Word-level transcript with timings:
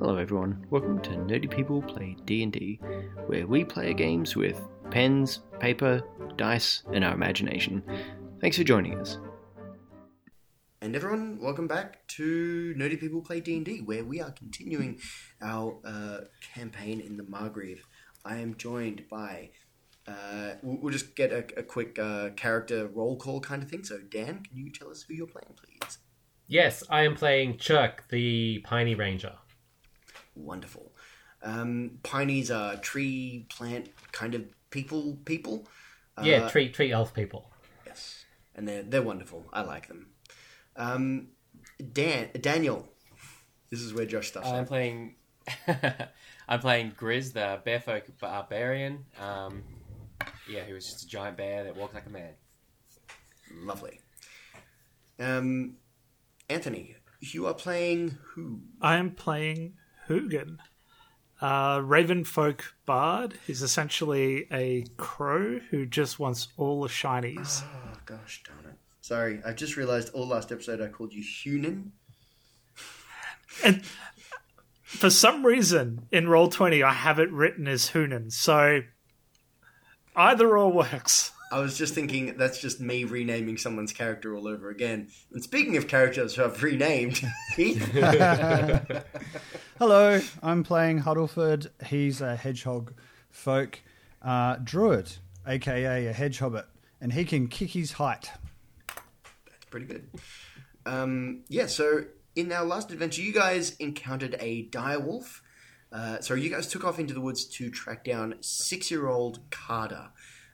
Hello 0.00 0.16
everyone, 0.16 0.64
welcome 0.70 0.98
to 1.02 1.10
Nerdy 1.10 1.50
People 1.50 1.82
Play 1.82 2.16
D&D, 2.24 2.80
where 3.26 3.46
we 3.46 3.64
play 3.64 3.92
games 3.92 4.34
with 4.34 4.58
pens, 4.90 5.40
paper, 5.58 6.00
dice, 6.38 6.84
and 6.94 7.04
our 7.04 7.12
imagination. 7.12 7.82
Thanks 8.40 8.56
for 8.56 8.64
joining 8.64 8.98
us. 8.98 9.18
And 10.80 10.96
everyone, 10.96 11.38
welcome 11.38 11.66
back 11.66 12.08
to 12.16 12.74
Nerdy 12.78 12.98
People 12.98 13.20
Play 13.20 13.40
D&D, 13.40 13.82
where 13.82 14.02
we 14.02 14.22
are 14.22 14.30
continuing 14.30 14.98
our 15.42 15.76
uh, 15.84 16.20
campaign 16.54 17.02
in 17.02 17.18
the 17.18 17.24
Margreve. 17.24 17.80
I 18.24 18.36
am 18.36 18.56
joined 18.56 19.04
by, 19.10 19.50
uh, 20.08 20.52
we'll, 20.62 20.78
we'll 20.80 20.92
just 20.94 21.14
get 21.14 21.30
a, 21.30 21.44
a 21.58 21.62
quick 21.62 21.98
uh, 21.98 22.30
character 22.36 22.88
roll 22.88 23.18
call 23.18 23.40
kind 23.40 23.62
of 23.62 23.68
thing. 23.68 23.84
So 23.84 23.98
Dan, 23.98 24.44
can 24.44 24.56
you 24.56 24.72
tell 24.72 24.88
us 24.88 25.02
who 25.02 25.12
you're 25.12 25.26
playing, 25.26 25.54
please? 25.62 25.98
Yes, 26.46 26.82
I 26.88 27.02
am 27.02 27.16
playing 27.16 27.58
Chuck, 27.58 28.04
the 28.08 28.60
Piney 28.64 28.94
Ranger. 28.94 29.34
Wonderful. 30.34 30.92
Um, 31.42 31.98
Pineys 32.02 32.50
are 32.50 32.76
tree 32.76 33.46
plant 33.48 33.88
kind 34.12 34.34
of 34.34 34.44
people. 34.70 35.18
People. 35.24 35.66
Yeah, 36.22 36.42
Uh, 36.44 36.50
tree 36.50 36.68
tree 36.68 36.92
elf 36.92 37.14
people. 37.14 37.50
Yes, 37.86 38.24
and 38.54 38.68
they're 38.68 38.82
they're 38.82 39.02
wonderful. 39.02 39.46
I 39.52 39.62
like 39.62 39.88
them. 39.88 40.08
Um, 40.76 41.28
Dan 41.92 42.28
Daniel, 42.40 42.88
this 43.70 43.80
is 43.80 43.94
where 43.94 44.04
Josh 44.06 44.28
starts. 44.28 44.48
I'm 44.48 44.62
up. 44.62 44.68
playing. 44.68 45.14
I'm 46.48 46.60
playing 46.60 46.92
Grizz, 46.92 47.32
the 47.32 47.60
barefolk 47.66 48.02
barbarian. 48.20 49.06
Um, 49.20 49.62
yeah, 50.48 50.64
who 50.64 50.74
was 50.74 50.84
just 50.84 51.04
a 51.04 51.06
giant 51.08 51.36
bear 51.36 51.64
that 51.64 51.76
walked 51.76 51.94
like 51.94 52.06
a 52.06 52.10
man. 52.10 52.32
Lovely. 53.54 54.00
Um, 55.18 55.76
Anthony, 56.48 56.96
you 57.20 57.46
are 57.46 57.54
playing 57.54 58.18
who? 58.34 58.60
I 58.80 58.96
am 58.96 59.12
playing 59.12 59.74
Hugin, 60.10 60.58
uh, 61.40 61.78
Ravenfolk 61.78 62.62
Bard. 62.84 63.34
is 63.46 63.62
essentially 63.62 64.48
a 64.52 64.84
crow 64.96 65.60
who 65.70 65.86
just 65.86 66.18
wants 66.18 66.48
all 66.56 66.82
the 66.82 66.88
shinies. 66.88 67.62
Oh 67.62 67.96
gosh, 68.06 68.42
darn 68.44 68.72
it! 68.72 68.78
Sorry, 69.00 69.40
I 69.46 69.52
just 69.52 69.76
realised 69.76 70.12
all 70.12 70.26
last 70.26 70.50
episode 70.50 70.80
I 70.80 70.88
called 70.88 71.12
you 71.12 71.22
Hunan. 71.22 71.90
And 73.64 73.84
for 74.82 75.10
some 75.10 75.46
reason, 75.46 76.06
in 76.10 76.24
Roll20, 76.24 76.84
I 76.84 76.92
have 76.92 77.20
it 77.20 77.30
written 77.30 77.68
as 77.68 77.90
Hunan. 77.90 78.32
So 78.32 78.80
either 80.16 80.58
or 80.58 80.72
works. 80.72 81.30
I 81.50 81.58
was 81.58 81.76
just 81.76 81.94
thinking 81.94 82.36
that's 82.36 82.60
just 82.60 82.80
me 82.80 83.04
renaming 83.04 83.56
someone's 83.56 83.92
character 83.92 84.36
all 84.36 84.46
over 84.46 84.70
again. 84.70 85.08
And 85.32 85.42
speaking 85.42 85.76
of 85.76 85.88
characters 85.88 86.34
who 86.34 86.44
I've 86.44 86.62
renamed, 86.62 87.20
Hello, 89.78 90.20
I'm 90.42 90.62
playing 90.62 91.02
Huddleford. 91.02 91.68
He's 91.86 92.20
a 92.20 92.36
hedgehog 92.36 92.92
folk 93.30 93.80
uh, 94.22 94.56
druid, 94.62 95.10
aka 95.46 96.06
a 96.06 96.12
hedge 96.12 96.38
hobbit, 96.38 96.66
and 97.00 97.12
he 97.12 97.24
can 97.24 97.48
kick 97.48 97.70
his 97.70 97.92
height. 97.92 98.30
That's 98.86 99.64
pretty 99.70 99.86
good. 99.86 100.08
Um, 100.86 101.42
yeah, 101.48 101.66
so 101.66 102.04
in 102.36 102.52
our 102.52 102.64
last 102.64 102.90
adventure, 102.90 103.22
you 103.22 103.32
guys 103.32 103.76
encountered 103.76 104.36
a 104.38 104.68
direwolf. 104.68 105.40
Uh, 105.92 106.20
so 106.20 106.34
you 106.34 106.50
guys 106.50 106.68
took 106.68 106.84
off 106.84 107.00
into 107.00 107.12
the 107.12 107.20
woods 107.20 107.44
to 107.44 107.68
track 107.70 108.04
down 108.04 108.36
six-year-old 108.40 109.40
Carter, 109.50 110.10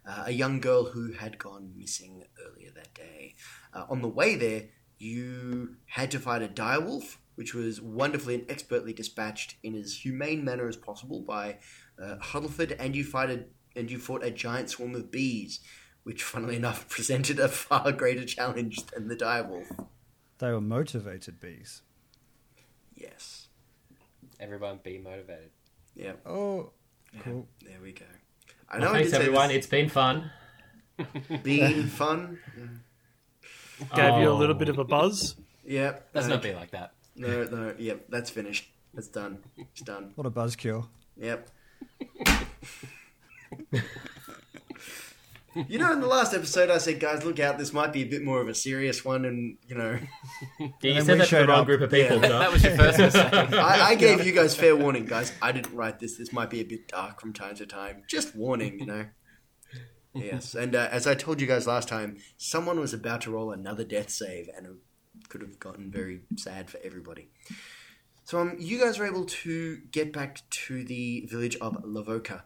uh, 0.06 0.24
a 0.26 0.32
young 0.32 0.60
girl 0.60 0.84
who 0.84 1.12
had 1.12 1.38
gone 1.38 1.72
missing 1.76 2.22
earlier 2.46 2.70
that 2.74 2.94
day. 2.94 3.34
Uh, 3.74 3.84
on 3.90 4.02
the 4.02 4.08
way 4.08 4.36
there, 4.36 4.64
you 4.98 5.76
had 5.86 6.10
to 6.12 6.18
fight 6.18 6.42
a 6.42 6.48
direwolf, 6.48 7.16
which 7.34 7.54
was 7.54 7.80
wonderfully 7.80 8.34
and 8.34 8.50
expertly 8.50 8.92
dispatched 8.92 9.56
in 9.62 9.74
as 9.74 9.98
humane 10.04 10.44
manner 10.44 10.68
as 10.68 10.76
possible 10.76 11.20
by 11.20 11.58
uh, 12.02 12.16
Huddleford, 12.16 12.76
and 12.78 12.94
you 12.94 13.04
fight 13.04 13.30
a, 13.30 13.44
and 13.74 13.90
you 13.90 13.98
fought 13.98 14.24
a 14.24 14.30
giant 14.30 14.70
swarm 14.70 14.94
of 14.94 15.10
bees, 15.10 15.60
which, 16.04 16.22
funnily 16.22 16.56
enough, 16.56 16.88
presented 16.88 17.38
a 17.38 17.48
far 17.48 17.92
greater 17.92 18.24
challenge 18.24 18.86
than 18.86 19.08
the 19.08 19.16
direwolf. 19.16 19.86
They 20.38 20.52
were 20.52 20.60
motivated 20.60 21.40
bees. 21.40 21.82
Yes. 22.94 23.48
Everyone 24.38 24.80
be 24.82 24.98
motivated. 24.98 25.50
Yeah. 25.94 26.12
Oh, 26.26 26.72
cool. 27.20 27.48
There 27.62 27.80
we 27.82 27.92
go. 27.92 28.04
I 28.68 28.78
Well, 28.78 28.88
I 28.90 28.92
thanks 28.94 29.10
did 29.12 29.20
everyone. 29.20 29.50
It's 29.50 29.66
been 29.66 29.88
fun. 29.88 30.30
being 31.42 31.84
fun. 31.86 32.38
Gave 33.94 34.20
you 34.20 34.28
a 34.28 34.32
Oh. 34.32 34.36
little 34.36 34.54
bit 34.54 34.68
of 34.68 34.78
a 34.78 34.84
buzz. 34.84 35.36
Yep. 35.64 36.10
Let's 36.14 36.26
not 36.28 36.42
be 36.42 36.54
like 36.54 36.70
that. 36.70 36.92
No, 37.16 37.44
no. 37.44 37.74
Yep. 37.78 38.06
That's 38.08 38.30
finished. 38.30 38.68
That's 38.94 39.08
done. 39.08 39.38
It's 39.56 39.82
done. 39.82 40.12
What 40.14 40.26
a 40.26 40.30
buzzkill. 40.30 40.86
Yep. 41.18 41.48
You 45.68 45.78
know, 45.78 45.92
in 45.92 46.00
the 46.00 46.06
last 46.06 46.34
episode, 46.34 46.70
I 46.70 46.78
said, 46.78 47.00
guys, 47.00 47.24
look 47.24 47.40
out, 47.40 47.56
this 47.58 47.72
might 47.72 47.92
be 47.92 48.02
a 48.02 48.06
bit 48.06 48.22
more 48.22 48.40
of 48.40 48.48
a 48.48 48.54
serious 48.54 49.04
one, 49.04 49.24
and, 49.24 49.56
you 49.66 49.74
know, 49.74 49.98
Yeah, 50.60 50.66
you 50.82 51.00
said 51.00 51.18
that 51.20 51.28
to 51.28 51.36
the 51.36 51.46
wrong 51.46 51.60
up. 51.60 51.66
group 51.66 51.80
of 51.80 51.90
people. 51.90 52.20
Yeah. 52.20 52.28
That 52.28 52.52
was 52.52 52.62
your 52.62 52.76
first 52.76 52.98
mistake. 53.06 53.32
I, 53.32 53.90
I 53.90 53.94
gave 53.94 54.26
you 54.26 54.32
guys 54.32 54.54
fair 54.54 54.76
warning, 54.76 55.06
guys. 55.06 55.32
I 55.40 55.52
didn't 55.52 55.74
write 55.74 55.98
this. 55.98 56.18
This 56.18 56.32
might 56.32 56.50
be 56.50 56.60
a 56.60 56.64
bit 56.64 56.88
dark 56.88 57.20
from 57.20 57.32
time 57.32 57.54
to 57.56 57.66
time. 57.66 58.02
Just 58.08 58.36
warning, 58.36 58.78
you 58.80 58.86
know. 58.86 59.06
Yes, 60.14 60.54
and 60.54 60.74
uh, 60.74 60.88
as 60.90 61.06
I 61.06 61.14
told 61.14 61.40
you 61.42 61.46
guys 61.46 61.66
last 61.66 61.88
time, 61.88 62.16
someone 62.38 62.80
was 62.80 62.94
about 62.94 63.20
to 63.22 63.30
roll 63.30 63.52
another 63.52 63.84
death 63.84 64.08
save, 64.10 64.48
and 64.56 64.66
it 64.66 65.28
could 65.28 65.42
have 65.42 65.58
gotten 65.60 65.90
very 65.90 66.22
sad 66.36 66.70
for 66.70 66.78
everybody. 66.82 67.28
So, 68.24 68.40
um, 68.40 68.56
you 68.58 68.80
guys 68.80 68.98
were 68.98 69.06
able 69.06 69.26
to 69.26 69.76
get 69.90 70.12
back 70.12 70.40
to 70.50 70.84
the 70.84 71.26
village 71.30 71.56
of 71.56 71.74
Lavoka 71.84 72.42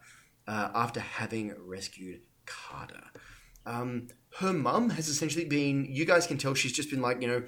uh, 0.47 0.69
after 0.75 0.99
having 0.99 1.53
rescued 1.57 2.21
Carter. 2.51 3.03
Um, 3.65 4.07
her 4.39 4.53
mum 4.53 4.91
has 4.91 5.07
essentially 5.07 5.45
been. 5.45 5.87
You 5.89 6.05
guys 6.05 6.27
can 6.27 6.37
tell 6.37 6.53
she's 6.53 6.73
just 6.73 6.89
been 6.89 7.01
like 7.01 7.21
you 7.21 7.27
know 7.27 7.43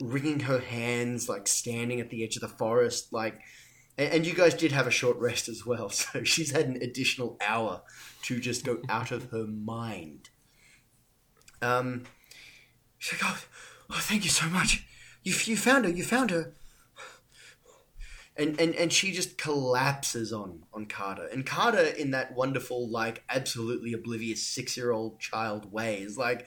wringing 0.00 0.40
her 0.40 0.58
hands, 0.58 1.28
like 1.28 1.48
standing 1.48 2.00
at 2.00 2.10
the 2.10 2.22
edge 2.24 2.36
of 2.36 2.42
the 2.42 2.48
forest, 2.48 3.12
like. 3.12 3.40
And, 3.98 4.12
and 4.12 4.26
you 4.26 4.34
guys 4.34 4.52
did 4.54 4.72
have 4.72 4.86
a 4.86 4.90
short 4.90 5.16
rest 5.18 5.48
as 5.48 5.64
well, 5.64 5.88
so 6.00 6.22
she's 6.22 6.50
had 6.50 6.66
an 6.66 6.82
additional 6.82 7.36
hour 7.40 7.82
to 8.22 8.40
just 8.40 8.64
go 8.64 8.78
out 8.88 9.10
of 9.10 9.30
her 9.30 9.46
mind. 9.46 10.30
Um, 11.62 12.04
she's 12.98 13.22
like, 13.22 13.32
"Oh, 13.32 13.44
oh 13.90 14.00
thank 14.00 14.24
you 14.24 14.30
so 14.30 14.46
much. 14.46 14.86
You 15.22 15.34
you 15.44 15.56
found 15.56 15.84
her. 15.84 15.90
You 15.90 16.04
found 16.04 16.30
her." 16.30 16.52
And, 18.38 18.60
and 18.60 18.74
and 18.74 18.92
she 18.92 19.12
just 19.12 19.38
collapses 19.38 20.30
on 20.30 20.64
on 20.74 20.86
Carter. 20.86 21.26
And 21.26 21.46
Carter, 21.46 21.84
in 21.84 22.10
that 22.10 22.34
wonderful, 22.34 22.86
like, 22.88 23.24
absolutely 23.30 23.94
oblivious 23.94 24.42
six 24.42 24.76
year 24.76 24.90
old 24.90 25.18
child 25.20 25.72
way, 25.72 26.02
is 26.02 26.18
like, 26.18 26.46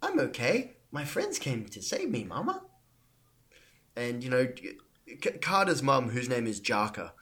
I'm 0.00 0.20
okay. 0.20 0.76
My 0.92 1.04
friends 1.04 1.40
came 1.40 1.66
to 1.66 1.82
save 1.82 2.10
me, 2.10 2.22
Mama. 2.22 2.62
And, 3.96 4.22
you 4.22 4.30
know, 4.30 4.48
Carter's 5.40 5.82
mum, 5.82 6.10
whose 6.10 6.28
name 6.28 6.46
is 6.46 6.60
Jarka, 6.60 7.12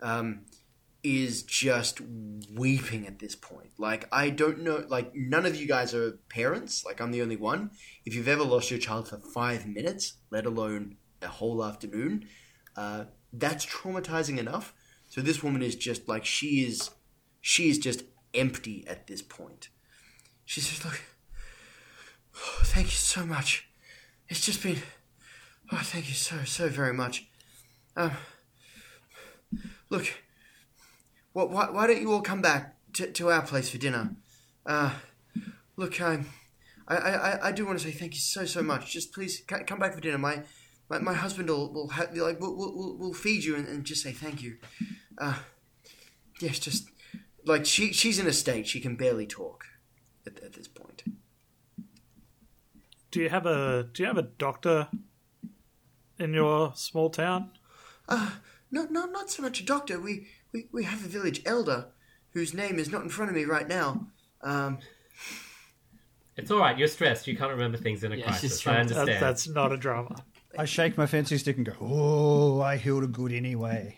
um, 0.00 0.42
is 1.02 1.42
just 1.42 2.00
weeping 2.54 3.06
at 3.06 3.18
this 3.18 3.34
point. 3.34 3.70
Like, 3.78 4.06
I 4.12 4.30
don't 4.30 4.60
know, 4.60 4.84
like, 4.88 5.12
none 5.14 5.46
of 5.46 5.56
you 5.56 5.66
guys 5.66 5.94
are 5.94 6.18
parents. 6.28 6.84
Like, 6.84 7.00
I'm 7.00 7.12
the 7.12 7.22
only 7.22 7.36
one. 7.36 7.70
If 8.04 8.14
you've 8.14 8.28
ever 8.28 8.44
lost 8.44 8.70
your 8.70 8.80
child 8.80 9.08
for 9.08 9.18
five 9.18 9.66
minutes, 9.66 10.14
let 10.30 10.46
alone 10.46 10.96
a 11.22 11.28
whole 11.28 11.64
afternoon, 11.64 12.26
uh, 12.78 13.04
that's 13.32 13.66
traumatizing 13.66 14.38
enough. 14.38 14.72
So 15.08 15.20
this 15.20 15.42
woman 15.42 15.62
is 15.62 15.74
just 15.74 16.08
like, 16.08 16.24
she 16.24 16.64
is, 16.64 16.90
she 17.40 17.68
is 17.68 17.78
just 17.78 18.04
empty 18.32 18.84
at 18.86 19.06
this 19.08 19.20
point. 19.20 19.68
She's 20.44 20.68
just 20.68 20.84
like, 20.84 21.02
oh, 22.36 22.60
thank 22.62 22.86
you 22.86 22.92
so 23.14 23.26
much. 23.26 23.68
It's 24.28 24.44
just 24.46 24.62
been, 24.62 24.76
oh, 25.72 25.80
thank 25.82 26.08
you 26.08 26.14
so, 26.14 26.44
so 26.44 26.68
very 26.68 26.94
much. 26.94 27.26
Um, 27.96 28.12
look, 29.90 30.06
what, 31.32 31.50
why, 31.50 31.70
why 31.70 31.86
don't 31.88 32.00
you 32.00 32.12
all 32.12 32.22
come 32.22 32.42
back 32.42 32.76
to, 32.94 33.10
to 33.10 33.30
our 33.30 33.42
place 33.42 33.70
for 33.70 33.78
dinner? 33.78 34.14
Uh, 34.64 34.92
look, 35.76 36.00
um, 36.00 36.26
I, 36.86 36.96
I, 36.96 37.48
I- 37.48 37.52
do 37.52 37.66
want 37.66 37.78
to 37.80 37.84
say 37.84 37.90
thank 37.92 38.14
you 38.14 38.20
so, 38.20 38.44
so 38.44 38.62
much. 38.62 38.92
Just 38.92 39.12
please 39.12 39.42
come 39.66 39.78
back 39.80 39.94
for 39.94 40.00
dinner. 40.00 40.18
My, 40.18 40.42
my, 40.88 40.98
my 40.98 41.14
husband 41.14 41.48
will, 41.48 41.72
will 41.72 41.88
ha- 41.88 42.06
be 42.12 42.20
like, 42.20 42.40
we'll, 42.40 42.56
we'll, 42.56 42.76
we'll- 42.76 42.96
we'll 42.98 43.12
feed 43.14 43.44
you 43.44 43.56
and, 43.56 43.66
and 43.68 43.84
just 43.84 44.02
say 44.02 44.12
thank 44.12 44.42
you. 44.42 44.56
Uh, 45.18 45.38
yes, 46.40 46.58
just, 46.58 46.88
like, 47.44 47.66
she, 47.66 47.92
she's 47.92 48.18
in 48.18 48.26
a 48.26 48.32
state, 48.32 48.66
she 48.66 48.80
can 48.80 48.96
barely 48.96 49.26
talk 49.26 49.64
at, 50.26 50.42
at 50.42 50.52
this 50.54 50.68
point. 50.68 51.02
Do 53.10 53.20
you 53.20 53.30
have 53.30 53.46
a 53.46 53.88
Do 53.92 54.02
you 54.02 54.06
have 54.06 54.18
a 54.18 54.22
doctor 54.22 54.88
in 56.18 56.34
your 56.34 56.72
small 56.76 57.08
town? 57.08 57.52
No, 58.70 58.86
no, 58.90 59.06
not 59.06 59.30
so 59.30 59.42
much 59.42 59.60
a 59.60 59.64
doctor. 59.64 59.98
We, 59.98 60.26
we, 60.52 60.68
we 60.72 60.84
have 60.84 61.02
a 61.04 61.08
village 61.08 61.40
elder 61.46 61.86
whose 62.34 62.52
name 62.52 62.78
is 62.78 62.90
not 62.90 63.02
in 63.02 63.08
front 63.08 63.30
of 63.30 63.34
me 63.36 63.44
right 63.44 63.66
now. 63.66 64.08
Um, 64.42 64.78
It's 66.36 66.50
all 66.50 66.58
right. 66.58 66.76
You're 66.76 66.86
stressed. 66.88 67.26
You 67.26 67.34
can't 67.36 67.50
remember 67.50 67.78
things 67.78 68.04
in 68.04 68.12
a 68.12 68.16
Yeah, 68.16 68.26
crisis. 68.26 68.66
I 68.66 68.76
understand. 68.76 69.08
That, 69.08 69.20
that's 69.20 69.48
not 69.48 69.72
a 69.72 69.78
drama. 69.78 70.22
I 70.58 70.64
shake 70.64 70.98
my 70.98 71.06
fancy 71.06 71.38
stick 71.38 71.56
and 71.56 71.64
go, 71.64 71.72
"Oh, 71.80 72.60
I 72.60 72.76
healed 72.76 73.04
a 73.04 73.06
good 73.06 73.32
anyway." 73.32 73.96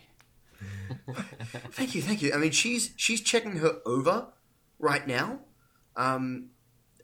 Thank 1.71 1.95
you, 1.95 2.01
thank 2.03 2.21
you. 2.21 2.33
I 2.33 2.37
mean, 2.37 2.51
she's 2.51 2.93
she's 2.97 3.19
checking 3.21 3.57
her 3.57 3.79
over 3.83 4.27
right 4.77 5.07
now, 5.07 5.39
um, 5.95 6.49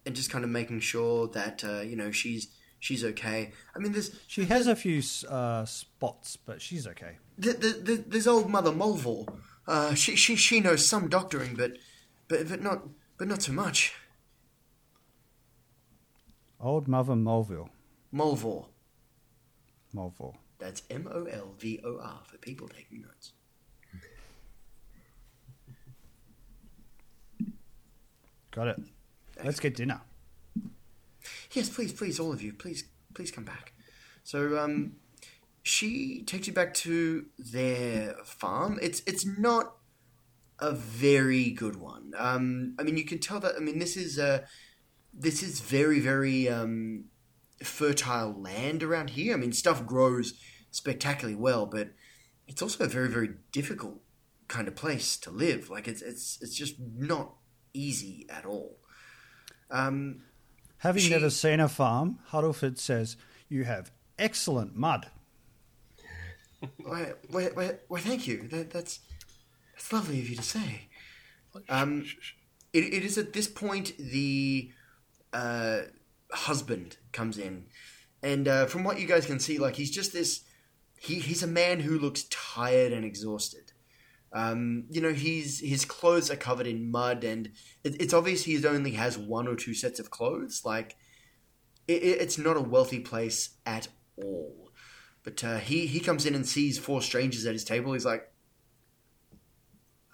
and 0.06 0.14
just 0.14 0.30
kind 0.30 0.44
of 0.44 0.50
making 0.50 0.80
sure 0.80 1.26
that 1.28 1.64
uh, 1.64 1.80
you 1.80 1.96
know 1.96 2.12
she's 2.12 2.48
she's 2.78 3.04
okay. 3.04 3.52
I 3.74 3.78
mean, 3.80 3.92
there's 3.92 4.12
She 4.28 4.44
has 4.44 4.68
a 4.68 4.76
few 4.76 5.02
uh, 5.28 5.64
spots, 5.64 6.36
but 6.36 6.62
she's 6.62 6.86
okay. 6.86 7.16
the, 7.36 7.52
the, 7.52 7.68
the, 7.68 8.04
there's 8.06 8.28
old 8.28 8.48
Mother 8.48 8.70
Mulville. 8.70 9.26
Uh, 9.66 9.94
she 9.94 10.14
she 10.14 10.36
she 10.36 10.60
knows 10.60 10.86
some 10.86 11.08
doctoring, 11.08 11.56
but 11.56 11.72
but 12.28 12.48
but 12.48 12.62
not 12.62 12.84
but 13.18 13.26
not 13.26 13.42
so 13.42 13.52
much. 13.52 13.94
Old 16.60 16.86
Mother 16.86 17.14
Mulville. 17.14 17.70
Mulville. 18.12 18.68
Mulville. 19.94 20.36
That's 20.58 20.82
M 20.90 21.08
O 21.10 21.24
L 21.24 21.54
V 21.58 21.80
O 21.84 21.98
R 22.00 22.20
for 22.24 22.36
people 22.38 22.68
taking 22.68 23.02
notes. 23.02 23.32
Got 28.50 28.68
it. 28.68 28.80
Let's 29.44 29.60
get 29.60 29.76
dinner. 29.76 30.00
Yes, 31.52 31.68
please, 31.68 31.92
please, 31.92 32.18
all 32.18 32.32
of 32.32 32.42
you, 32.42 32.52
please, 32.52 32.84
please 33.14 33.30
come 33.30 33.44
back. 33.44 33.72
So, 34.24 34.58
um, 34.58 34.96
she 35.62 36.22
takes 36.22 36.46
you 36.46 36.52
back 36.52 36.74
to 36.74 37.26
their 37.38 38.14
farm. 38.24 38.78
It's 38.82 39.02
it's 39.06 39.24
not 39.26 39.76
a 40.58 40.72
very 40.72 41.50
good 41.50 41.76
one. 41.76 42.14
Um, 42.16 42.74
I 42.78 42.82
mean, 42.82 42.96
you 42.96 43.04
can 43.04 43.18
tell 43.18 43.38
that. 43.40 43.54
I 43.56 43.60
mean, 43.60 43.78
this 43.78 43.96
is 43.96 44.18
uh, 44.18 44.44
this 45.12 45.42
is 45.42 45.60
very 45.60 46.00
very 46.00 46.48
um, 46.48 47.04
fertile 47.62 48.32
land 48.40 48.82
around 48.82 49.10
here. 49.10 49.34
I 49.34 49.36
mean, 49.36 49.52
stuff 49.52 49.84
grows 49.86 50.34
spectacularly 50.70 51.36
well, 51.36 51.66
but 51.66 51.88
it's 52.46 52.62
also 52.62 52.84
a 52.84 52.88
very 52.88 53.08
very 53.08 53.30
difficult 53.52 54.00
kind 54.48 54.68
of 54.68 54.74
place 54.76 55.16
to 55.18 55.30
live. 55.30 55.70
Like 55.70 55.88
it's 55.88 56.02
it's 56.02 56.38
it's 56.40 56.54
just 56.54 56.76
not 56.96 57.34
easy 57.74 58.26
at 58.30 58.44
all. 58.46 58.78
Um, 59.70 60.22
Having 60.78 61.02
She- 61.02 61.10
never 61.10 61.30
seen 61.30 61.60
a 61.60 61.68
farm, 61.68 62.20
Huddleford 62.30 62.78
says, 62.78 63.16
You 63.48 63.64
have 63.64 63.90
excellent 64.18 64.76
mud. 64.76 65.10
Why, 66.82 67.12
why, 67.30 67.44
why, 67.54 67.76
why 67.88 68.00
thank 68.00 68.26
you. 68.26 68.48
That, 68.48 68.70
that's 68.70 69.00
that's 69.74 69.92
lovely 69.92 70.18
of 70.20 70.28
you 70.28 70.36
to 70.36 70.42
say. 70.42 70.88
Um, 71.68 72.04
it, 72.72 72.84
it 72.84 73.04
is 73.04 73.16
at 73.18 73.32
this 73.32 73.46
point 73.48 73.96
the 73.98 74.70
uh, 75.32 75.82
husband 76.48 76.96
comes 77.12 77.38
in, 77.38 77.66
and 78.22 78.48
uh, 78.48 78.66
from 78.66 78.82
what 78.84 78.98
you 79.00 79.06
guys 79.06 79.26
can 79.26 79.38
see, 79.38 79.58
like 79.58 79.76
he's 79.76 79.90
just 79.90 80.12
this. 80.12 80.42
He, 81.00 81.20
he's 81.20 81.44
a 81.44 81.46
man 81.62 81.78
who 81.80 81.96
looks 81.98 82.24
tired 82.24 82.92
and 82.92 83.04
exhausted. 83.04 83.72
Um, 84.32 84.84
you 84.90 85.00
know, 85.00 85.12
he's 85.12 85.60
his 85.60 85.84
clothes 85.84 86.30
are 86.30 86.36
covered 86.36 86.66
in 86.66 86.90
mud, 86.90 87.22
and 87.24 87.46
it, 87.84 88.00
it's 88.02 88.12
obvious 88.14 88.44
he 88.44 88.66
only 88.66 88.92
has 88.92 89.16
one 89.16 89.46
or 89.46 89.54
two 89.54 89.74
sets 89.74 90.00
of 90.00 90.10
clothes. 90.10 90.62
Like, 90.64 90.96
it, 91.86 92.02
it- 92.02 92.20
it's 92.22 92.38
not 92.38 92.56
a 92.56 92.60
wealthy 92.74 93.00
place 93.00 93.50
at 93.64 93.88
all. 94.16 94.70
But 95.24 95.44
uh, 95.44 95.58
he 95.58 95.86
he 95.86 96.00
comes 96.00 96.26
in 96.26 96.34
and 96.34 96.46
sees 96.46 96.78
four 96.78 97.00
strangers 97.02 97.46
at 97.46 97.52
his 97.52 97.64
table. 97.64 97.92
He's 97.92 98.04
like, 98.06 98.24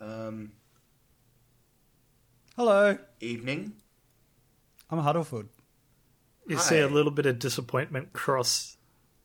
um, 0.00 0.52
Hello, 2.56 2.98
evening. 3.20 3.72
I'm 4.90 5.00
Huddleford. 5.00 5.48
You 6.46 6.58
see 6.58 6.78
a 6.78 6.88
little 6.88 7.10
bit 7.12 7.26
of 7.26 7.38
disappointment 7.38 8.12
cross 8.12 8.76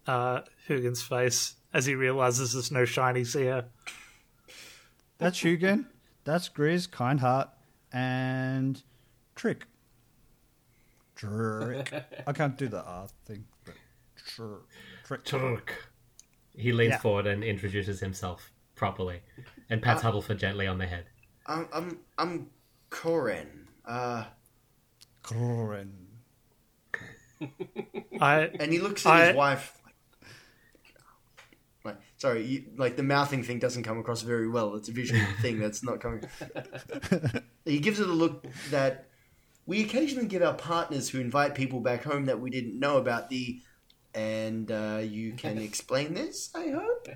uh, 0.08 0.42
Hugin's 0.68 1.02
face 1.02 1.56
as 1.74 1.86
he 1.86 1.96
realizes 1.96 2.54
there's 2.54 2.72
no 2.72 2.84
shinies 2.84 3.38
here. 3.38 3.66
That's 5.18 5.40
Hugen. 5.40 5.86
That's 6.24 6.48
Grizz, 6.50 6.90
Kind 6.90 7.20
Heart, 7.20 7.50
and 7.92 8.82
Trick. 9.36 9.66
Trick. 11.16 11.94
I 12.26 12.32
can't 12.34 12.58
do 12.58 12.68
the 12.68 12.82
R 12.82 13.08
thing, 13.26 13.46
but 13.66 13.74
tr- 14.26 14.44
Trick. 15.04 15.26
Turk. 15.26 15.90
He 16.56 16.72
leans 16.72 16.92
Yeah. 16.92 16.98
forward 17.00 17.28
and 17.28 17.44
introduces 17.44 18.00
himself 18.00 18.52
properly 18.76 19.22
and 19.70 19.82
pats 19.82 20.02
Huddleford 20.04 20.38
gently 20.38 20.68
on 20.68 20.78
the 20.78 20.86
head. 20.88 21.06
I'm 21.46 21.68
I'm 21.74 22.00
I'm 22.18 22.50
Koren. 22.90 23.68
Uh, 23.86 24.26
Corin. 25.24 25.92
I 28.22 28.50
and 28.60 28.72
he 28.72 28.80
looks 28.80 29.06
at 29.06 29.12
I- 29.14 29.26
his 29.28 29.36
wife. 29.36 29.76
Like, 29.86 29.96
like, 31.86 31.98
sorry, 32.18 32.46
you, 32.46 32.66
like 32.78 32.98
the 32.98 33.04
mouthing 33.04 33.44
thing 33.44 33.60
doesn't 33.60 33.84
come 33.84 33.98
across 34.00 34.22
very 34.22 34.48
well. 34.50 34.76
It's 34.76 34.90
a 34.90 34.92
visual 34.92 35.22
thing 35.42 35.60
that's 35.60 35.84
not 35.84 36.00
coming. 36.02 36.24
he 37.66 37.80
gives 37.80 38.00
it 38.00 38.10
a 38.10 38.14
look 38.14 38.46
that 38.72 39.08
we 39.66 39.84
occasionally 39.84 40.28
give 40.28 40.42
our 40.42 40.54
partners 40.56 41.10
who 41.10 41.20
invite 41.22 41.56
people 41.56 41.80
back 41.80 42.04
home 42.04 42.26
that 42.26 42.40
we 42.40 42.50
didn't 42.50 42.78
know 42.80 42.98
about 42.98 43.30
the. 43.30 43.62
And 44.16 44.72
uh, 44.72 45.02
you 45.04 45.34
can 45.34 45.58
explain 45.70 46.16
this, 46.16 46.50
I 46.56 46.70
hope. 46.70 47.08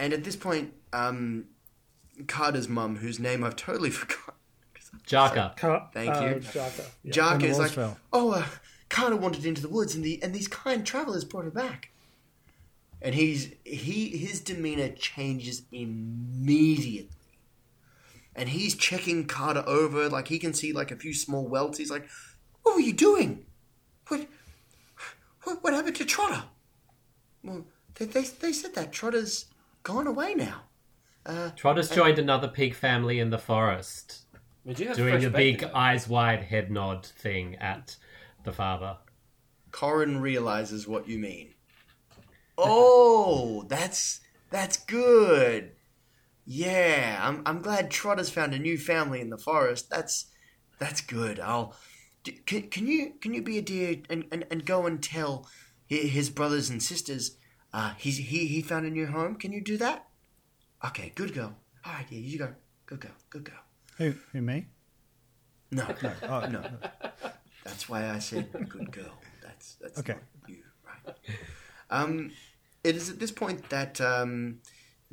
And 0.00 0.12
at 0.12 0.24
this 0.24 0.34
point, 0.34 0.74
um, 0.92 1.44
Carter's 2.26 2.68
mum, 2.68 2.96
whose 2.96 3.20
name 3.20 3.44
I've 3.44 3.54
totally 3.56 3.90
forgotten. 3.90 4.34
Jarka. 5.06 5.56
Car- 5.56 5.90
Thank 5.94 6.10
uh, 6.14 6.20
you. 6.20 6.34
Jarka. 6.40 6.84
Yeah. 7.04 7.12
Jarka 7.12 7.30
When 7.30 7.38
the 7.40 7.46
is 7.46 7.58
like, 7.60 7.70
fell. 7.70 7.96
oh, 8.12 8.32
uh, 8.32 8.44
Carter 8.94 9.16
wandered 9.16 9.44
into 9.44 9.60
the 9.60 9.68
woods, 9.68 9.96
and 9.96 10.04
the 10.04 10.22
and 10.22 10.32
these 10.32 10.46
kind 10.46 10.86
travelers 10.86 11.24
brought 11.24 11.44
her 11.44 11.50
back. 11.50 11.90
And 13.02 13.12
he's 13.12 13.50
he 13.64 14.16
his 14.16 14.38
demeanor 14.38 14.90
changes 14.90 15.62
immediately, 15.72 17.10
and 18.36 18.48
he's 18.48 18.76
checking 18.76 19.26
Carter 19.26 19.64
over. 19.66 20.08
Like 20.08 20.28
he 20.28 20.38
can 20.38 20.54
see 20.54 20.72
like 20.72 20.92
a 20.92 20.96
few 20.96 21.12
small 21.12 21.44
welts. 21.44 21.76
He's 21.76 21.90
like, 21.90 22.06
"What 22.62 22.76
were 22.76 22.80
you 22.80 22.92
doing? 22.92 23.44
What 24.06 24.28
what, 25.42 25.64
what 25.64 25.74
happened 25.74 25.96
to 25.96 26.04
Trotter?" 26.04 26.44
Well, 27.42 27.66
they, 27.96 28.04
they 28.04 28.22
they 28.22 28.52
said 28.52 28.76
that 28.76 28.92
Trotter's 28.92 29.46
gone 29.82 30.06
away 30.06 30.34
now. 30.36 30.62
Uh, 31.26 31.50
Trotter's 31.56 31.90
joined 31.90 32.20
another 32.20 32.46
pig 32.46 32.76
family 32.76 33.18
in 33.18 33.30
the 33.30 33.38
forest, 33.38 34.24
We 34.64 34.72
have 34.84 34.96
doing 34.96 35.14
fresh 35.14 35.24
a 35.24 35.30
big 35.30 35.64
eyes 35.64 36.06
wide 36.06 36.44
head 36.44 36.70
nod 36.70 37.04
thing 37.04 37.56
at 37.56 37.96
the 38.44 38.52
father. 38.52 38.96
Corin 39.72 40.20
realizes 40.20 40.86
what 40.86 41.08
you 41.08 41.18
mean. 41.18 41.54
Oh, 42.56 43.64
that's 43.68 44.20
that's 44.50 44.76
good. 44.76 45.72
Yeah, 46.46 47.18
I'm 47.20 47.42
I'm 47.46 47.60
glad 47.60 47.90
Trotter's 47.90 48.30
found 48.30 48.54
a 48.54 48.58
new 48.58 48.78
family 48.78 49.20
in 49.20 49.30
the 49.30 49.38
forest. 49.38 49.90
That's 49.90 50.26
that's 50.78 51.00
good. 51.00 51.40
I'll 51.40 51.74
can, 52.46 52.68
can 52.68 52.86
you 52.86 53.14
can 53.20 53.34
you 53.34 53.42
be 53.42 53.58
a 53.58 53.62
dear 53.62 53.96
and, 54.08 54.26
and, 54.30 54.46
and 54.50 54.64
go 54.64 54.86
and 54.86 55.02
tell 55.02 55.48
his 55.88 56.30
brothers 56.30 56.70
and 56.70 56.82
sisters 56.82 57.36
uh 57.72 57.92
he's 57.98 58.16
he 58.16 58.46
he 58.46 58.62
found 58.62 58.86
a 58.86 58.90
new 58.90 59.06
home. 59.06 59.34
Can 59.36 59.52
you 59.52 59.62
do 59.62 59.76
that? 59.78 60.06
Okay, 60.84 61.12
good 61.14 61.34
girl. 61.34 61.54
All 61.84 61.92
right, 61.92 62.06
yeah, 62.10 62.18
you 62.18 62.38
go. 62.38 62.54
Good 62.86 63.00
girl. 63.00 63.12
Good 63.30 63.44
girl. 63.44 63.60
Who, 63.98 64.14
who 64.32 64.42
me? 64.42 64.66
No, 65.70 65.86
no, 66.02 66.12
Oh, 66.22 66.46
no. 66.46 66.62
That's 67.64 67.88
why 67.88 68.10
I 68.10 68.18
said 68.18 68.48
good 68.68 68.92
girl. 68.92 69.14
That's 69.42 69.74
that's 69.80 69.98
Okay. 70.00 70.16
you, 70.48 70.62
right? 70.86 71.16
Um, 71.90 72.30
it 72.82 72.96
is 72.96 73.08
at 73.10 73.18
this 73.18 73.32
point 73.32 73.70
that 73.70 74.00
um, 74.00 74.60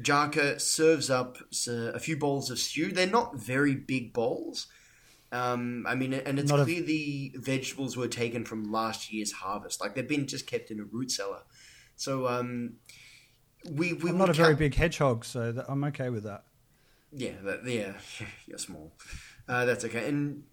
Jarka 0.01 0.59
serves 0.59 1.09
up 1.09 1.37
a 1.67 1.99
few 1.99 2.17
bowls 2.17 2.49
of 2.49 2.59
stew. 2.59 2.91
They're 2.91 3.07
not 3.07 3.35
very 3.37 3.75
big 3.75 4.13
bowls. 4.13 4.67
Um, 5.31 5.85
I 5.87 5.95
mean, 5.95 6.13
and 6.13 6.37
it's 6.39 6.49
Not 6.51 6.59
a- 6.59 6.63
clear 6.65 6.81
the 6.81 7.31
vegetables 7.35 7.95
were 7.95 8.09
taken 8.09 8.43
from 8.43 8.69
last 8.69 9.13
year's 9.13 9.31
harvest. 9.31 9.79
Like 9.79 9.95
they've 9.95 10.07
been 10.07 10.27
just 10.27 10.45
kept 10.45 10.71
in 10.71 10.79
a 10.81 10.83
root 10.83 11.09
cellar. 11.11 11.43
So 11.95 12.27
um, 12.27 12.73
we 13.69 13.93
we 13.93 14.09
I'm 14.09 14.17
not 14.17 14.29
a 14.29 14.33
very 14.33 14.49
count- 14.49 14.59
big 14.59 14.75
hedgehog, 14.75 15.23
so 15.23 15.53
that, 15.53 15.65
I'm 15.69 15.83
okay 15.85 16.09
with 16.09 16.23
that. 16.23 16.43
yeah, 17.13 17.33
that, 17.43 17.65
yeah, 17.65 17.93
you're 18.47 18.57
small. 18.57 18.91
Uh, 19.47 19.63
that's 19.65 19.85
okay. 19.85 20.07
And 20.09 20.43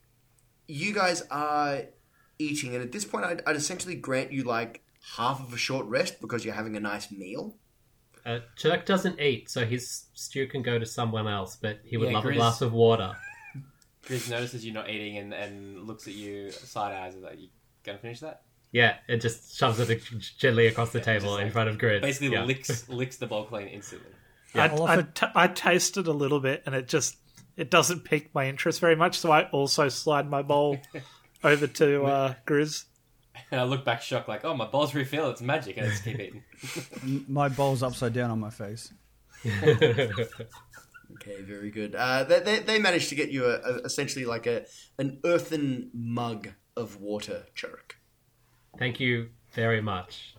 you 0.68 0.94
guys 0.94 1.22
are 1.30 1.82
eating, 2.38 2.74
and 2.74 2.84
at 2.84 2.92
this 2.92 3.04
point, 3.04 3.24
I'd, 3.24 3.42
I'd 3.46 3.56
essentially 3.56 3.94
grant 3.96 4.30
you 4.32 4.44
like 4.44 4.82
half 5.16 5.40
of 5.40 5.52
a 5.52 5.56
short 5.56 5.86
rest 5.86 6.20
because 6.20 6.44
you're 6.44 6.54
having 6.54 6.76
a 6.76 6.80
nice 6.80 7.10
meal. 7.10 7.56
Uh, 8.26 8.40
Chirk 8.56 8.84
doesn't 8.84 9.18
eat, 9.20 9.48
so 9.50 9.64
his 9.64 10.04
stew 10.14 10.46
can 10.46 10.62
go 10.62 10.78
to 10.78 10.84
someone 10.86 11.26
else, 11.26 11.56
but 11.56 11.80
he 11.84 11.96
would 11.96 12.08
Yeah, 12.10 12.14
love 12.16 12.24
Grizz- 12.24 12.32
a 12.32 12.34
glass 12.34 12.60
of 12.60 12.72
water. 12.72 13.12
Grizz 14.06 14.30
notices 14.30 14.64
you're 14.64 14.74
not 14.74 14.88
eating 14.90 15.16
and, 15.18 15.32
and 15.32 15.86
looks 15.86 16.06
at 16.06 16.14
you 16.14 16.50
side 16.50 16.92
eyes 16.94 17.14
and 17.14 17.22
like, 17.22 17.38
you 17.40 17.48
gonna 17.84 17.98
finish 17.98 18.20
that? 18.20 18.42
Yeah, 18.70 18.96
it 19.08 19.22
just 19.22 19.56
shoves 19.56 19.80
it 19.80 20.02
gently 20.38 20.66
across 20.66 20.90
the 20.92 21.00
table 21.00 21.28
just 21.28 21.38
in 21.38 21.44
like- 21.46 21.52
front 21.52 21.70
of 21.70 21.78
Grid. 21.78 22.02
Basically 22.02 22.28
yeah. 22.32 22.44
licks 22.44 22.86
licks 22.90 23.16
the 23.16 23.26
bowl 23.26 23.44
clean 23.44 23.68
instantly. 23.68 24.10
I, 24.54 24.68
I'll 24.68 24.82
I, 24.84 24.92
offer- 24.98 25.08
t- 25.14 25.26
I 25.34 25.46
tasted 25.48 26.06
a 26.06 26.12
little 26.12 26.40
bit, 26.40 26.62
and 26.66 26.74
it 26.74 26.86
just 26.88 27.16
it 27.58 27.70
doesn't 27.70 28.04
pique 28.04 28.32
my 28.34 28.46
interest 28.46 28.80
very 28.80 28.94
much. 28.94 29.18
So 29.18 29.32
I 29.32 29.42
also 29.50 29.88
slide 29.88 30.30
my 30.30 30.42
bowl 30.42 30.78
over 31.44 31.66
to 31.66 32.04
uh, 32.04 32.34
Grizz. 32.46 32.84
And 33.50 33.60
I 33.60 33.64
look 33.64 33.84
back 33.84 34.00
shocked, 34.00 34.28
like, 34.28 34.44
oh, 34.44 34.54
my 34.54 34.66
bowl's 34.66 34.94
refill. 34.94 35.28
It's 35.30 35.42
magic. 35.42 35.76
And 35.76 35.86
I 35.86 35.90
just 35.90 36.04
keep 36.04 36.18
eating. 36.18 36.44
My 37.28 37.48
bowl's 37.48 37.84
upside 37.84 38.12
down 38.12 38.30
on 38.30 38.40
my 38.40 38.50
face. 38.50 38.92
Okay, 41.14 41.40
very 41.40 41.70
good. 41.70 41.94
Uh, 41.94 42.22
they, 42.24 42.40
they, 42.40 42.58
they 42.58 42.78
managed 42.78 43.08
to 43.08 43.14
get 43.14 43.30
you 43.30 43.46
a, 43.46 43.54
a, 43.54 43.74
essentially 43.78 44.26
like 44.26 44.46
a 44.46 44.66
an 44.98 45.18
earthen 45.24 45.90
mug 45.94 46.50
of 46.76 47.00
water, 47.00 47.46
Churk. 47.56 47.96
Thank 48.78 49.00
you 49.00 49.30
very 49.52 49.80
much. 49.80 50.36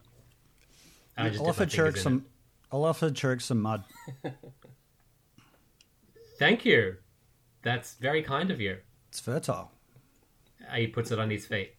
I 1.18 1.30
just 1.30 1.42
I'll 1.42 1.48
offer 1.48 1.64
my 1.64 1.66
Chirk 1.66 1.96
fingers 1.96 2.04
some. 2.04 2.26
I'll 2.72 2.86
offer 2.86 3.10
Chirk 3.10 3.42
some 3.42 3.62
mud. 3.62 3.84
Thank 6.38 6.66
you. 6.66 6.98
That's 7.62 7.96
very 7.96 8.24
kind 8.24 8.52
of 8.52 8.62
you. 8.62 8.78
It's 9.10 9.20
fertile. 9.20 9.72
He 10.76 10.88
puts 10.88 11.12
it 11.12 11.20
on 11.20 11.30
his 11.30 11.46
feet. 11.46 11.74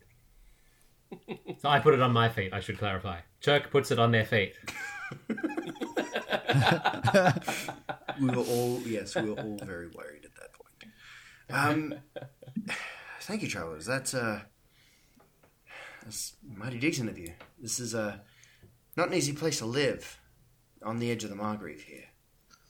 So 1.59 1.69
I 1.69 1.81
put 1.81 1.95
it 1.95 2.01
on 2.01 2.13
my 2.13 2.29
feet, 2.29 2.53
I 2.53 2.61
should 2.61 2.79
clarify. 2.79 3.21
Chirk 3.41 3.71
puts 3.71 3.91
it 3.91 3.99
on 3.99 4.13
their 4.13 4.25
feet. 4.25 4.55
We 8.21 8.29
were 8.29 8.45
all 8.45 8.81
yes, 8.85 9.17
we 9.17 9.31
were 9.31 9.41
all 9.41 9.59
very 9.65 9.89
worried 9.89 10.27
at 10.27 10.35
that 10.35 10.53
point. 10.53 10.93
Um, 11.49 11.95
thank 13.23 13.41
you, 13.43 13.49
travelers. 13.49 13.87
That's 13.87 14.13
uh, 14.13 14.43
that's 16.03 16.35
mighty 16.47 16.79
decent 16.79 17.09
of 17.09 17.19
you. 17.19 17.33
This 17.59 17.81
is 17.81 17.95
uh, 17.95 18.19
not 18.97 19.09
an 19.09 19.15
easy 19.15 19.33
place 19.33 19.57
to 19.59 19.67
live, 19.67 20.19
on 20.85 20.99
the 20.99 21.11
edge 21.11 21.25
of 21.25 21.31
the 21.31 21.37
Margreve 21.37 21.83
here. 21.83 22.05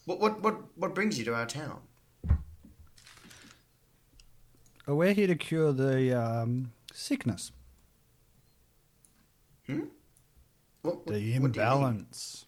What 0.05 0.21
what 0.21 0.41
what 0.41 0.77
what 0.77 0.95
brings 0.95 1.19
you 1.19 1.25
to 1.25 1.35
our 1.35 1.45
town? 1.45 1.81
Oh, 4.87 4.95
we're 4.95 5.13
here 5.13 5.27
to 5.27 5.35
cure 5.35 5.71
the 5.73 6.13
um, 6.19 6.71
sickness, 6.93 7.51
What, 9.67 9.77
what, 10.81 11.05
the 11.05 11.11
what 11.11 11.13
do 11.13 11.19
you 11.19 11.35
imbalance. 11.35 12.45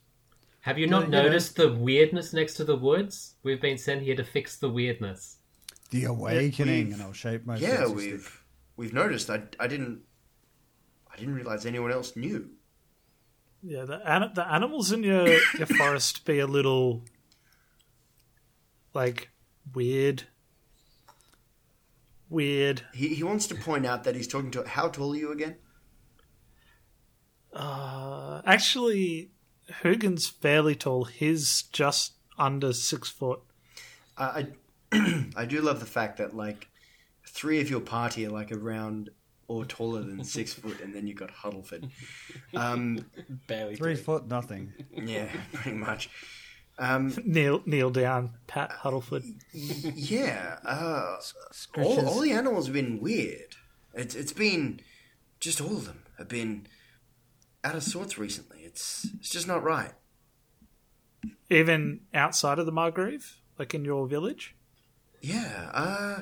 Have 0.61 0.77
you 0.79 0.85
Yeah, 0.85 0.91
not 0.91 1.03
you 1.05 1.09
know- 1.09 1.23
noticed 1.23 1.55
the 1.55 1.71
weirdness 1.73 2.33
next 2.33 2.55
to 2.55 2.63
the 2.63 2.75
woods? 2.75 3.35
We've 3.43 3.61
been 3.61 3.77
sent 3.77 4.01
here 4.01 4.15
to 4.15 4.23
fix 4.23 4.57
the 4.57 4.69
weirdness. 4.69 5.37
The 5.91 6.05
awakening, 6.05 6.85
we've- 6.85 6.93
and 6.93 7.01
I'll 7.03 7.13
shape 7.13 7.45
my 7.45 7.57
Yeah, 7.57 7.87
we've 7.87 8.21
stick. 8.23 8.33
we've 8.77 8.93
noticed. 8.93 9.29
I 9.29 9.43
I 9.59 9.67
didn't 9.67 10.01
I 11.11 11.17
didn't 11.17 11.35
realize 11.35 11.65
anyone 11.67 11.91
else 11.91 12.15
knew. 12.15 12.49
Yeah, 13.61 13.85
the 13.85 14.01
an- 14.11 14.31
the 14.33 14.51
animals 14.51 14.91
in 14.91 15.03
your 15.03 15.27
your 15.27 15.67
forest 15.67 16.25
be 16.25 16.39
a 16.39 16.47
little 16.47 17.03
like 18.95 19.29
weird. 19.75 20.23
Weird. 22.33 22.81
He 22.95 23.09
he 23.09 23.21
wants 23.23 23.45
to 23.47 23.55
point 23.55 23.85
out 23.85 24.05
that 24.05 24.15
he's 24.15 24.27
talking 24.27 24.49
to. 24.51 24.63
How 24.67 24.87
tall 24.87 25.13
are 25.13 25.15
you 25.15 25.31
again? 25.31 25.57
Uh, 27.53 28.41
actually, 28.43 29.29
Hugin's 29.83 30.27
fairly 30.27 30.73
tall. 30.73 31.03
He's 31.05 31.61
just 31.71 32.13
under 32.37 32.73
six 32.73 33.07
foot. 33.09 33.41
I 34.17 34.47
I, 34.91 35.25
I 35.35 35.45
do 35.45 35.61
love 35.61 35.79
the 35.79 35.85
fact 35.85 36.17
that 36.17 36.35
like 36.35 36.69
three 37.27 37.61
of 37.61 37.69
your 37.69 37.81
party 37.81 38.25
are 38.25 38.31
like 38.31 38.51
around 38.51 39.11
or 39.47 39.63
taller 39.65 40.01
than 40.01 40.23
six 40.37 40.53
foot, 40.53 40.81
and 40.81 40.91
then 40.93 41.05
you 41.05 41.13
got 41.13 41.29
Huddleford. 41.31 41.89
Um, 42.55 43.05
Barely. 43.47 43.75
Three 43.75 43.95
three. 43.95 44.03
foot 44.03 44.27
nothing. 44.27 44.73
yeah, 44.91 45.27
pretty 45.53 45.77
much. 45.77 46.09
Um, 46.79 47.13
Kneel, 47.25 47.61
kneel 47.65 47.91
down, 47.91 48.31
pat 48.47 48.71
Huddleford. 48.71 49.23
yeah, 49.53 50.57
uh, 50.65 51.17
all, 51.77 52.07
all 52.07 52.19
the 52.19 52.31
animals 52.31 52.65
have 52.65 52.73
been 52.73 52.99
weird. 52.99 53.55
It's 53.93 54.15
it's 54.15 54.33
been 54.33 54.79
just 55.39 55.61
all 55.61 55.77
of 55.77 55.85
them 55.85 56.03
have 56.17 56.27
been 56.27 56.65
out 57.63 57.75
of 57.75 57.83
sorts 57.83 58.17
recently. 58.17 58.61
It's 58.61 59.05
it's 59.19 59.29
just 59.29 59.47
not 59.47 59.63
right. 59.63 59.93
Even 61.49 62.01
outside 62.13 62.57
of 62.57 62.65
the 62.65 62.71
Margreve, 62.71 63.35
like 63.59 63.75
in 63.75 63.85
your 63.85 64.07
village. 64.07 64.55
Yeah, 65.21 65.69
uh, 65.73 66.21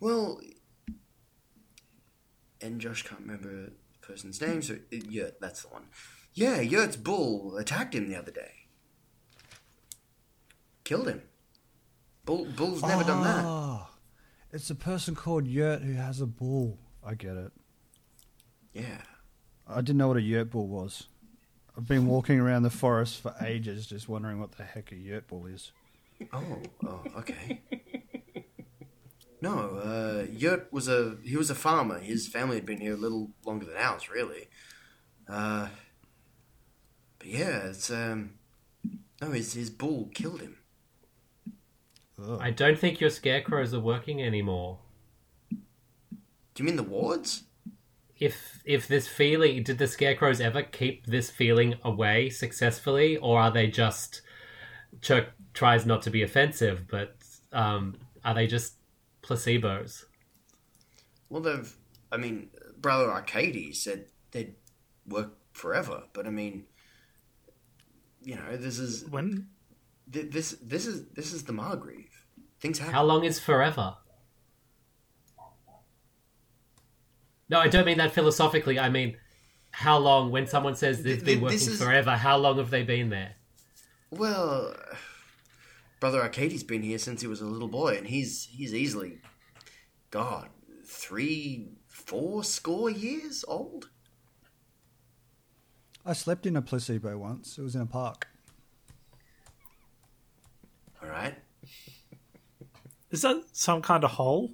well, 0.00 0.40
and 2.60 2.80
Josh 2.80 3.02
can't 3.02 3.20
remember 3.20 3.48
the 3.48 3.72
person's 4.00 4.40
name, 4.40 4.62
so 4.62 4.78
Yurt, 4.90 5.40
that's 5.40 5.62
the 5.62 5.68
one. 5.68 5.84
Yeah, 6.32 6.60
Yurt's 6.60 6.96
bull 6.96 7.56
attacked 7.58 7.94
him 7.94 8.08
the 8.08 8.16
other 8.16 8.32
day. 8.32 8.63
Killed 10.84 11.08
him. 11.08 11.22
Bull, 12.24 12.46
bull's 12.56 12.82
never 12.82 13.04
done 13.04 13.22
that. 13.24 13.44
Ah, 13.44 13.90
It's 14.52 14.70
a 14.70 14.74
person 14.74 15.14
called 15.14 15.46
Yurt 15.46 15.82
who 15.82 15.94
has 15.94 16.20
a 16.20 16.26
bull. 16.26 16.78
I 17.04 17.14
get 17.14 17.36
it. 17.36 17.52
Yeah. 18.72 18.98
I 19.66 19.76
didn't 19.80 19.96
know 19.98 20.08
what 20.08 20.16
a 20.16 20.22
Yurt 20.22 20.50
bull 20.50 20.68
was. 20.68 21.08
I've 21.76 21.88
been 21.88 22.06
walking 22.06 22.38
around 22.38 22.62
the 22.62 22.70
forest 22.70 23.20
for 23.20 23.34
ages, 23.42 23.86
just 23.86 24.08
wondering 24.08 24.38
what 24.40 24.52
the 24.52 24.62
heck 24.64 24.92
a 24.92 24.96
Yurt 24.96 25.26
bull 25.28 25.46
is. 25.46 25.72
Oh, 26.32 26.62
oh, 26.86 27.02
okay. 27.18 27.60
No, 29.40 29.58
uh, 29.76 30.26
Yurt 30.30 30.72
was 30.72 30.88
a 30.88 31.16
he 31.22 31.36
was 31.36 31.50
a 31.50 31.54
farmer. 31.54 31.98
His 31.98 32.28
family 32.28 32.56
had 32.56 32.64
been 32.64 32.80
here 32.80 32.94
a 32.94 32.96
little 32.96 33.30
longer 33.44 33.66
than 33.66 33.76
ours, 33.76 34.08
really. 34.08 34.48
Uh, 35.28 35.68
but 37.18 37.26
yeah, 37.28 37.64
it's 37.66 37.90
um, 37.90 38.34
no, 39.20 39.32
his 39.32 39.52
his 39.52 39.68
bull 39.68 40.08
killed 40.14 40.40
him. 40.40 40.56
Ugh. 42.22 42.38
I 42.40 42.50
don't 42.50 42.78
think 42.78 43.00
your 43.00 43.10
scarecrows 43.10 43.74
are 43.74 43.80
working 43.80 44.22
anymore. 44.22 44.78
Do 45.50 46.62
you 46.62 46.64
mean 46.64 46.76
the 46.76 46.82
wards? 46.82 47.44
If 48.18 48.62
if 48.64 48.86
this 48.86 49.08
feeling 49.08 49.62
did 49.64 49.78
the 49.78 49.88
scarecrows 49.88 50.40
ever 50.40 50.62
keep 50.62 51.06
this 51.06 51.30
feeling 51.30 51.74
away 51.82 52.30
successfully, 52.30 53.16
or 53.16 53.40
are 53.40 53.50
they 53.50 53.66
just 53.66 54.22
Chuck 55.00 55.26
tries 55.52 55.84
not 55.84 56.02
to 56.02 56.10
be 56.10 56.22
offensive, 56.22 56.86
but 56.88 57.16
um, 57.52 57.96
are 58.24 58.34
they 58.34 58.46
just 58.46 58.74
placebos? 59.22 60.04
Well, 61.28 61.42
they've. 61.42 61.76
I 62.12 62.16
mean, 62.16 62.50
Brother 62.78 63.10
Arcady 63.10 63.72
said 63.72 64.06
they'd 64.30 64.54
work 65.06 65.36
forever, 65.52 66.04
but 66.12 66.26
I 66.26 66.30
mean, 66.30 66.66
you 68.22 68.36
know, 68.36 68.56
this 68.56 68.78
is 68.78 69.04
When 69.10 69.48
th- 70.14 70.30
this 70.32 70.52
this 70.62 70.86
is 70.86 71.06
this 71.10 71.32
is 71.34 71.44
the 71.44 71.52
Margreve. 71.52 72.08
Things 72.60 72.78
happen. 72.78 72.94
How 72.94 73.04
long 73.04 73.24
is 73.24 73.38
forever? 73.38 73.96
No, 77.50 77.60
I 77.60 77.68
don't 77.68 77.84
mean 77.84 77.98
that 77.98 78.12
philosophically. 78.12 78.78
I 78.78 78.88
mean, 78.88 79.16
how 79.70 79.98
long? 79.98 80.30
When 80.30 80.46
someone 80.46 80.74
says 80.76 81.02
they've 81.02 81.16
Th- 81.22 81.24
been 81.36 81.40
working 81.42 81.58
is- 81.58 81.82
forever, 81.82 82.12
how 82.12 82.38
long 82.38 82.56
have 82.58 82.70
they 82.70 82.82
been 82.82 83.10
there? 83.10 83.34
Well, 84.10 84.74
Brother 86.00 86.22
Arcady's 86.22 86.62
been 86.64 86.82
here 86.82 86.98
since 86.98 87.20
he 87.20 87.26
was 87.26 87.40
a 87.40 87.46
little 87.46 87.68
boy, 87.68 87.96
and 87.96 88.06
he's 88.06 88.44
he's 88.46 88.72
easily, 88.72 89.18
God, 90.10 90.48
three, 90.86 91.68
four 91.88 92.44
score 92.44 92.88
years 92.90 93.44
old. 93.46 93.90
I 96.06 96.12
slept 96.12 96.46
in 96.46 96.56
a 96.56 96.62
placebo 96.62 97.16
once. 97.18 97.58
It 97.58 97.62
was 97.62 97.74
in 97.74 97.80
a 97.80 97.86
park. 97.86 98.28
All 101.04 101.10
right. 101.10 101.34
is 103.10 103.22
that 103.22 103.44
some 103.52 103.82
kind 103.82 104.04
of 104.04 104.12
hole? 104.12 104.52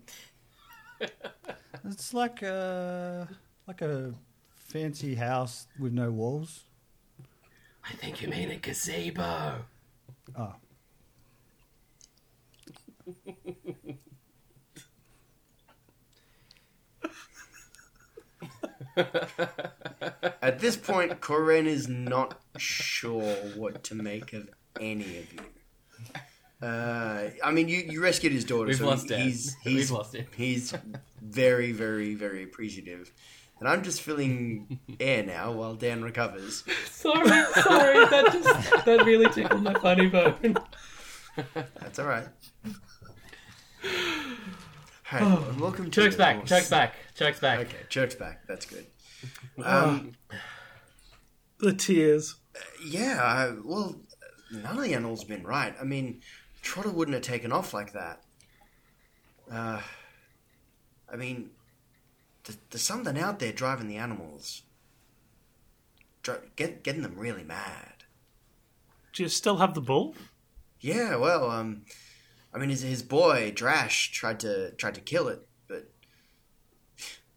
It's 1.84 2.12
like 2.12 2.42
a 2.42 3.28
like 3.66 3.80
a 3.80 4.12
fancy 4.54 5.14
house 5.14 5.68
with 5.78 5.92
no 5.92 6.10
walls. 6.10 6.64
I 7.84 7.92
think 7.94 8.20
you 8.20 8.28
mean 8.28 8.50
a 8.50 8.56
gazebo. 8.56 9.64
Oh, 10.36 10.54
At 20.42 20.58
this 20.58 20.76
point, 20.76 21.20
Corinne 21.20 21.66
is 21.66 21.88
not 21.88 22.40
sure 22.58 23.34
what 23.56 23.82
to 23.84 23.94
make 23.94 24.32
of 24.32 24.50
any 24.80 25.18
of 25.18 25.32
you. 25.32 25.40
Uh, 26.62 27.30
I 27.42 27.50
mean, 27.52 27.68
you, 27.68 27.78
you 27.78 28.02
rescued 28.02 28.32
his 28.32 28.44
daughter, 28.44 28.66
We've 28.68 28.76
so 28.76 28.86
lost 28.86 29.08
Dad. 29.08 29.20
he's 29.20 29.56
We've 29.64 29.90
lost 29.90 30.14
him. 30.14 30.26
he's 30.36 30.74
very 31.22 31.72
very 31.72 32.14
very 32.14 32.42
appreciative, 32.44 33.10
and 33.58 33.68
I'm 33.68 33.82
just 33.82 34.02
filling 34.02 34.78
air 35.00 35.22
now 35.22 35.52
while 35.52 35.74
Dan 35.74 36.02
recovers. 36.02 36.64
Sorry, 36.90 37.28
sorry, 37.54 38.04
that 38.06 38.28
just 38.32 38.84
that 38.84 39.04
really 39.06 39.30
tickled 39.30 39.62
my 39.62 39.72
funny 39.74 40.08
bone. 40.08 40.56
That's 41.80 41.98
all 41.98 42.06
right. 42.06 42.28
Hey, 45.04 45.20
welcome 45.58 45.90
to 45.90 46.02
Chirk's 46.02 46.16
back, 46.16 46.36
horse. 46.36 46.48
Chirk's 46.48 46.70
back, 46.70 46.94
Chirk's 47.16 47.40
back. 47.40 47.60
Okay, 47.60 47.76
Chirk's 47.88 48.14
back. 48.14 48.46
That's 48.46 48.66
good. 48.66 48.86
Um, 49.64 50.12
The 51.58 51.72
tears. 51.72 52.36
yeah, 52.86 53.18
I, 53.22 53.52
well, 53.64 53.96
none 54.52 54.76
of 54.78 54.82
the 54.84 54.94
animals 54.94 55.20
have 55.20 55.28
been 55.28 55.42
right. 55.44 55.74
I 55.80 55.84
mean, 55.84 56.20
Trotter 56.62 56.90
wouldn't 56.90 57.14
have 57.14 57.22
taken 57.22 57.52
off 57.52 57.74
like 57.74 57.92
that. 57.92 58.22
Uh, 59.50 59.80
I 61.12 61.16
mean, 61.16 61.50
th- 62.44 62.58
there's 62.70 62.82
something 62.82 63.18
out 63.18 63.38
there 63.38 63.52
driving 63.52 63.88
the 63.88 63.96
animals, 63.96 64.62
Dri- 66.22 66.36
get, 66.56 66.82
getting 66.82 67.02
them 67.02 67.18
really 67.18 67.42
mad. 67.44 68.04
Do 69.12 69.22
you 69.24 69.28
still 69.28 69.56
have 69.56 69.74
the 69.74 69.80
bull? 69.80 70.14
Yeah, 70.78 71.16
well, 71.16 71.50
um, 71.50 71.82
I 72.54 72.58
mean, 72.58 72.70
his, 72.70 72.82
his 72.82 73.02
boy 73.02 73.52
Drash 73.54 74.12
tried 74.12 74.40
to 74.40 74.72
tried 74.72 74.94
to 74.94 75.00
kill 75.00 75.28
it, 75.28 75.46
but 75.68 75.90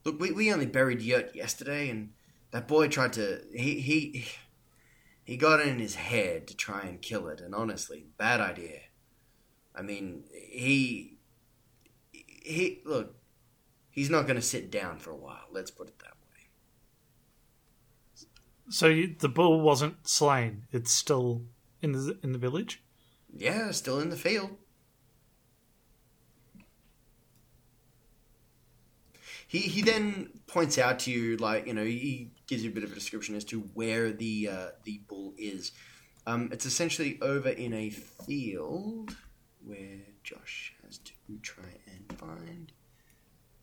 look, 0.03 0.19
we, 0.19 0.31
we 0.31 0.53
only 0.53 0.65
buried 0.65 1.01
Yurt 1.01 1.35
yesterday, 1.35 1.89
and 1.89 2.11
that 2.51 2.67
boy 2.67 2.87
tried 2.87 3.13
to 3.13 3.41
he 3.53 3.79
he 3.81 4.25
he 5.23 5.35
got 5.35 5.59
it 5.59 5.67
in 5.67 5.79
his 5.79 5.95
head 5.95 6.47
to 6.47 6.55
try 6.55 6.81
and 6.81 7.01
kill 7.01 7.27
it, 7.27 7.41
and 7.41 7.53
honestly, 7.53 8.05
bad 8.17 8.39
idea. 8.39 8.81
I 9.75 9.81
mean, 9.81 10.23
he 10.31 11.17
he 12.11 12.81
look, 12.85 13.15
he's 13.89 14.09
not 14.09 14.23
going 14.23 14.35
to 14.35 14.41
sit 14.41 14.71
down 14.71 14.99
for 14.99 15.11
a 15.11 15.15
while. 15.15 15.45
Let's 15.51 15.71
put 15.71 15.87
it 15.87 15.99
that 15.99 16.07
way. 16.07 16.47
So 18.69 18.87
you, 18.87 19.15
the 19.17 19.29
bull 19.29 19.61
wasn't 19.61 20.07
slain. 20.07 20.63
It's 20.71 20.91
still 20.91 21.43
in 21.81 21.93
the 21.93 22.17
in 22.23 22.31
the 22.31 22.37
village. 22.37 22.83
Yeah, 23.35 23.71
still 23.71 23.99
in 23.99 24.09
the 24.09 24.15
field. 24.15 24.51
He 29.47 29.59
he 29.59 29.81
then 29.81 30.29
points 30.47 30.77
out 30.77 30.99
to 30.99 31.11
you, 31.11 31.37
like 31.37 31.67
you 31.67 31.73
know, 31.73 31.83
he 31.83 32.31
gives 32.47 32.63
you 32.63 32.71
a 32.71 32.73
bit 32.73 32.83
of 32.83 32.91
a 32.91 32.95
description 32.95 33.35
as 33.35 33.43
to 33.45 33.61
where 33.75 34.11
the 34.11 34.49
uh, 34.51 34.67
the 34.83 35.01
bull 35.07 35.33
is. 35.37 35.71
Um, 36.25 36.49
it's 36.51 36.65
essentially 36.65 37.19
over 37.21 37.49
in 37.49 37.73
a 37.73 37.89
field 37.89 39.15
where 39.65 39.99
Josh 40.23 40.73
has 40.83 40.97
to 40.99 41.11
try 41.41 41.63
and 41.87 42.17
find 42.17 42.71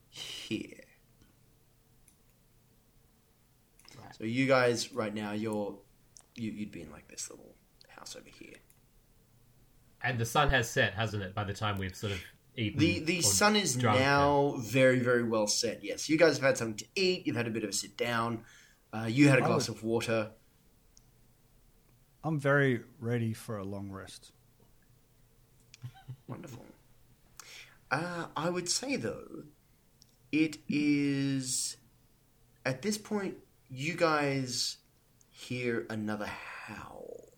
here. 0.09 0.85
Right. 3.99 4.15
So 4.17 4.25
you 4.25 4.47
guys, 4.47 4.93
right 4.93 5.15
now, 5.15 5.33
you're 5.33 5.79
you, 6.35 6.51
you'd 6.53 6.73
be 6.73 6.83
in 6.83 6.91
like 6.91 7.09
this 7.09 7.31
little 7.31 7.55
house 7.89 8.17
over 8.17 8.29
here. 8.29 8.55
And 10.03 10.19
the 10.19 10.25
sun 10.25 10.51
has 10.51 10.71
set, 10.71 10.95
hasn't 10.95 11.23
it? 11.23 11.35
By 11.35 11.45
the 11.45 11.53
time 11.53 11.77
we've 11.79 11.95
sort 11.95 12.13
of 12.13 12.23
eaten. 12.57 12.79
The 12.79 13.01
the 13.01 13.21
sun 13.21 13.57
is 13.57 13.77
drunk 13.77 13.99
now 13.99 14.55
very 14.59 14.99
very 15.01 15.23
well 15.23 15.47
set. 15.47 15.85
Yes, 15.85 16.09
you 16.09 16.17
guys 16.17 16.37
have 16.37 16.45
had 16.45 16.59
something 16.59 16.77
to 16.77 16.87
eat. 16.95 17.27
You've 17.27 17.37
had 17.37 17.47
a 17.47 17.51
bit 17.51 17.65
of 17.65 17.71
a 17.71 17.73
sit 17.73 17.97
down. 17.97 18.45
Uh, 18.93 19.07
you 19.09 19.29
had 19.29 19.39
a 19.39 19.43
glass 19.43 19.69
would- 19.69 19.79
of 19.79 19.85
water. 19.85 20.31
I'm 22.23 22.39
very 22.39 22.83
ready 22.99 23.33
for 23.33 23.57
a 23.57 23.65
long 23.65 23.91
rest. 23.91 24.33
Wonderful. 26.31 26.65
Uh, 27.91 28.27
I 28.37 28.51
would 28.51 28.69
say 28.69 28.95
though, 28.95 29.43
it 30.31 30.59
is 30.69 31.77
at 32.65 32.83
this 32.83 32.97
point 32.97 33.35
you 33.69 33.95
guys 33.97 34.77
hear 35.29 35.87
another 35.91 36.27
howl, 36.27 37.31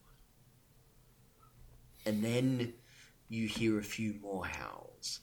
and 2.04 2.22
then 2.22 2.74
you 3.30 3.48
hear 3.48 3.78
a 3.78 3.82
few 3.82 4.14
more 4.20 4.44
howls. 4.44 5.20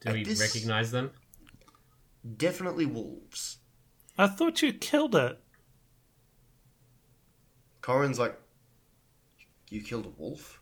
Do 0.00 0.10
at 0.10 0.14
we 0.14 0.22
this- 0.24 0.40
recognize 0.40 0.92
them? 0.92 1.10
Definitely 2.36 2.86
wolves. 2.86 3.58
I 4.16 4.28
thought 4.28 4.62
you 4.62 4.72
killed 4.72 5.14
it. 5.16 5.40
Corin's 7.82 8.18
like, 8.18 8.40
"You 9.70 9.82
killed 9.82 10.06
a 10.06 10.10
wolf." 10.10 10.60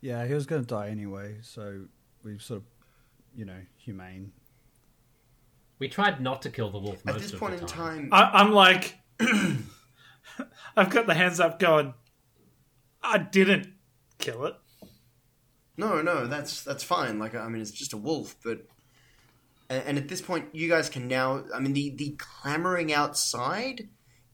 Yeah, 0.00 0.26
he 0.26 0.34
was 0.34 0.46
going 0.46 0.62
to 0.62 0.66
die 0.66 0.88
anyway, 0.88 1.36
so 1.42 1.82
we've 2.22 2.42
sort 2.42 2.60
of, 2.60 2.66
you 3.34 3.44
know, 3.44 3.60
humane. 3.76 4.32
We 5.78 5.88
tried 5.88 6.20
not 6.20 6.42
to 6.42 6.50
kill 6.50 6.70
the 6.70 6.78
wolf 6.78 7.04
most 7.04 7.16
At 7.16 7.22
this 7.22 7.32
of 7.32 7.40
point 7.40 7.56
the 7.56 7.62
in 7.62 7.66
time, 7.66 8.08
I, 8.12 8.22
I'm 8.34 8.52
like, 8.52 8.98
I've 10.76 10.90
got 10.90 11.06
the 11.06 11.14
hands 11.14 11.40
up, 11.40 11.58
going. 11.58 11.94
I 13.02 13.18
didn't 13.18 13.68
kill 14.18 14.44
it. 14.46 14.54
No, 15.76 16.02
no, 16.02 16.26
that's 16.26 16.62
that's 16.62 16.84
fine. 16.84 17.18
Like, 17.18 17.34
I 17.34 17.48
mean, 17.48 17.62
it's 17.62 17.70
just 17.70 17.94
a 17.94 17.96
wolf, 17.96 18.36
but 18.44 18.66
and, 19.70 19.82
and 19.86 19.98
at 19.98 20.08
this 20.08 20.20
point, 20.20 20.46
you 20.52 20.68
guys 20.68 20.90
can 20.90 21.08
now. 21.08 21.44
I 21.54 21.60
mean, 21.60 21.72
the 21.72 21.94
the 21.96 22.16
clamoring 22.18 22.92
outside 22.92 23.88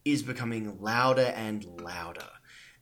is 0.04 0.22
becoming 0.22 0.80
louder 0.80 1.32
and 1.36 1.64
louder, 1.80 2.28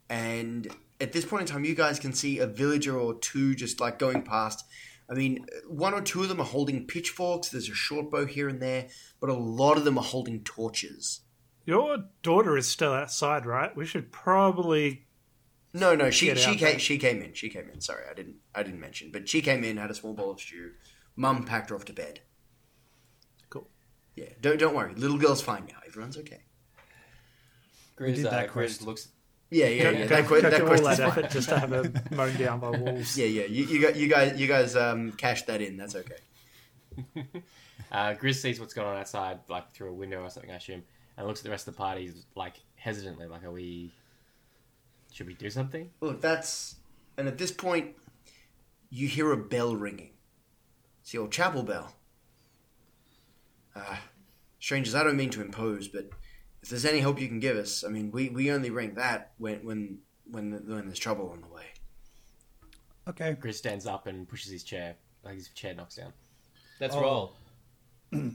and 0.08 0.66
at 1.04 1.12
this 1.12 1.26
point 1.26 1.42
in 1.42 1.46
time, 1.46 1.64
you 1.64 1.74
guys 1.74 1.98
can 1.98 2.14
see 2.14 2.38
a 2.38 2.46
villager 2.46 2.98
or 2.98 3.14
two 3.14 3.54
just 3.54 3.78
like 3.78 3.98
going 3.98 4.22
past. 4.22 4.64
I 5.08 5.12
mean, 5.12 5.44
one 5.68 5.92
or 5.92 6.00
two 6.00 6.22
of 6.22 6.30
them 6.30 6.40
are 6.40 6.46
holding 6.46 6.86
pitchforks. 6.86 7.50
There's 7.50 7.68
a 7.68 7.74
short 7.74 8.10
bow 8.10 8.24
here 8.24 8.48
and 8.48 8.60
there, 8.60 8.88
but 9.20 9.28
a 9.28 9.34
lot 9.34 9.76
of 9.76 9.84
them 9.84 9.98
are 9.98 10.04
holding 10.04 10.42
torches. 10.44 11.20
Your 11.66 11.98
daughter 12.22 12.56
is 12.56 12.66
still 12.66 12.92
outside, 12.94 13.44
right? 13.44 13.76
We 13.76 13.84
should 13.84 14.10
probably. 14.12 15.06
No, 15.74 15.94
no, 15.94 16.10
she 16.10 16.34
she 16.36 16.56
came 16.56 16.58
there. 16.58 16.78
she 16.78 16.98
came 16.98 17.20
in. 17.20 17.34
She 17.34 17.50
came 17.50 17.68
in. 17.68 17.82
Sorry, 17.82 18.04
I 18.10 18.14
didn't 18.14 18.36
I 18.54 18.62
didn't 18.62 18.80
mention, 18.80 19.10
but 19.12 19.28
she 19.28 19.42
came 19.42 19.62
in, 19.62 19.76
had 19.76 19.90
a 19.90 19.94
small 19.94 20.14
bowl 20.14 20.30
of 20.30 20.40
stew. 20.40 20.72
Mum 21.16 21.44
packed 21.44 21.68
her 21.68 21.76
off 21.76 21.84
to 21.86 21.92
bed. 21.92 22.20
Cool. 23.50 23.68
Yeah, 24.16 24.30
don't 24.40 24.58
don't 24.58 24.74
worry. 24.74 24.94
Little 24.94 25.18
girl's 25.18 25.42
fine 25.42 25.66
now. 25.66 25.78
Everyone's 25.86 26.16
okay. 26.16 26.44
Grizz, 27.98 28.16
did 28.16 28.26
uh, 28.26 28.30
that 28.30 28.50
Grizz 28.50 28.84
looks. 28.84 29.08
Yeah, 29.50 29.66
yeah, 29.66 29.90
yeah. 29.90 30.06
Go- 30.06 30.06
That, 30.08 30.22
go 30.22 30.28
que- 30.28 30.40
that 30.42 30.54
through 30.56 30.68
all 30.70 30.82
that 30.82 31.00
effort 31.00 31.30
just 31.30 31.48
to 31.50 31.58
have 31.58 31.70
her 31.70 31.84
mown 32.10 32.36
down 32.36 32.60
by 32.60 32.70
wolves. 32.70 33.16
Yeah, 33.18 33.26
yeah. 33.26 33.44
You, 33.44 33.64
you 33.64 33.80
got 33.80 33.96
you 33.96 34.08
guys 34.08 34.38
you 34.40 34.46
guys 34.48 34.74
um 34.76 35.12
cashed 35.12 35.46
that 35.46 35.60
in. 35.60 35.76
That's 35.76 35.94
okay. 35.96 37.24
Uh, 37.92 38.12
Grizz 38.14 38.36
sees 38.36 38.58
what's 38.58 38.74
going 38.74 38.88
on 38.88 38.96
outside, 38.96 39.38
like 39.48 39.70
through 39.72 39.90
a 39.90 39.92
window 39.92 40.22
or 40.22 40.30
something, 40.30 40.50
I 40.50 40.56
assume, 40.56 40.82
and 41.16 41.26
looks 41.26 41.40
at 41.40 41.44
the 41.44 41.50
rest 41.50 41.68
of 41.68 41.74
the 41.74 41.78
party, 41.78 42.10
like 42.34 42.54
hesitantly, 42.76 43.26
like, 43.26 43.44
"Are 43.44 43.50
we? 43.52 43.92
Should 45.12 45.26
we 45.28 45.34
do 45.34 45.48
something?" 45.50 45.90
Look, 46.00 46.20
that's 46.20 46.76
and 47.18 47.28
at 47.28 47.38
this 47.38 47.52
point, 47.52 47.94
you 48.90 49.06
hear 49.06 49.30
a 49.32 49.36
bell 49.36 49.76
ringing. 49.76 50.10
It's 51.02 51.12
the 51.12 51.18
old 51.18 51.30
chapel 51.30 51.62
bell. 51.62 51.94
Uh, 53.76 53.96
strangers, 54.58 54.94
I 54.94 55.04
don't 55.04 55.16
mean 55.16 55.30
to 55.30 55.42
impose, 55.42 55.86
but 55.88 56.08
if 56.64 56.70
there's 56.70 56.86
any 56.86 57.00
hope 57.00 57.20
you 57.20 57.28
can 57.28 57.40
give 57.40 57.58
us, 57.58 57.84
I 57.84 57.88
mean, 57.88 58.10
we, 58.10 58.30
we 58.30 58.50
only 58.50 58.70
ring 58.70 58.94
that 58.94 59.32
when 59.36 59.64
when 59.66 59.98
when 60.30 60.52
when 60.66 60.86
there's 60.86 60.98
trouble 60.98 61.28
on 61.30 61.42
the 61.42 61.46
way. 61.54 61.66
Okay. 63.06 63.36
Grizz 63.38 63.56
stands 63.56 63.86
up 63.86 64.06
and 64.06 64.26
pushes 64.26 64.50
his 64.50 64.64
chair, 64.64 64.94
like 65.22 65.34
his 65.34 65.48
chair 65.50 65.74
knocks 65.74 65.96
down. 65.96 66.14
Let's 66.80 66.94
Oh. 66.94 67.00
roll. 67.02 67.36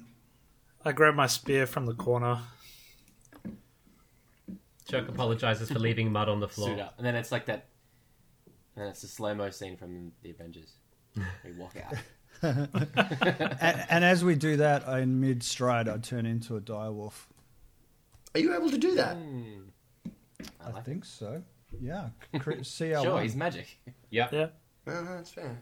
I 0.85 0.91
grab 0.91 1.15
my 1.15 1.25
spear 1.25 1.65
from 1.65 1.87
the 1.87 1.95
corner. 1.95 2.39
Chuck 4.87 5.07
apologizes 5.07 5.69
for 5.71 5.79
leaving 5.79 6.11
mud 6.11 6.29
on 6.29 6.39
the 6.39 6.47
floor. 6.47 6.69
Suit 6.69 6.79
up, 6.79 6.93
and 6.97 7.05
then 7.05 7.15
it's 7.15 7.31
like 7.31 7.47
that. 7.47 7.65
And 8.75 8.87
it's 8.89 9.01
the 9.01 9.07
slow 9.07 9.33
mo 9.33 9.49
scene 9.49 9.75
from 9.75 10.11
the 10.21 10.29
Avengers. 10.31 10.73
We 11.43 11.51
walk 11.57 11.75
out. 11.83 11.95
And, 12.41 13.85
and 13.89 14.05
as 14.05 14.23
we 14.23 14.35
do 14.35 14.55
that, 14.57 14.87
in 15.01 15.19
mid 15.19 15.43
stride, 15.43 15.89
I 15.89 15.97
turn 15.97 16.25
into 16.25 16.55
a 16.55 16.61
direwolf. 16.61 17.25
Are 18.35 18.39
you 18.39 18.55
able 18.55 18.69
to 18.69 18.77
do 18.77 18.95
that? 18.95 19.15
Hmm. 19.17 19.53
I, 20.63 20.81
think 20.81 21.03
so. 21.05 21.43
Yeah. 21.81 22.09
Cri- 22.39 22.63
See 22.63 22.91
Sure, 22.93 23.21
he's 23.21 23.35
magic. 23.35 23.77
Yep. 24.11 24.31
Yeah. 24.33 24.47
Well, 24.85 25.03
that's 25.05 25.31
fair. 25.31 25.59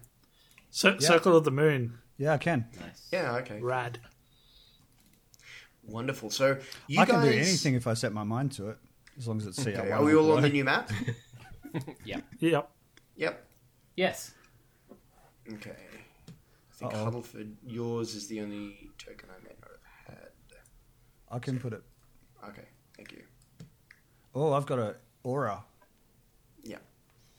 So, 0.69 0.89
Yeah. 0.99 0.99
Circle 1.08 1.36
of 1.36 1.43
the 1.43 1.51
Moon. 1.51 1.97
Yeah, 2.17 2.34
I 2.34 2.38
can. 2.38 2.65
Nice. 2.80 3.08
Yeah, 3.12 3.36
okay, 3.38 3.60
Rad. 3.62 3.99
wonderful. 5.84 6.30
So 6.30 6.58
you 6.88 6.99
I 7.01 7.06
guys, 7.06 7.13
can 7.13 7.21
do 7.23 7.38
anything 7.38 7.75
if 7.75 7.88
I 7.88 7.93
set 7.93 8.12
my 8.13 8.23
mind 8.23 8.51
to 8.53 8.69
it, 8.69 8.77
as 9.17 9.27
long 9.27 9.38
as 9.38 9.45
it's 9.47 9.60
CR1. 9.60 9.77
Okay, 9.77 9.91
are 9.91 10.03
we 10.03 10.15
all 10.15 10.32
on 10.34 10.41
the 10.41 10.49
new 10.49 10.63
map? 10.63 10.91
Yeah. 12.06 12.21
Yep. 12.39 12.69
yep. 13.17 13.45
Yes. 13.95 14.34
Okay. 15.53 15.71
I 15.71 16.73
think 16.73 16.93
Uh-oh. 16.93 17.12
Huddleford, 17.12 17.53
yours 17.65 18.15
is 18.15 18.27
the 18.27 18.41
only 18.41 18.89
token 18.97 19.30
I 19.30 19.43
may 19.43 19.53
not 19.62 19.71
have 20.08 20.15
had. 20.17 20.30
I 21.30 21.39
can 21.39 21.60
put 21.60 21.73
it. 21.73 21.84
Okay, 22.43 22.65
thank 22.95 23.12
you. 23.12 23.23
Oh, 24.36 24.54
I've 24.54 24.65
got 24.65 24.80
a 24.80 24.95
aura. 25.23 25.63
Yeah, 26.63 26.78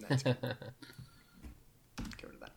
that's 0.00 0.22
good. 0.22 0.36
Get 0.42 2.24
rid 2.24 2.34
of 2.34 2.40
that. 2.40 2.52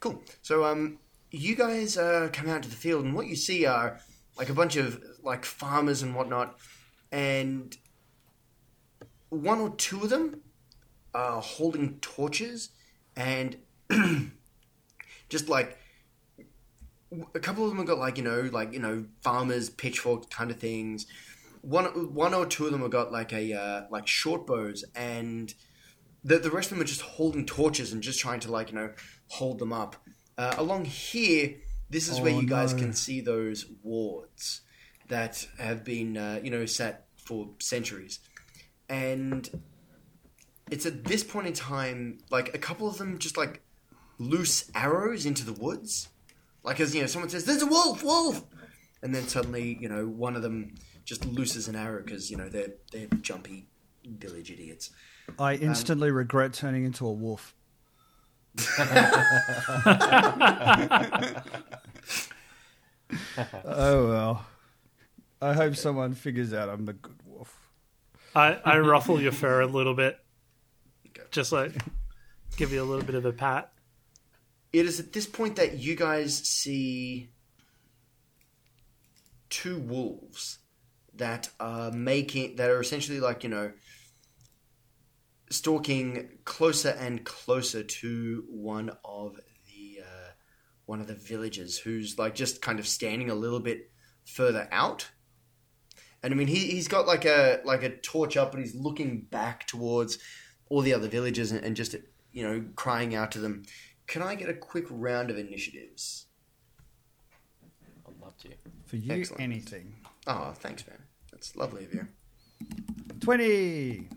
Cool. 0.00 0.22
So, 0.42 0.64
um, 0.64 0.98
you 1.30 1.54
guys 1.54 1.96
uh, 1.96 2.28
come 2.32 2.48
out 2.48 2.62
to 2.62 2.68
the 2.68 2.76
field, 2.76 3.04
and 3.04 3.14
what 3.14 3.26
you 3.26 3.36
see 3.36 3.66
are 3.66 4.00
like 4.36 4.48
a 4.48 4.54
bunch 4.54 4.76
of 4.76 5.02
like 5.22 5.44
farmers 5.44 6.02
and 6.02 6.14
whatnot, 6.14 6.56
and 7.12 7.76
one 9.30 9.60
or 9.60 9.70
two 9.70 10.02
of 10.02 10.10
them 10.10 10.40
are 11.14 11.40
holding 11.40 11.98
torches, 12.00 12.70
and 13.16 13.56
just 15.28 15.48
like 15.48 15.78
a 17.34 17.40
couple 17.40 17.64
of 17.64 17.70
them 17.70 17.78
have 17.78 17.86
got 17.86 17.98
like 17.98 18.18
you 18.18 18.24
know 18.24 18.48
like 18.52 18.72
you 18.72 18.80
know 18.80 19.04
farmers 19.22 19.70
pitchfork 19.70 20.30
kind 20.30 20.50
of 20.50 20.58
things. 20.58 21.06
One 21.64 22.14
one 22.14 22.34
or 22.34 22.46
two 22.46 22.66
of 22.66 22.72
them 22.72 22.82
have 22.82 22.90
got 22.90 23.12
like 23.12 23.32
a 23.32 23.52
uh, 23.52 23.82
like 23.90 24.06
short 24.06 24.46
bows 24.46 24.84
and 24.94 25.52
the, 26.22 26.38
the 26.38 26.50
rest 26.50 26.70
of 26.70 26.76
them 26.76 26.82
are 26.82 26.88
just 26.88 27.02
holding 27.02 27.44
torches 27.44 27.92
and 27.92 28.02
just 28.02 28.18
trying 28.20 28.40
to 28.40 28.50
like 28.50 28.70
you 28.70 28.76
know 28.76 28.90
hold 29.28 29.58
them 29.58 29.72
up. 29.72 29.96
Uh, 30.36 30.54
along 30.58 30.84
here, 30.84 31.54
this 31.90 32.08
is 32.08 32.18
Oh, 32.18 32.22
where 32.22 32.32
you 32.32 32.46
guys 32.46 32.74
can 32.74 32.92
see 32.92 33.20
those 33.20 33.66
wards 33.82 34.62
that 35.08 35.46
have 35.58 35.84
been, 35.84 36.16
uh, 36.16 36.40
you 36.42 36.50
know, 36.50 36.66
sat 36.66 37.06
for 37.16 37.50
centuries. 37.60 38.20
And 38.88 39.48
it's 40.70 40.86
at 40.86 41.04
this 41.04 41.22
point 41.22 41.46
in 41.46 41.52
time, 41.52 42.18
like 42.30 42.54
a 42.54 42.58
couple 42.58 42.88
of 42.88 42.98
them 42.98 43.18
just 43.18 43.36
like 43.36 43.62
loose 44.18 44.70
arrows 44.74 45.26
into 45.26 45.44
the 45.44 45.52
woods. 45.52 46.08
Like 46.62 46.80
as, 46.80 46.94
you 46.94 47.02
know, 47.02 47.06
someone 47.06 47.28
says, 47.28 47.44
there's 47.44 47.62
a 47.62 47.66
wolf, 47.66 48.02
wolf! 48.02 48.44
And 49.02 49.14
then 49.14 49.28
suddenly, 49.28 49.76
you 49.80 49.88
know, 49.88 50.06
one 50.06 50.34
of 50.34 50.42
them 50.42 50.74
just 51.04 51.24
looses 51.26 51.68
an 51.68 51.76
arrow 51.76 52.02
because, 52.02 52.30
you 52.30 52.36
know, 52.36 52.48
they're, 52.48 52.72
they're 52.92 53.06
jumpy 53.20 53.66
village 54.04 54.50
idiots. 54.50 54.90
I 55.38 55.54
um, 55.54 55.62
instantly 55.62 56.10
regret 56.10 56.52
turning 56.52 56.84
into 56.84 57.06
a 57.06 57.12
wolf. 57.12 57.54
oh 63.64 64.08
well. 64.08 64.46
I 65.42 65.52
hope 65.52 65.76
someone 65.76 66.14
figures 66.14 66.54
out 66.54 66.68
I'm 66.68 66.84
the 66.86 66.92
good 66.94 67.18
wolf. 67.26 67.54
I, 68.34 68.58
I 68.64 68.78
ruffle 68.78 69.20
your 69.20 69.32
fur 69.32 69.60
a 69.60 69.66
little 69.66 69.94
bit, 69.94 70.18
just 71.30 71.52
like 71.52 71.72
give 72.56 72.72
you 72.72 72.82
a 72.82 72.84
little 72.86 73.04
bit 73.04 73.14
of 73.14 73.24
a 73.24 73.32
pat. 73.32 73.72
It 74.72 74.86
is 74.86 75.00
at 75.00 75.12
this 75.12 75.26
point 75.26 75.56
that 75.56 75.78
you 75.78 75.96
guys 75.96 76.36
see 76.36 77.28
two 79.50 79.78
wolves 79.78 80.58
that 81.16 81.48
are 81.60 81.90
making 81.92 82.56
that 82.56 82.70
are 82.70 82.80
essentially 82.80 83.20
like 83.20 83.44
you 83.44 83.50
know 83.50 83.72
stalking 85.50 86.38
closer 86.44 86.90
and 86.90 87.24
closer 87.24 87.82
to 87.82 88.44
one 88.48 88.90
of 89.04 89.36
the 89.66 90.00
uh, 90.02 90.30
one 90.86 91.00
of 91.00 91.06
the 91.06 91.14
villagers 91.14 91.78
who's 91.78 92.18
like 92.18 92.34
just 92.34 92.60
kind 92.62 92.78
of 92.78 92.86
standing 92.86 93.30
a 93.30 93.34
little 93.34 93.60
bit 93.60 93.90
further 94.24 94.66
out 94.72 95.10
and 96.22 96.32
i 96.32 96.36
mean 96.36 96.46
he, 96.48 96.58
he's 96.70 96.88
got 96.88 97.06
like 97.06 97.24
a 97.24 97.60
like 97.64 97.82
a 97.82 97.96
torch 97.98 98.36
up 98.36 98.54
and 98.54 98.64
he's 98.64 98.74
looking 98.74 99.20
back 99.30 99.66
towards 99.66 100.18
all 100.70 100.80
the 100.80 100.94
other 100.94 101.08
villagers 101.08 101.52
and, 101.52 101.62
and 101.64 101.76
just 101.76 101.94
you 102.32 102.42
know 102.42 102.64
crying 102.74 103.14
out 103.14 103.30
to 103.30 103.38
them 103.38 103.62
can 104.06 104.22
i 104.22 104.34
get 104.34 104.48
a 104.48 104.54
quick 104.54 104.86
round 104.90 105.30
of 105.30 105.38
initiatives 105.38 106.26
I'd 108.06 108.20
love 108.20 108.36
to. 108.38 108.48
For 108.86 108.96
you, 108.96 109.12
Excellent. 109.12 109.42
anything. 109.42 109.94
oh 110.26 110.52
thanks 110.56 110.86
man 110.86 111.03
that's 111.44 111.56
lovely 111.56 111.84
of 111.84 111.92
you 111.94 112.06
20! 113.20 114.08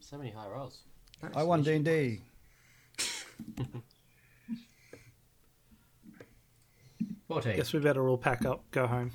So 0.00 0.16
many 0.18 0.30
high 0.30 0.46
rolls. 0.48 0.78
Nice. 1.22 1.32
I 1.36 1.42
won 1.42 1.62
D&D. 1.62 2.20
Fourteen. 7.28 7.56
Guess 7.56 7.72
we 7.72 7.78
better 7.80 8.08
all 8.08 8.18
pack 8.18 8.44
up, 8.44 8.68
go 8.72 8.86
home. 8.88 9.12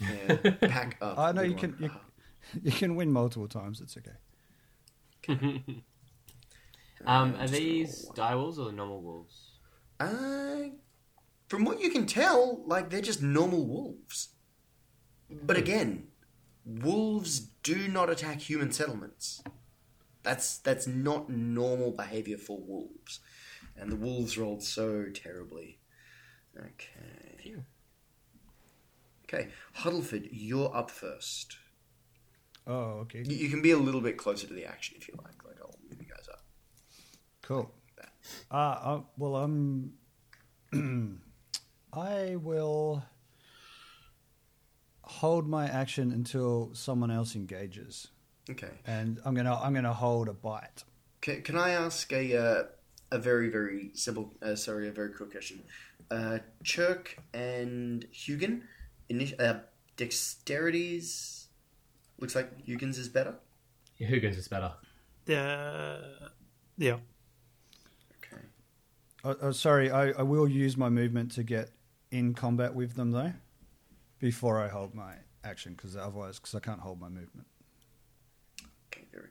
Yeah, 0.00 0.36
pack 0.62 0.96
up. 1.02 1.18
I 1.18 1.32
know 1.32 1.42
you 1.42 1.54
can- 1.54 1.72
one. 1.72 1.82
you- 1.82 1.90
You 2.64 2.72
can 2.72 2.96
win 2.96 3.10
multiple 3.12 3.46
times, 3.48 3.80
it's 3.80 3.96
okay. 3.96 5.62
Um, 7.06 7.34
are 7.38 7.46
these 7.48 8.06
dire 8.16 8.36
wolves 8.36 8.58
or 8.58 8.66
the 8.66 8.72
normal 8.72 9.00
wolves? 9.00 9.52
Uh, 10.00 10.70
from 11.48 11.64
what 11.64 11.80
you 11.80 11.88
can 11.90 12.04
tell, 12.04 12.62
like 12.66 12.90
they're 12.90 13.00
just 13.00 13.22
normal 13.22 13.64
wolves. 13.64 14.30
But 15.30 15.56
again, 15.56 16.08
wolves 16.64 17.40
do 17.62 17.88
not 17.88 18.10
attack 18.10 18.40
human 18.40 18.72
settlements. 18.72 19.42
That's 20.22 20.58
that's 20.58 20.86
not 20.86 21.28
normal 21.28 21.90
behavior 21.90 22.38
for 22.38 22.58
wolves, 22.58 23.20
and 23.76 23.90
the 23.90 23.96
wolves 23.96 24.38
rolled 24.38 24.62
so 24.62 25.06
terribly. 25.12 25.78
Okay. 26.56 27.36
Phew. 27.38 27.64
Okay, 29.24 29.48
Huddleford, 29.78 30.28
you're 30.30 30.74
up 30.76 30.90
first. 30.90 31.56
Oh, 32.66 33.00
okay. 33.00 33.24
You, 33.26 33.34
you 33.34 33.48
can 33.48 33.62
be 33.62 33.70
a 33.70 33.78
little 33.78 34.02
bit 34.02 34.16
closer 34.18 34.46
to 34.46 34.52
the 34.52 34.66
action 34.66 34.96
if 34.98 35.08
you 35.08 35.14
like. 35.24 35.42
Like 35.44 35.56
I'll 35.60 35.74
move 35.88 35.98
you 36.00 36.06
guys 36.06 36.28
up. 36.30 36.44
Cool. 37.40 37.72
Uh, 38.50 38.54
uh, 38.54 39.00
well, 39.16 39.36
um, 39.36 39.92
I 41.92 42.36
will 42.36 43.02
hold 45.20 45.46
my 45.48 45.66
action 45.66 46.12
until 46.12 46.70
someone 46.72 47.10
else 47.10 47.34
engages, 47.36 48.08
Okay. 48.50 48.70
and 48.86 49.20
I'm 49.24 49.34
gonna 49.34 49.54
I'm 49.54 49.74
gonna 49.74 49.92
hold 49.92 50.28
a 50.28 50.32
bite. 50.32 50.84
Can, 51.20 51.42
can 51.42 51.56
I 51.56 51.70
ask 51.70 52.12
a 52.12 52.36
uh, 52.36 52.62
a 53.10 53.18
very 53.18 53.48
very 53.50 53.90
simple 53.94 54.32
uh, 54.42 54.54
sorry 54.56 54.88
a 54.88 54.92
very 54.92 55.12
quick 55.12 55.30
question? 55.30 55.62
Uh, 56.10 56.38
Chirk 56.64 57.16
and 57.32 58.06
Hugin, 58.12 58.62
ini- 59.10 59.38
uh, 59.40 59.60
dexterities 59.96 61.46
looks 62.18 62.34
like 62.34 62.48
Hugin's 62.66 62.98
is 62.98 63.08
better. 63.08 63.34
Yeah, 63.98 64.08
Hugin's 64.08 64.36
is 64.36 64.48
better. 64.48 64.72
Uh, 65.28 66.28
yeah. 66.76 66.98
Okay. 68.18 68.42
Oh, 69.24 69.36
oh, 69.40 69.52
sorry, 69.52 69.90
I, 69.90 70.10
I 70.10 70.22
will 70.22 70.48
use 70.48 70.76
my 70.76 70.88
movement 70.88 71.32
to 71.32 71.42
get 71.42 71.70
in 72.10 72.34
combat 72.34 72.74
with 72.74 72.94
them 72.94 73.12
though, 73.12 73.32
before 74.22 74.62
I 74.62 74.68
hold 74.68 74.94
my 74.94 75.16
action, 75.42 75.74
because 75.74 75.96
otherwise, 75.96 76.38
because 76.38 76.54
I 76.54 76.60
can't 76.60 76.78
hold 76.78 77.00
my 77.00 77.08
movement. 77.08 77.48
Okay. 78.86 79.04
Very 79.12 79.28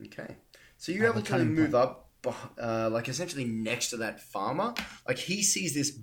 good. 0.00 0.08
Okay. 0.08 0.36
So 0.76 0.90
you're 0.90 1.06
able 1.06 1.22
to 1.22 1.38
move 1.44 1.70
point. 1.70 1.74
up, 1.74 2.10
uh, 2.60 2.90
like 2.90 3.08
essentially 3.08 3.44
next 3.44 3.90
to 3.90 3.96
that 3.98 4.20
farmer. 4.20 4.74
Like 5.06 5.18
he 5.18 5.40
sees 5.44 5.72
this 5.72 5.96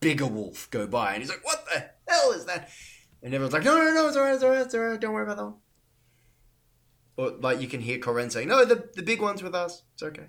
bigger 0.00 0.26
wolf 0.26 0.68
go 0.72 0.88
by, 0.88 1.12
and 1.12 1.22
he's 1.22 1.30
like, 1.30 1.44
"What 1.44 1.64
the 1.72 1.88
hell 2.08 2.32
is 2.32 2.44
that?" 2.46 2.68
And 3.22 3.32
everyone's 3.32 3.54
like, 3.54 3.62
"No, 3.64 3.76
no, 3.76 3.94
no, 3.94 4.08
it's 4.08 4.16
alright, 4.16 4.34
it's 4.34 4.42
alright, 4.42 4.62
it's 4.62 4.74
alright. 4.74 5.00
Don't 5.00 5.14
worry 5.14 5.22
about 5.22 5.36
that 5.36 5.44
one." 5.44 5.54
Or 7.16 7.30
like 7.38 7.60
you 7.60 7.68
can 7.68 7.80
hear 7.80 8.00
Corin 8.00 8.30
saying, 8.30 8.48
"No, 8.48 8.64
the 8.64 8.90
the 8.96 9.02
big 9.02 9.22
one's 9.22 9.44
with 9.44 9.54
us. 9.54 9.84
It's 9.94 10.02
okay." 10.02 10.26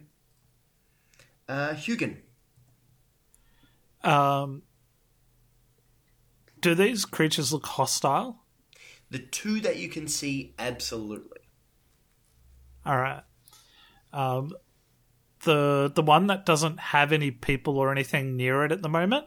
Uh, 1.50 1.74
Hugin. 1.74 2.18
Um, 4.08 4.62
do 6.62 6.74
these 6.74 7.06
creatures 7.06 7.52
look 7.52 7.66
hostile? 7.66 8.44
The 9.10 9.20
two 9.20 9.60
that 9.62 9.78
you 9.78 9.90
can 9.90 10.08
see, 10.08 10.54
absolutely. 10.58 11.40
All 12.86 12.98
right. 12.98 13.24
Um, 14.14 14.54
the 15.44 15.92
the 15.94 16.02
one 16.02 16.28
that 16.28 16.46
doesn't 16.46 16.80
have 16.80 17.12
any 17.12 17.32
people 17.32 17.78
or 17.78 17.92
anything 17.92 18.36
near 18.38 18.64
it 18.64 18.72
at 18.72 18.82
the 18.82 18.90
moment. 18.90 19.26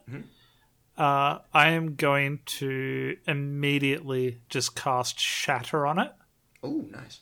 Uh, 0.97 1.38
I 1.53 1.71
am 1.71 1.95
going 1.95 2.40
to 2.45 3.16
immediately 3.27 4.40
just 4.49 4.75
cast 4.75 5.19
Shatter 5.19 5.87
on 5.87 5.99
it. 5.99 6.12
Oh, 6.62 6.85
nice. 6.90 7.21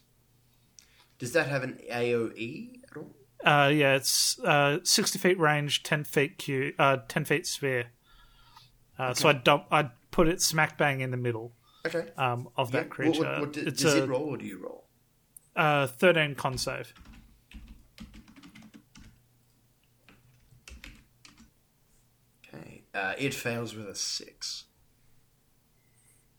Does 1.18 1.32
that 1.32 1.48
have 1.48 1.62
an 1.62 1.78
AOE 1.90 2.80
at 2.90 2.96
all? 2.96 3.14
Uh, 3.44 3.70
yeah, 3.72 3.94
it's 3.94 4.38
uh, 4.40 4.78
sixty 4.82 5.18
feet 5.18 5.38
range, 5.38 5.82
ten 5.82 6.04
feet 6.04 6.38
cube, 6.38 6.74
uh, 6.78 6.98
ten 7.08 7.24
feet 7.24 7.46
sphere. 7.46 7.86
Uh, 8.98 9.14
So 9.14 9.28
I 9.28 9.32
dump, 9.32 9.66
I 9.70 9.90
put 10.10 10.26
it 10.28 10.42
smack 10.42 10.76
bang 10.76 11.00
in 11.00 11.10
the 11.12 11.16
middle 11.16 11.52
Okay. 11.86 12.08
um, 12.16 12.48
of 12.56 12.74
Yeah. 12.74 12.80
that 12.80 12.90
creature. 12.90 13.20
What, 13.20 13.40
what, 13.40 13.56
what, 13.56 13.76
does 13.76 13.94
a 13.94 14.02
it 14.02 14.08
roll 14.08 14.22
or 14.30 14.36
do 14.36 14.44
you 14.44 14.58
roll? 14.60 14.88
Uh, 15.54 15.86
thirteen 15.86 16.34
con 16.34 16.58
save. 16.58 16.92
Okay. 22.52 22.84
Uh, 22.94 23.14
it 23.18 23.34
fails 23.34 23.74
with 23.74 23.86
a 23.88 23.94
six. 23.94 24.64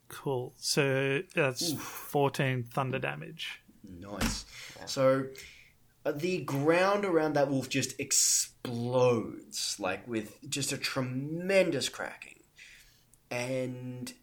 Cool. 0.10 0.54
So 0.58 1.22
that's 1.36 1.74
fourteen 1.74 2.64
thunder 2.64 3.00
damage. 3.00 3.62
Nice. 3.84 4.46
So 4.86 5.20
uh, 5.20 5.24
the 6.12 6.40
ground 6.44 7.06
around 7.06 7.34
that 7.34 7.50
wolf 7.50 7.70
just 7.70 8.00
explodes, 8.00 9.76
like 9.80 10.08
with 10.08 10.38
just 10.50 10.72
a 10.72 10.78
tremendous 10.78 11.90
cracking, 11.90 12.40
and 13.32 14.14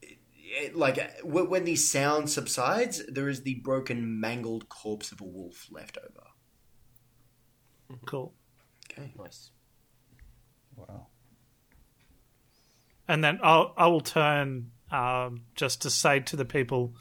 it, 0.00 0.18
it- 0.42 0.76
like 0.76 0.98
when 1.22 1.64
the 1.64 1.76
sound 1.76 2.30
subsides, 2.30 3.02
there 3.06 3.28
is 3.28 3.42
the 3.42 3.56
broken, 3.56 4.20
mangled 4.20 4.68
corpse 4.68 5.12
of 5.12 5.20
a 5.20 5.24
wolf 5.24 5.68
left 5.70 5.98
over. 5.98 6.26
Cool. 8.06 8.32
Okay. 8.90 9.12
Nice. 9.18 9.50
Wow. 10.76 11.08
And 13.08 13.22
then 13.22 13.38
I'll 13.42 13.74
I 13.76 13.86
will 13.88 14.00
turn 14.00 14.70
um, 14.90 15.42
just 15.54 15.82
to 15.82 15.90
say 15.90 16.20
to 16.20 16.36
the 16.36 16.44
people, 16.44 16.94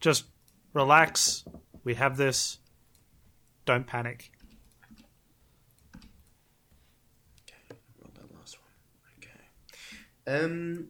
just 0.00 0.24
relax. 0.72 1.44
We 1.84 1.94
have 1.94 2.16
this. 2.16 2.58
Don't 3.64 3.86
panic. 3.86 4.32
Okay, 5.96 7.78
roll 8.00 8.10
that 8.14 8.34
last 8.36 8.58
one. 8.58 8.72
Okay. 9.18 10.44
Um. 10.44 10.88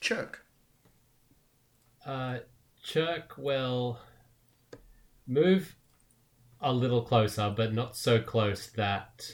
Chirk. 0.00 0.44
Uh, 2.04 2.38
Chirk 2.82 3.34
will 3.38 4.00
move 5.28 5.76
a 6.60 6.72
little 6.72 7.02
closer, 7.02 7.52
but 7.56 7.72
not 7.72 7.96
so 7.96 8.20
close 8.20 8.66
that 8.72 9.24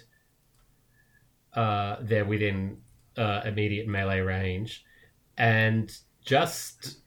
uh, 1.55 1.97
they're 2.03 2.27
within 2.27 2.83
uh, 3.17 3.41
immediate 3.47 3.89
melee 3.89 4.21
range, 4.21 4.85
and 5.39 5.97
just 6.23 6.99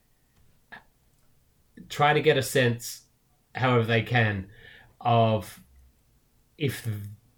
try 1.89 2.13
to 2.13 2.21
get 2.21 2.37
a 2.37 2.43
sense, 2.43 3.00
however 3.55 3.83
they 3.85 4.01
can, 4.01 4.49
of 4.99 5.61
if 6.57 6.87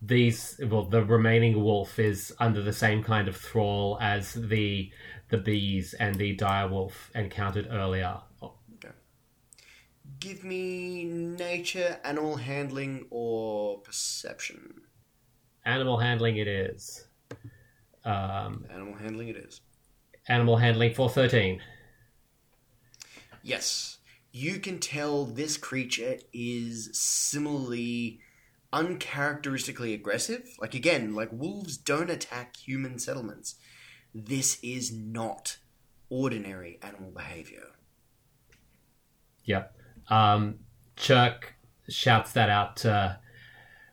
these 0.01 0.59
well 0.67 0.83
the 0.85 1.03
remaining 1.03 1.63
wolf 1.63 1.97
is 1.97 2.33
under 2.39 2.61
the 2.61 2.73
same 2.73 3.01
kind 3.03 3.27
of 3.27 3.37
thrall 3.37 3.97
as 4.01 4.33
the 4.33 4.91
the 5.29 5.37
bees 5.37 5.93
and 5.93 6.15
the 6.15 6.33
dire 6.35 6.67
wolf 6.67 7.09
encountered 7.15 7.67
earlier. 7.71 8.19
Give 10.19 10.43
me 10.43 11.05
nature, 11.05 11.97
animal 12.03 12.35
handling, 12.37 13.07
or 13.09 13.79
perception. 13.79 14.81
Animal 15.65 15.97
handling 15.97 16.37
it 16.37 16.47
is. 16.47 17.07
Um, 18.05 18.65
Animal 18.71 18.95
handling 18.95 19.29
it 19.29 19.37
is. 19.37 19.61
animal 20.27 20.57
handling 20.57 20.93
for 20.93 21.09
13. 21.09 21.61
Yes. 23.41 23.97
You 24.35 24.59
can 24.59 24.79
tell 24.79 25.25
this 25.25 25.57
creature 25.57 26.17
is 26.33 26.89
similarly 26.91 28.19
uncharacteristically 28.73 29.93
aggressive. 29.93 30.49
Like, 30.59 30.73
again, 30.73 31.13
like 31.13 31.29
wolves 31.31 31.77
don't 31.77 32.09
attack 32.09 32.57
human 32.57 32.97
settlements. 32.97 33.55
This 34.13 34.57
is 34.63 34.91
not 34.91 35.57
ordinary 36.09 36.79
animal 36.81 37.11
behavior. 37.11 37.67
Yep. 39.45 39.75
Um, 40.09 40.59
Chirk 40.95 41.53
shouts 41.87 42.31
that 42.31 42.49
out 42.49 42.77
to, 42.77 43.19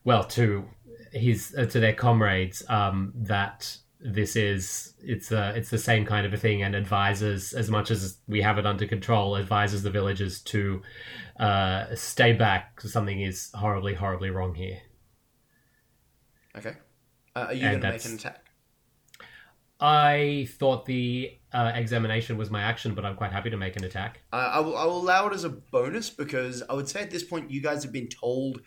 well, 0.04 0.24
to 0.24 0.64
his 1.12 1.54
uh, 1.58 1.66
to 1.66 1.80
their 1.80 1.92
comrades 1.92 2.62
um, 2.68 3.12
that 3.14 3.76
this 4.02 4.34
is 4.34 4.94
it's 5.02 5.30
uh, 5.30 5.52
it's 5.54 5.70
the 5.70 5.78
same 5.78 6.04
kind 6.06 6.26
of 6.26 6.32
a 6.32 6.36
thing, 6.36 6.62
and 6.62 6.74
advises 6.74 7.52
as 7.52 7.70
much 7.70 7.90
as 7.90 8.18
we 8.26 8.40
have 8.40 8.58
it 8.58 8.66
under 8.66 8.86
control, 8.86 9.36
advises 9.36 9.82
the 9.82 9.90
villagers 9.90 10.40
to 10.42 10.82
uh, 11.38 11.94
stay 11.94 12.32
back. 12.32 12.80
Something 12.80 13.20
is 13.20 13.50
horribly, 13.54 13.94
horribly 13.94 14.30
wrong 14.30 14.54
here. 14.54 14.78
Okay. 16.56 16.76
Uh, 17.36 17.46
are 17.48 17.54
you 17.54 17.60
going 17.62 17.80
to 17.80 17.90
make 17.90 18.04
an 18.04 18.14
attack? 18.14 18.44
I 19.82 20.46
thought 20.58 20.84
the 20.84 21.38
uh, 21.52 21.72
examination 21.74 22.36
was 22.36 22.50
my 22.50 22.60
action, 22.60 22.94
but 22.94 23.04
I'm 23.04 23.16
quite 23.16 23.32
happy 23.32 23.48
to 23.50 23.56
make 23.56 23.76
an 23.76 23.84
attack. 23.84 24.20
Uh, 24.32 24.36
I, 24.36 24.60
will, 24.60 24.76
I 24.76 24.84
will 24.84 24.98
allow 24.98 25.28
it 25.28 25.34
as 25.34 25.44
a 25.44 25.48
bonus 25.48 26.10
because 26.10 26.62
I 26.68 26.74
would 26.74 26.88
say 26.88 27.00
at 27.00 27.10
this 27.10 27.22
point 27.22 27.50
you 27.50 27.62
guys 27.62 27.82
have 27.82 27.92
been 27.92 28.08
told 28.08 28.60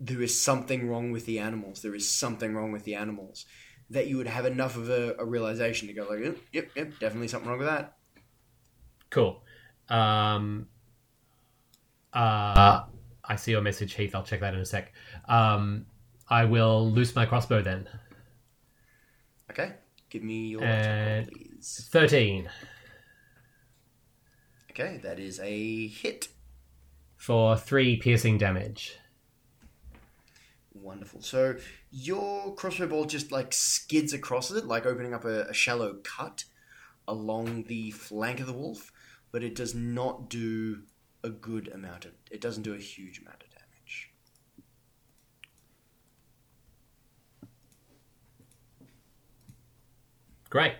there 0.00 0.20
is 0.20 0.38
something 0.38 0.86
wrong 0.88 1.12
with 1.12 1.24
the 1.24 1.38
animals. 1.38 1.80
There 1.80 1.94
is 1.94 2.10
something 2.10 2.54
wrong 2.54 2.72
with 2.72 2.84
the 2.84 2.94
animals. 2.94 3.46
That 3.94 4.08
you 4.08 4.16
would 4.18 4.26
have 4.26 4.44
enough 4.44 4.76
of 4.76 4.90
a, 4.90 5.14
a 5.18 5.24
realization 5.24 5.86
to 5.88 5.94
go 5.94 6.04
like, 6.08 6.18
yep, 6.20 6.36
yep, 6.52 6.68
yep, 6.74 6.92
definitely 6.98 7.28
something 7.28 7.48
wrong 7.48 7.58
with 7.58 7.68
that. 7.68 7.96
Cool. 9.10 9.42
Um, 9.88 10.66
uh, 12.12 12.82
I 13.24 13.36
see 13.36 13.52
your 13.52 13.60
message, 13.60 13.94
Heath. 13.94 14.14
I'll 14.14 14.24
check 14.24 14.40
that 14.40 14.52
in 14.54 14.60
a 14.60 14.64
sec. 14.64 14.92
Um, 15.26 15.86
I 16.28 16.44
will 16.44 16.90
loose 16.90 17.14
my 17.14 17.24
crossbow 17.24 17.62
then. 17.62 17.88
Okay, 19.50 19.74
give 20.10 20.22
me 20.24 20.48
your 20.48 20.64
And- 20.64 21.28
attack 21.28 21.32
please. 21.32 21.88
13 21.92 22.50
Okay, 24.70 24.98
that 25.04 25.20
is 25.20 25.38
a 25.38 25.86
hit. 25.86 26.28
for 27.16 27.56
3 27.56 27.96
piercing 27.98 28.38
damage. 28.38 28.96
Wonderful. 30.72 31.22
So 31.22 31.56
your 31.96 32.52
crossbow 32.56 32.88
bolt 32.88 33.08
just 33.08 33.30
like 33.30 33.52
skids 33.52 34.12
across 34.12 34.50
it, 34.50 34.66
like 34.66 34.84
opening 34.84 35.14
up 35.14 35.24
a, 35.24 35.42
a 35.42 35.54
shallow 35.54 35.94
cut 36.02 36.44
along 37.06 37.64
the 37.68 37.92
flank 37.92 38.40
of 38.40 38.46
the 38.46 38.52
wolf, 38.52 38.90
but 39.30 39.44
it 39.44 39.54
does 39.54 39.76
not 39.76 40.28
do 40.28 40.82
a 41.22 41.30
good 41.30 41.68
amount 41.68 42.04
of. 42.04 42.10
It 42.32 42.40
doesn't 42.40 42.64
do 42.64 42.74
a 42.74 42.78
huge 42.78 43.20
amount 43.20 43.44
of 43.44 43.50
damage. 43.50 44.10
Great. 50.50 50.74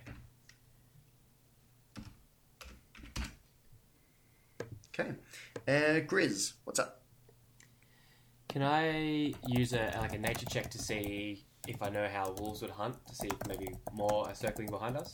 Okay, 4.98 5.10
uh, 5.68 6.00
Grizz, 6.06 6.54
what's 6.64 6.80
up? 6.80 7.03
Can 8.54 8.62
I 8.62 9.34
use 9.48 9.72
a 9.72 9.92
like 10.00 10.14
a 10.14 10.18
nature 10.18 10.46
check 10.46 10.70
to 10.70 10.78
see 10.78 11.44
if 11.66 11.82
I 11.82 11.88
know 11.88 12.06
how 12.06 12.36
wolves 12.38 12.62
would 12.62 12.70
hunt? 12.70 12.94
To 13.08 13.12
see 13.12 13.26
if 13.26 13.48
maybe 13.48 13.66
more 13.92 14.28
are 14.28 14.34
circling 14.36 14.70
behind 14.70 14.96
us? 14.96 15.12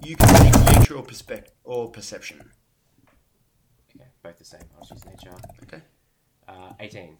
You 0.00 0.14
can 0.14 0.32
make 0.44 0.78
nature 0.78 0.94
or 0.94 1.02
perspec 1.02 1.46
or 1.64 1.90
perception. 1.90 2.48
Okay, 3.90 4.06
both 4.22 4.38
the 4.38 4.44
same. 4.44 4.60
I'll 4.76 4.86
just 4.86 5.04
use 5.04 5.06
nature. 5.06 5.36
Okay. 5.64 5.82
Uh, 6.46 6.72
18. 6.78 7.16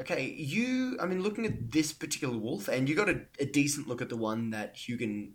Okay, 0.00 0.30
you. 0.30 0.96
I 1.02 1.04
mean, 1.04 1.22
looking 1.22 1.44
at 1.44 1.70
this 1.70 1.92
particular 1.92 2.38
wolf, 2.38 2.68
and 2.68 2.88
you 2.88 2.94
got 2.94 3.10
a, 3.10 3.20
a 3.38 3.44
decent 3.44 3.88
look 3.88 4.00
at 4.00 4.08
the 4.08 4.16
one 4.16 4.48
that 4.52 4.74
Hugin 4.74 5.32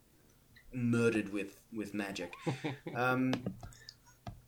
murdered 0.74 1.32
with 1.32 1.60
with 1.72 1.94
magic. 1.94 2.34
um, 2.96 3.36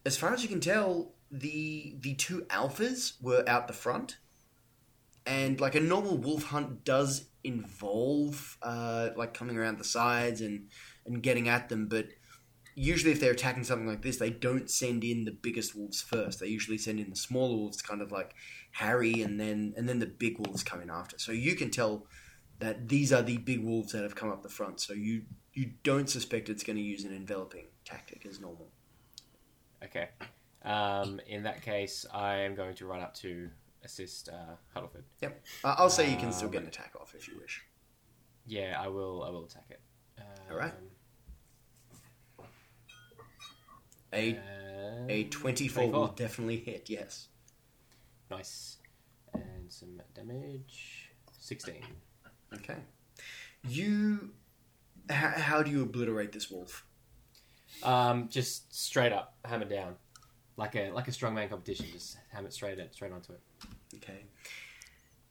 as 0.04 0.18
far 0.18 0.34
as 0.34 0.42
you 0.42 0.50
can 0.50 0.62
tell, 0.62 1.12
the 1.30 1.96
the 2.02 2.16
two 2.16 2.42
alphas 2.50 3.22
were 3.22 3.44
out 3.48 3.68
the 3.68 3.74
front, 3.74 4.18
and 5.28 5.60
like 5.60 5.76
a 5.76 5.80
normal 5.80 6.18
wolf 6.18 6.44
hunt 6.46 6.86
does 6.86 7.26
involve 7.44 8.58
uh, 8.62 9.10
like 9.16 9.34
coming 9.34 9.58
around 9.58 9.78
the 9.78 9.84
sides 9.84 10.42
and 10.42 10.70
and 11.06 11.22
getting 11.22 11.50
at 11.50 11.70
them, 11.70 11.88
but 11.88 12.08
usually 12.76 13.12
if 13.12 13.20
they're 13.20 13.32
attacking 13.32 13.64
something 13.64 13.88
like 13.88 14.02
this, 14.04 14.18
they 14.18 14.30
don't 14.30 14.70
send 14.70 15.04
in 15.04 15.26
the 15.26 15.32
biggest 15.32 15.76
wolves 15.76 16.02
first. 16.02 16.40
They 16.40 16.48
usually 16.48 16.78
send 16.78 17.00
in 17.00 17.10
the 17.10 17.16
smaller 17.16 17.58
wolves, 17.58 17.82
kind 17.82 18.02
of 18.02 18.12
like 18.12 18.36
Harry, 18.72 19.22
and 19.22 19.40
then 19.40 19.74
and 19.76 19.88
then 19.88 20.00
the 20.00 20.06
big 20.06 20.40
wolves 20.40 20.64
come 20.64 20.82
in 20.82 20.90
after. 20.90 21.20
So 21.20 21.34
you 21.34 21.56
can 21.56 21.72
tell 21.72 22.06
that 22.60 22.88
these 22.88 23.12
are 23.12 23.22
the 23.22 23.38
big 23.38 23.64
wolves 23.64 23.92
that 23.92 24.04
have 24.04 24.16
come 24.16 24.32
up 24.32 24.44
the 24.44 24.50
front. 24.50 24.80
So 24.80 24.94
you 24.94 25.24
you 25.54 25.72
don't 25.84 26.10
suspect 26.10 26.48
it's 26.48 26.64
going 26.64 26.78
to 26.78 26.84
use 26.84 27.04
an 27.04 27.14
enveloping 27.14 27.68
tactic 27.84 28.26
as 28.26 28.40
normal. 28.40 28.70
Okay. 29.84 30.10
Um, 30.64 31.20
in 31.28 31.44
that 31.44 31.62
case, 31.62 32.06
I 32.14 32.38
am 32.38 32.56
going 32.56 32.76
to 32.76 32.86
run 32.86 33.02
up 33.02 33.14
to 33.16 33.50
assist 33.88 34.30
uh, 34.30 34.56
Huddleford. 34.76 35.04
Yep. 35.22 35.44
Uh, 35.64 35.76
I'll 35.78 35.90
say 35.90 36.12
you 36.12 36.18
can 36.18 36.32
still 36.32 36.50
get 36.50 36.62
an 36.62 36.68
attack 36.68 36.94
off 37.00 37.16
if 37.18 37.28
you 37.28 37.36
wish. 37.40 37.64
Yeah, 38.46 38.78
I 38.80 38.88
will. 38.88 39.24
I 39.24 39.30
will 39.30 39.46
attack 39.46 39.66
it. 39.70 39.82
Um, 40.20 40.26
All 40.52 40.58
right. 40.58 40.74
A 44.14 44.38
uh, 44.38 45.06
a 45.10 45.24
twenty 45.26 45.68
four 45.68 45.90
will 45.90 46.08
definitely 46.08 46.58
hit. 46.58 46.90
Yes. 46.90 47.28
Nice. 48.30 48.78
And 49.34 49.72
some 49.72 50.02
damage. 50.14 51.12
16. 51.40 51.76
Okay. 52.56 52.76
You. 53.68 54.32
How, 55.10 55.30
how 55.30 55.64
do 55.64 55.72
you 55.72 55.84
obliterate 55.84 56.32
this 56.34 56.50
wolf? 56.50 56.86
Um, 57.84 58.28
just 58.30 58.74
straight 58.74 59.14
up, 59.14 59.38
hammer 59.46 59.66
down, 59.66 59.96
like 60.58 60.76
a 60.76 60.92
like 60.92 61.08
a 61.08 61.12
strongman 61.12 61.50
competition. 61.50 61.86
Just 61.92 62.18
hammer 62.32 62.48
it 62.48 62.54
straight 62.54 62.80
at, 62.80 62.94
straight 62.94 63.12
onto 63.12 63.34
it. 63.34 63.42
Okay. 63.96 64.26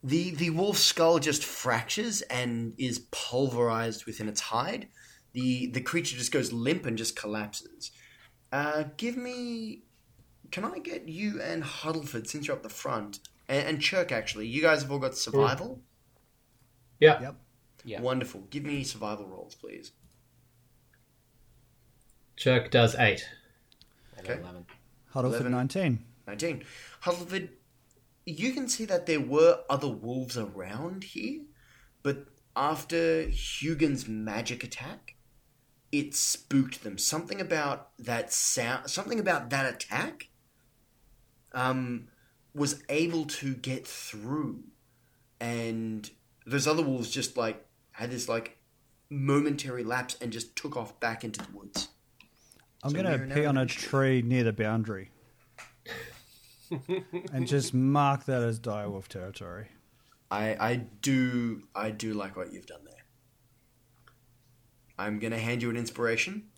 The 0.03 0.31
the 0.31 0.51
wolf's 0.51 0.81
skull 0.81 1.19
just 1.19 1.45
fractures 1.45 2.23
and 2.23 2.75
is 2.79 3.07
pulverized 3.11 4.07
within 4.07 4.29
its 4.29 4.41
hide. 4.41 4.89
The 5.33 5.67
the 5.67 5.81
creature 5.81 6.17
just 6.17 6.33
goes 6.33 6.53
limp 6.53 6.87
and 6.87 6.97
just 6.97 7.17
collapses. 7.17 7.91
Uh, 8.53 8.85
give 8.97 9.17
me. 9.17 9.83
Can 10.53 10.65
I 10.65 10.79
get 10.79 11.09
you 11.09 11.43
and 11.43 11.65
Huddleford 11.65 12.29
since 12.29 12.47
you're 12.47 12.57
up 12.57 12.63
the 12.63 12.69
front 12.69 13.19
and, 13.49 13.67
and 13.67 13.81
Chirk 13.83 14.13
actually? 14.13 14.47
You 14.47 14.63
guys 14.63 14.83
have 14.83 14.93
all 14.93 15.01
got 15.01 15.17
survival. 15.17 15.81
Yeah. 17.01 17.21
Yep. 17.21 17.37
Yeah. 17.85 18.01
Wonderful. 18.01 18.43
Give 18.51 18.65
me 18.65 18.85
survival 18.85 19.27
rolls, 19.27 19.55
please. 19.55 19.93
Chirk 22.37 22.71
does 22.71 22.95
8. 22.95 23.27
Okay. 24.21 24.39
11. 24.41 24.67
Huddle 25.11 25.31
for 25.31 25.37
Eleven. 25.39 25.53
19. 25.53 26.05
19. 26.27 26.65
Huddleford, 27.03 27.49
you 28.27 28.53
can 28.53 28.69
see 28.69 28.85
that 28.85 29.07
there 29.07 29.21
were 29.21 29.61
other 29.71 29.89
wolves 29.89 30.37
around 30.37 31.05
here, 31.05 31.43
but 32.03 32.27
after 32.57 33.27
Hugin's 33.27 34.09
magic 34.09 34.65
attack, 34.65 35.15
it 35.93 36.15
spooked 36.15 36.83
them. 36.83 36.99
Something 36.99 37.41
about 37.41 37.97
that 37.99 38.33
sound, 38.33 38.91
something 38.91 39.21
about 39.21 39.51
that 39.51 39.73
attack, 39.73 40.29
um, 41.53 42.09
was 42.53 42.83
able 42.89 43.27
to 43.27 43.55
get 43.55 43.87
through, 43.87 44.65
and 45.41 46.11
those 46.45 46.67
other 46.67 46.83
wolves 46.83 47.11
just 47.11 47.37
like 47.37 47.65
had 47.93 48.11
this 48.11 48.29
like 48.29 48.59
momentary 49.09 49.85
lapse 49.85 50.17
and 50.21 50.33
just 50.33 50.57
took 50.57 50.77
off 50.77 50.99
back 50.99 51.23
into 51.23 51.41
the 51.41 51.57
woods. 51.57 51.89
I'm 52.83 52.91
So 52.91 52.97
gonna 52.97 53.19
pee 53.33 53.47
on 53.47 53.57
a 53.57 53.67
tree 53.67 54.21
near 54.21 54.43
the 54.43 54.53
boundary. 54.53 55.11
And 57.33 57.47
just 57.47 57.75
mark 57.75 58.25
that 58.25 58.43
as 58.43 58.59
direwolf 58.61 59.09
territory. 59.09 59.69
I 60.31 60.57
I 60.59 60.77
do 60.77 61.63
I 61.75 61.91
do 61.91 62.15
like 62.15 62.37
what 62.37 62.53
you've 62.53 62.67
done 62.67 62.85
there. 62.85 62.95
I'm 64.99 65.19
gonna 65.19 65.39
hand 65.39 65.63
you 65.63 65.71
an 65.71 65.77
inspiration. 65.77 66.49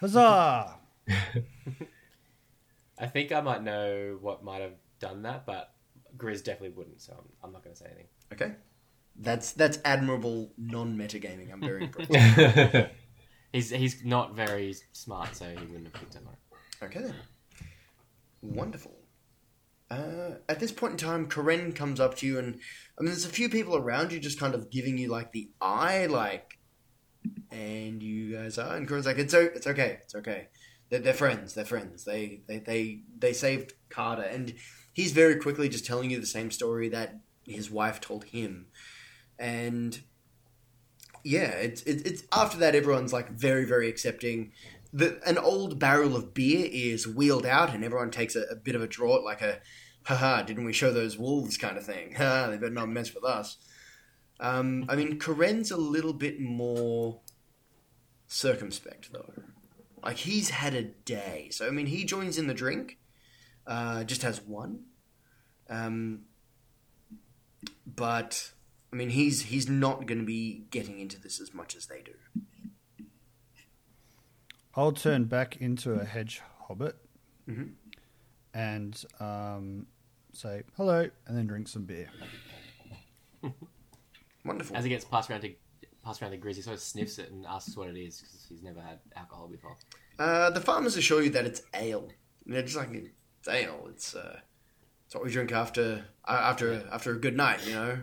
Huzzah! 0.00 0.76
I 2.98 3.06
think 3.06 3.32
I 3.32 3.40
might 3.40 3.62
know 3.62 4.18
what 4.20 4.44
might 4.44 4.60
have 4.60 4.74
done 4.98 5.22
that, 5.22 5.46
but 5.46 5.72
Grizz 6.16 6.44
definitely 6.44 6.76
wouldn't, 6.76 7.00
so 7.00 7.14
I'm, 7.18 7.24
I'm 7.42 7.52
not 7.52 7.64
going 7.64 7.74
to 7.74 7.80
say 7.80 7.86
anything. 7.86 8.08
Okay, 8.32 8.52
that's 9.16 9.52
that's 9.52 9.78
admirable 9.84 10.52
non-metagaming. 10.58 11.52
I'm 11.52 11.60
very 11.60 11.84
impressed. 11.84 12.90
He's 13.52 13.70
he's 13.70 14.04
not 14.04 14.36
very 14.36 14.76
smart, 14.92 15.34
so 15.34 15.44
he 15.44 15.66
wouldn't 15.66 15.86
have 15.86 15.94
picked 15.94 16.14
up 16.14 16.22
on 16.24 16.34
it. 16.34 16.84
Okay 16.84 17.00
then. 17.00 17.14
Wonderful. 18.42 18.96
Uh, 19.90 20.36
at 20.48 20.60
this 20.60 20.70
point 20.70 20.92
in 20.92 20.98
time, 20.98 21.28
Corin 21.28 21.72
comes 21.72 21.98
up 21.98 22.16
to 22.18 22.26
you, 22.26 22.38
and 22.38 22.60
I 22.98 23.02
mean, 23.02 23.06
there's 23.10 23.24
a 23.24 23.28
few 23.28 23.48
people 23.48 23.76
around 23.76 24.12
you 24.12 24.20
just 24.20 24.38
kind 24.38 24.54
of 24.54 24.70
giving 24.70 24.96
you 24.98 25.08
like 25.08 25.32
the 25.32 25.50
eye, 25.60 26.06
like, 26.06 26.58
and 27.50 28.00
you 28.02 28.36
guys 28.36 28.56
are, 28.56 28.76
and 28.76 28.86
Corin's 28.86 29.06
like, 29.06 29.18
it's 29.18 29.34
o- 29.34 29.50
it's 29.54 29.66
okay, 29.66 29.98
it's 30.02 30.14
okay. 30.14 30.48
They're, 30.90 31.00
they're 31.00 31.12
friends. 31.14 31.54
They're 31.54 31.64
friends. 31.64 32.04
They 32.04 32.42
they 32.46 32.58
they 32.58 33.02
they 33.18 33.32
saved 33.32 33.72
Carter, 33.88 34.22
and 34.22 34.54
he's 34.92 35.12
very 35.12 35.36
quickly 35.36 35.68
just 35.68 35.86
telling 35.86 36.10
you 36.10 36.20
the 36.20 36.26
same 36.26 36.52
story 36.52 36.88
that 36.90 37.16
his 37.44 37.70
wife 37.70 38.00
told 38.00 38.24
him, 38.24 38.66
and 39.38 40.00
yeah, 41.24 41.50
it's 41.50 41.82
it's, 41.82 42.02
it's 42.02 42.22
after 42.32 42.58
that 42.58 42.74
everyone's 42.74 43.12
like 43.12 43.30
very 43.30 43.64
very 43.64 43.88
accepting. 43.88 44.52
The, 44.92 45.20
an 45.24 45.38
old 45.38 45.78
barrel 45.78 46.16
of 46.16 46.34
beer 46.34 46.68
is 46.70 47.06
wheeled 47.06 47.46
out, 47.46 47.72
and 47.72 47.84
everyone 47.84 48.10
takes 48.10 48.34
a, 48.34 48.42
a 48.50 48.56
bit 48.56 48.74
of 48.74 48.82
a 48.82 48.88
draught, 48.88 49.24
like 49.24 49.40
a 49.40 49.60
haha, 50.04 50.42
didn't 50.42 50.64
we 50.64 50.72
show 50.72 50.92
those 50.92 51.18
wolves 51.18 51.56
kind 51.56 51.76
of 51.76 51.84
thing? 51.84 52.14
Ha, 52.16 52.48
they 52.48 52.56
better 52.56 52.72
not 52.72 52.88
mess 52.88 53.14
with 53.14 53.24
us. 53.24 53.56
Um, 54.38 54.86
I 54.88 54.96
mean, 54.96 55.18
Corin's 55.18 55.70
a 55.70 55.76
little 55.76 56.12
bit 56.12 56.40
more 56.40 57.20
circumspect, 58.26 59.12
though. 59.12 59.32
Like, 60.02 60.16
he's 60.16 60.50
had 60.50 60.74
a 60.74 60.82
day. 60.82 61.48
So, 61.52 61.66
I 61.66 61.70
mean, 61.70 61.86
he 61.86 62.04
joins 62.04 62.38
in 62.38 62.46
the 62.46 62.54
drink, 62.54 62.98
uh, 63.66 64.04
just 64.04 64.22
has 64.22 64.40
one. 64.40 64.84
Um, 65.68 66.22
but, 67.86 68.52
I 68.92 68.96
mean, 68.96 69.10
he's 69.10 69.42
he's 69.42 69.68
not 69.68 70.06
going 70.06 70.18
to 70.18 70.24
be 70.24 70.64
getting 70.70 70.98
into 70.98 71.20
this 71.20 71.40
as 71.40 71.52
much 71.52 71.76
as 71.76 71.86
they 71.86 72.00
do. 72.00 72.14
I'll 74.74 74.92
turn 74.92 75.24
back 75.24 75.56
into 75.60 75.92
a 75.94 76.04
hedge 76.04 76.40
hobbit 76.66 76.96
Mhm. 77.48 77.72
and 78.54 79.04
um, 79.18 79.86
say 80.32 80.62
hello, 80.76 81.08
and 81.26 81.36
then 81.36 81.46
drink 81.46 81.68
some 81.68 81.84
beer. 81.84 82.08
Wonderful. 84.44 84.76
As 84.76 84.84
it 84.84 84.88
gets 84.88 85.04
passed 85.04 85.30
around 85.30 85.42
to 85.42 85.54
passed 86.04 86.22
around 86.22 86.30
to 86.30 86.38
Grizz, 86.38 86.56
he 86.56 86.62
sort 86.62 86.74
of 86.74 86.80
sniffs 86.82 87.18
it 87.18 87.30
and 87.30 87.44
asks 87.46 87.76
what 87.76 87.88
it 87.88 87.96
is 87.98 88.20
because 88.20 88.46
he's 88.48 88.62
never 88.62 88.80
had 88.80 88.98
alcohol 89.16 89.48
before. 89.48 89.76
Uh, 90.18 90.48
the 90.50 90.60
farmers 90.60 90.96
assure 90.96 91.20
you 91.22 91.30
that 91.30 91.44
it's 91.44 91.60
ale. 91.74 92.08
They're 92.46 92.62
just 92.62 92.76
like 92.76 92.88
it's 92.92 93.48
ale. 93.48 93.86
It's 93.90 94.14
uh, 94.14 94.40
it's 95.06 95.14
what 95.14 95.24
we 95.24 95.30
drink 95.30 95.52
after 95.52 96.04
uh, 96.26 96.30
after 96.30 96.88
after 96.90 97.12
a 97.12 97.18
good 97.18 97.36
night. 97.36 97.66
You 97.66 97.74
know. 97.74 97.98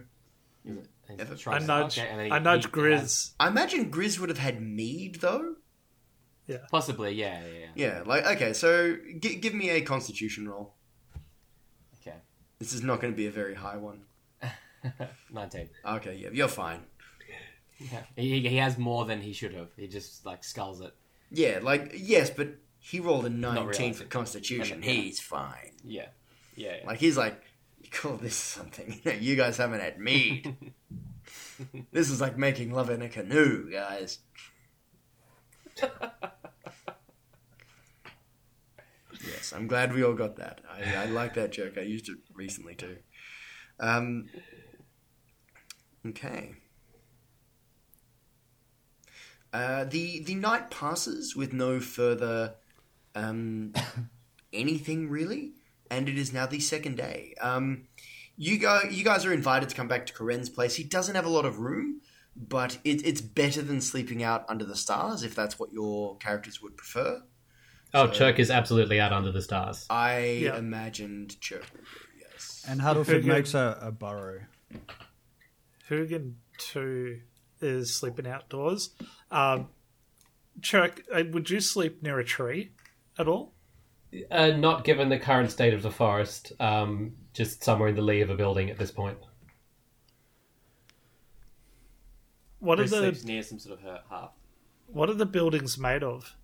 And 1.10 1.22
I 1.48 1.60
nudge, 1.60 1.98
"Okay," 1.98 2.08
and 2.08 2.22
he- 2.26 2.32
I 2.32 2.40
nudge 2.40 2.66
he- 2.66 2.72
Grizz. 2.72 3.32
I 3.40 3.48
imagine 3.48 3.90
Grizz 3.90 4.20
would 4.20 4.30
have 4.30 4.38
had 4.40 4.62
mead 4.62 5.16
though. 5.22 5.56
Possibly, 6.72 7.14
yeah, 7.14 7.42
yeah, 7.42 7.60
yeah. 7.60 7.68
Yeah. 7.76 8.04
Like 8.06 8.26
okay, 8.26 8.54
so 8.54 8.96
g- 9.20 9.36
give 9.36 9.54
me 9.54 9.70
a 9.70 9.82
Constitution 9.82 10.48
roll. 10.48 10.74
Okay, 12.02 12.16
This 12.60 12.74
is 12.74 12.82
not 12.84 13.02
going 13.02 13.14
to 13.14 13.18
be 13.18 13.28
a 13.28 13.32
very 13.32 13.56
high 13.56 13.78
one. 13.78 14.02
nineteen. 15.32 15.70
Okay. 15.86 16.16
Yeah, 16.16 16.30
you're 16.32 16.48
fine. 16.48 16.82
Yeah. 17.80 18.04
He, 18.16 18.48
he 18.48 18.58
has 18.58 18.78
more 18.78 19.06
than 19.06 19.22
he 19.22 19.34
should 19.34 19.54
have. 19.54 19.70
He 19.76 19.88
just 19.88 20.26
like 20.26 20.44
skulls 20.44 20.82
it. 20.82 20.94
Yeah. 21.32 21.60
Like 21.62 21.92
yes, 21.96 22.30
but 22.30 22.48
he 22.80 23.00
rolled 23.00 23.26
a 23.26 23.30
nineteen 23.30 23.66
realizing. 23.68 23.94
for 23.94 24.06
Constitution. 24.06 24.82
Yeah. 24.82 24.92
He's 24.92 25.20
fine. 25.20 25.74
Yeah, 25.84 26.08
yeah. 26.56 26.78
yeah. 26.82 26.88
Like 26.88 27.00
he's 27.00 27.18
like, 27.18 27.42
you 27.82 27.90
call 27.90 28.16
this 28.18 28.36
something? 28.36 29.00
You, 29.20 29.36
guys 29.36 29.58
haven't 29.58 29.82
had 29.82 30.00
mead. 30.00 30.56
this 31.92 32.10
is 32.10 32.22
like 32.22 32.38
making 32.38 32.72
love 32.72 32.90
in 32.90 33.02
a 33.02 33.10
canoe, 33.10 33.70
guys. 33.72 34.20
Yes, 39.26 39.54
I'm 39.54 39.68
glad 39.68 39.94
we 39.94 40.04
all 40.04 40.14
got 40.14 40.36
that. 40.38 40.62
I, 40.70 41.04
I 41.04 41.06
like 41.06 41.34
that 41.36 41.52
joke. 41.52 41.78
I 41.78 41.82
used 41.82 42.10
it 42.10 42.18
recently 42.34 42.76
too. 42.76 42.98
Um, 43.80 44.30
okay. 46.06 46.56
Uh, 49.54 49.86
the 49.86 50.24
the 50.24 50.36
night 50.36 50.70
passes 50.70 51.36
with 51.36 51.54
no 51.54 51.80
further 51.80 52.56
um, 53.16 53.74
anything 54.54 55.10
really, 55.10 55.54
and 55.90 56.10
it 56.10 56.18
is 56.18 56.34
now 56.34 56.46
the 56.46 56.60
second 56.60 56.98
day. 56.98 57.34
Um, 57.42 57.88
you 58.36 58.60
go, 58.60 58.82
you 58.90 59.04
guys 59.04 59.26
are 59.26 59.34
invited 59.34 59.70
to 59.70 59.76
come 59.76 59.88
back 59.88 60.06
to 60.06 60.14
Corin's 60.14 60.50
place. 60.50 60.76
He 60.76 60.84
doesn't 60.84 61.16
have 61.16 61.26
a 61.26 61.30
lot 61.30 61.46
of 61.46 61.60
room, 61.60 62.02
but 62.36 62.78
it, 62.84 63.06
it's 63.06 63.22
better 63.22 63.62
than 63.62 63.82
sleeping 63.82 64.22
out 64.22 64.46
under 64.48 64.66
the 64.66 64.76
stars 64.76 65.24
if 65.24 65.34
that's 65.34 65.58
what 65.58 65.74
your 65.74 66.18
characters 66.18 66.62
would 66.62 66.78
prefer. 66.78 67.24
Oh, 67.94 68.08
So- 68.08 68.14
Chirk 68.14 68.40
is 68.40 68.52
absolutely 68.52 69.00
out 69.00 69.14
under 69.14 69.32
the 69.32 69.42
stars. 69.42 69.86
I 69.90 70.20
Yeah. 70.44 70.58
imagined 70.58 71.40
Chirk. 71.42 71.66
yes. 72.20 72.66
And 72.68 72.82
Huddleford 72.82 73.18
Again. 73.20 73.28
makes 73.30 73.54
a, 73.54 73.78
a 73.82 73.92
burrow. 73.92 74.42
Hoogan 75.88 76.38
too 76.58 77.22
is 77.62 77.96
sleeping 77.96 78.28
outdoors. 78.28 78.90
Um, 79.32 79.70
Chirk, 80.62 81.04
uh, 81.14 81.24
would 81.32 81.50
you 81.50 81.60
sleep 81.62 82.02
near 82.04 82.20
a 82.20 82.26
tree 82.26 82.72
at 83.18 83.28
all? 83.28 83.54
Uh, 84.32 84.48
not 84.48 84.84
given 84.84 85.10
the 85.10 85.20
current 85.20 85.52
state 85.52 85.74
of 85.74 85.82
the 85.84 85.92
forest, 85.92 86.52
um, 86.60 87.14
just 87.34 87.64
somewhere 87.64 87.90
in 87.90 87.96
the 87.96 88.02
lee 88.02 88.22
of 88.22 88.30
a 88.30 88.36
building 88.36 88.70
at 88.70 88.78
this 88.78 88.92
point. 88.92 89.18
What 92.60 92.80
are 92.80 92.88
the 92.88 93.12
near 93.24 93.44
some 93.44 93.60
sort 93.60 93.78
of 93.80 93.84
her 93.86 94.02
hearth. 94.10 94.32
what 94.88 95.10
are 95.10 95.14
the 95.14 95.26
buildings 95.26 95.78
made 95.78 96.04
of? 96.04 96.36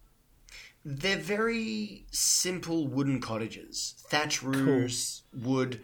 They're 0.85 1.17
very 1.17 2.05
simple 2.11 2.87
wooden 2.87 3.21
cottages, 3.21 3.95
thatch 4.09 4.43
roofs, 4.43 5.23
wood. 5.33 5.81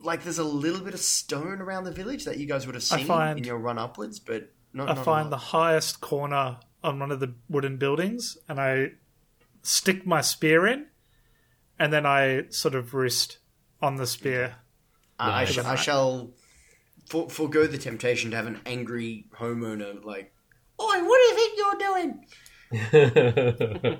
Like 0.00 0.22
there's 0.24 0.38
a 0.38 0.44
little 0.44 0.80
bit 0.80 0.94
of 0.94 1.00
stone 1.00 1.60
around 1.60 1.84
the 1.84 1.92
village 1.92 2.24
that 2.24 2.38
you 2.38 2.46
guys 2.46 2.64
would 2.66 2.74
have 2.74 2.84
I 2.90 2.96
seen 2.98 3.06
find- 3.06 3.38
in 3.38 3.44
your 3.44 3.58
run 3.58 3.78
upwards, 3.78 4.18
but 4.20 4.50
not. 4.72 4.88
I 4.88 4.94
not 4.94 4.98
a 5.00 5.04
find 5.04 5.30
the 5.32 5.36
highest 5.36 6.00
corner 6.00 6.58
on 6.82 6.98
one 6.98 7.10
of 7.10 7.20
the 7.20 7.34
wooden 7.50 7.76
buildings 7.76 8.38
and 8.48 8.60
I 8.60 8.92
stick 9.62 10.06
my 10.06 10.20
spear 10.20 10.66
in 10.66 10.86
and 11.78 11.92
then 11.92 12.06
I 12.06 12.44
sort 12.50 12.74
of 12.74 12.94
rest 12.94 13.38
on 13.82 13.96
the 13.96 14.06
spear. 14.06 14.56
I, 15.18 15.26
uh, 15.26 15.32
I, 15.32 15.44
Nice. 15.44 15.52
sh- 15.52 15.58
I 15.58 15.74
shall 15.74 16.30
for- 17.10 17.28
forego 17.28 17.66
the 17.66 17.76
temptation 17.78 18.30
to 18.30 18.36
have 18.36 18.46
an 18.46 18.60
angry 18.64 19.26
homeowner 19.38 20.02
like, 20.04 20.32
"Oi, 20.80 20.84
what 20.86 21.18
do 21.18 21.22
you 21.22 21.34
think 21.34 21.58
you're 21.58 21.78
doing?" 21.88 22.26
I, 22.72 23.98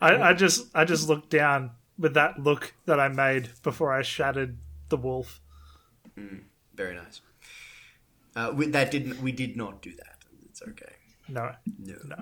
I 0.00 0.32
just 0.34 0.68
I 0.74 0.84
just 0.84 1.08
looked 1.08 1.30
down 1.30 1.72
with 1.98 2.14
that 2.14 2.38
look 2.42 2.74
that 2.86 2.98
I 2.98 3.08
made 3.08 3.50
before 3.62 3.92
I 3.92 4.02
shattered 4.02 4.58
the 4.88 4.96
wolf. 4.96 5.40
Very 6.74 6.94
nice. 6.96 7.20
Uh, 8.36 8.52
we, 8.54 8.66
that 8.66 8.90
didn't. 8.90 9.20
We 9.20 9.32
did 9.32 9.56
not 9.56 9.82
do 9.82 9.92
that. 9.96 10.16
It's 10.48 10.62
okay. 10.62 10.92
No, 11.28 11.52
No, 11.78 11.94
no. 12.06 12.16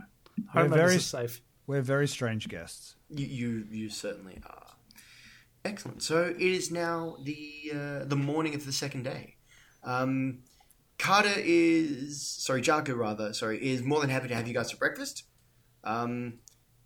We're 0.54 0.68
very- 0.68 0.98
safe. 0.98 1.42
We're 1.66 1.82
very 1.82 2.08
strange 2.08 2.48
guests. 2.48 2.96
you 3.10 3.26
you, 3.26 3.66
you 3.70 3.90
certainly 3.90 4.40
are. 4.46 4.66
Excellent. 5.64 6.02
So 6.02 6.22
it 6.24 6.40
is 6.40 6.70
now 6.70 7.16
the 7.22 7.72
uh, 7.74 8.04
the 8.06 8.16
morning 8.16 8.54
of 8.54 8.64
the 8.64 8.72
second 8.72 9.02
day. 9.04 9.36
Um, 9.84 10.38
Carter 10.98 11.32
is 11.36 12.20
sorry, 12.20 12.60
Jargo 12.60 12.96
rather 12.96 13.32
sorry 13.32 13.64
is 13.64 13.82
more 13.82 14.00
than 14.00 14.10
happy 14.10 14.28
to 14.28 14.34
have 14.34 14.48
you 14.48 14.54
guys 14.54 14.70
for 14.70 14.76
breakfast. 14.76 15.24
Um, 15.84 16.40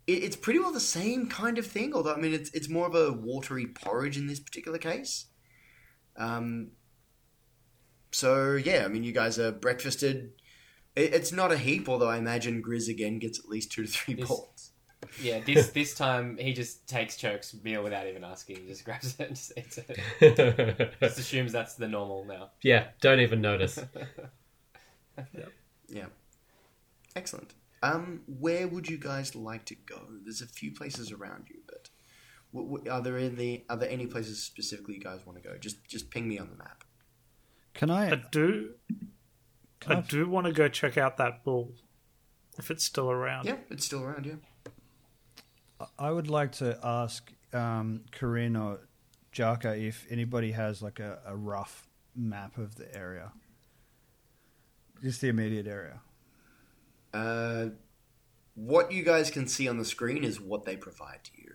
it, 0.05 0.23
it's 0.23 0.35
pretty 0.35 0.59
well 0.59 0.71
the 0.71 0.79
same 0.79 1.27
kind 1.27 1.57
of 1.57 1.65
thing, 1.65 1.93
although 1.93 2.13
I 2.13 2.17
mean 2.17 2.33
it's 2.33 2.51
it's 2.51 2.69
more 2.69 2.85
of 2.87 2.95
a 2.95 3.11
watery 3.11 3.65
porridge 3.67 4.17
in 4.17 4.27
this 4.27 4.39
particular 4.39 4.77
case. 4.77 5.25
Um, 6.15 6.71
so 8.11 8.53
yeah, 8.53 8.83
I 8.85 8.87
mean 8.87 9.03
you 9.03 9.11
guys 9.13 9.39
are 9.39 9.51
breakfasted. 9.51 10.33
It, 10.95 11.13
it's 11.13 11.31
not 11.31 11.51
a 11.51 11.57
heap, 11.57 11.89
although 11.89 12.09
I 12.09 12.17
imagine 12.17 12.61
Grizz 12.61 12.87
again 12.87 13.17
gets 13.17 13.39
at 13.39 13.49
least 13.49 13.71
two 13.71 13.83
to 13.83 13.89
three 13.91 14.13
This- 14.13 14.27
bowls. 14.27 14.72
Yeah, 15.21 15.39
this 15.45 15.69
this 15.71 15.93
time 15.95 16.37
he 16.37 16.53
just 16.53 16.87
takes 16.87 17.17
Chirk's 17.17 17.53
meal 17.63 17.83
without 17.83 18.07
even 18.07 18.23
asking. 18.23 18.57
He 18.61 18.67
just 18.67 18.85
grabs 18.85 19.15
it 19.19 19.27
and 19.27 19.35
just 19.35 19.53
eats 19.57 19.77
it. 19.77 20.91
Just 20.99 21.19
assumes 21.19 21.51
that's 21.51 21.75
the 21.75 21.87
normal 21.87 22.25
now. 22.25 22.51
yeah, 22.61 22.87
don't 23.01 23.19
even 23.19 23.41
notice. 23.41 23.79
Yeah. 25.89 26.05
Excellent. 27.15 27.53
Um, 27.83 28.21
where 28.39 28.67
would 28.67 28.89
you 28.89 28.97
guys 28.97 29.35
like 29.35 29.65
to 29.65 29.75
go? 29.75 29.99
There's 30.23 30.41
a 30.41 30.47
few 30.47 30.71
places 30.71 31.11
around 31.11 31.47
you, 31.49 31.59
but 31.67 31.89
W- 32.53 32.75
w- 32.77 32.91
are 32.91 33.01
there 33.01 33.17
any 33.17 33.65
are 33.69 33.77
there 33.77 33.89
any 33.89 34.05
places 34.07 34.41
specifically 34.41 34.95
you 34.95 35.01
guys 35.01 35.25
want 35.25 35.41
to 35.41 35.47
go? 35.47 35.57
Just 35.57 35.83
just 35.87 36.09
ping 36.09 36.27
me 36.27 36.39
on 36.39 36.49
the 36.49 36.55
map. 36.55 36.83
Can 37.73 37.89
I? 37.89 38.11
I 38.11 38.21
do. 38.31 38.71
Can 39.79 39.91
I 39.91 39.97
I- 39.97 40.01
do 40.01 40.29
want 40.29 40.47
to 40.47 40.53
go 40.53 40.67
check 40.69 40.97
out 40.97 41.17
that 41.17 41.43
bull, 41.43 41.73
if 42.57 42.71
it's 42.71 42.83
still 42.83 43.11
around. 43.11 43.45
Yeah, 43.47 43.57
it's 43.69 43.85
still 43.85 44.03
around. 44.03 44.25
Yeah. 44.25 44.35
I 45.99 46.11
would 46.11 46.29
like 46.29 46.51
to 46.53 46.77
ask 46.83 47.31
um, 47.53 48.01
Corin 48.11 48.55
or 48.55 48.87
Jarka 49.33 49.77
if 49.81 50.05
anybody 50.09 50.51
has 50.51 50.81
like 50.81 50.99
a, 50.99 51.19
a 51.25 51.35
rough 51.35 51.87
map 52.15 52.57
of 52.57 52.75
the 52.75 52.95
area, 52.95 53.31
just 55.01 55.21
the 55.21 55.29
immediate 55.29 55.67
area. 55.67 56.01
Uh, 57.13 57.67
what 58.55 58.91
you 58.91 59.03
guys 59.03 59.31
can 59.31 59.47
see 59.47 59.67
on 59.67 59.77
the 59.77 59.85
screen 59.85 60.23
is 60.23 60.39
what 60.39 60.65
they 60.65 60.75
provide 60.75 61.23
to 61.23 61.31
you. 61.37 61.53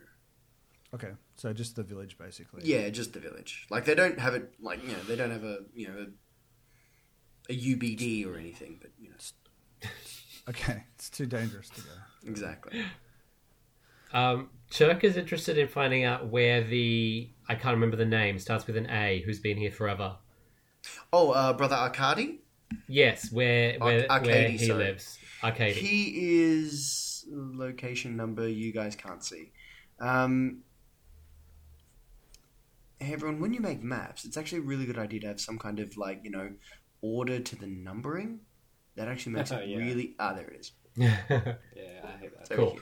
Okay, 0.95 1.13
so 1.37 1.53
just 1.53 1.77
the 1.77 1.83
village 1.83 2.17
basically. 2.19 2.63
Yeah, 2.65 2.89
just 2.89 3.13
the 3.13 3.21
village. 3.21 3.67
Like 3.71 3.85
they 3.85 3.95
don't 3.95 4.19
have 4.19 4.35
it. 4.35 4.55
Like 4.61 4.83
you 4.83 4.93
know, 4.93 5.03
they 5.07 5.17
don't 5.17 5.31
have 5.31 5.45
a 5.45 5.59
you 5.75 5.89
know 5.89 6.07
a, 7.49 7.53
a 7.53 7.57
UBD 7.57 8.27
or 8.27 8.37
anything. 8.39 8.79
But 8.81 8.91
you 8.99 9.11
know, 9.11 9.89
Okay, 10.49 10.85
it's 10.95 11.11
too 11.11 11.27
dangerous 11.27 11.69
to 11.71 11.83
go. 11.83 11.91
exactly. 12.27 12.83
Um, 14.13 14.51
Chirk 14.71 15.05
is 15.05 15.17
interested 15.17 15.59
in 15.59 15.69
finding 15.69 16.05
out 16.05 16.29
where 16.29 16.63
the 16.63 17.31
I 17.49 17.55
can't 17.55 17.75
remember 17.75 17.97
the 17.97 18.05
name 18.05 18.39
starts 18.39 18.67
with 18.67 18.77
an 18.77 18.89
A. 18.91 19.23
Who's 19.25 19.39
been 19.41 19.57
here 19.57 19.71
forever? 19.71 20.17
Oh, 21.13 21.31
uh, 21.31 21.53
brother 21.55 21.77
Arkady. 21.77 22.41
Yes, 22.87 23.33
where 23.33 23.79
where, 23.79 24.07
Ar- 24.11 24.23
where 24.23 24.49
he 24.49 24.59
sorry. 24.59 24.85
lives. 24.85 25.19
Arkady. 25.43 25.73
He 25.73 26.41
is 26.43 27.25
location 27.31 28.17
number 28.17 28.47
you 28.49 28.73
guys 28.73 28.95
can't 28.97 29.25
see. 29.25 29.53
Um, 30.01 30.59
hey 33.01 33.13
everyone, 33.15 33.41
when 33.41 33.55
you 33.55 33.61
make 33.61 33.83
maps, 33.83 34.25
it's 34.25 34.37
actually 34.37 34.59
a 34.59 34.63
really 34.63 34.85
good 34.87 34.99
idea 34.99 35.21
to 35.21 35.27
have 35.29 35.41
some 35.41 35.59
kind 35.59 35.79
of 35.81 35.97
like 35.97 36.21
you 36.25 36.31
know 36.31 36.51
order 37.01 37.39
to 37.41 37.57
the 37.57 37.67
numbering. 37.67 38.41
That 38.97 39.09
actually 39.09 39.33
makes 39.33 39.51
it 39.53 39.67
Yeah. 39.69 39.79
really. 39.79 40.15
Ah, 40.19 40.35
there 40.35 40.49
it 40.49 40.61
is. 40.61 40.73
Yeah, 40.97 41.15
I 42.05 42.19
hate 42.21 42.33
that. 42.35 42.41
It's 42.41 42.51
over 42.51 42.63
Cool. 42.63 42.81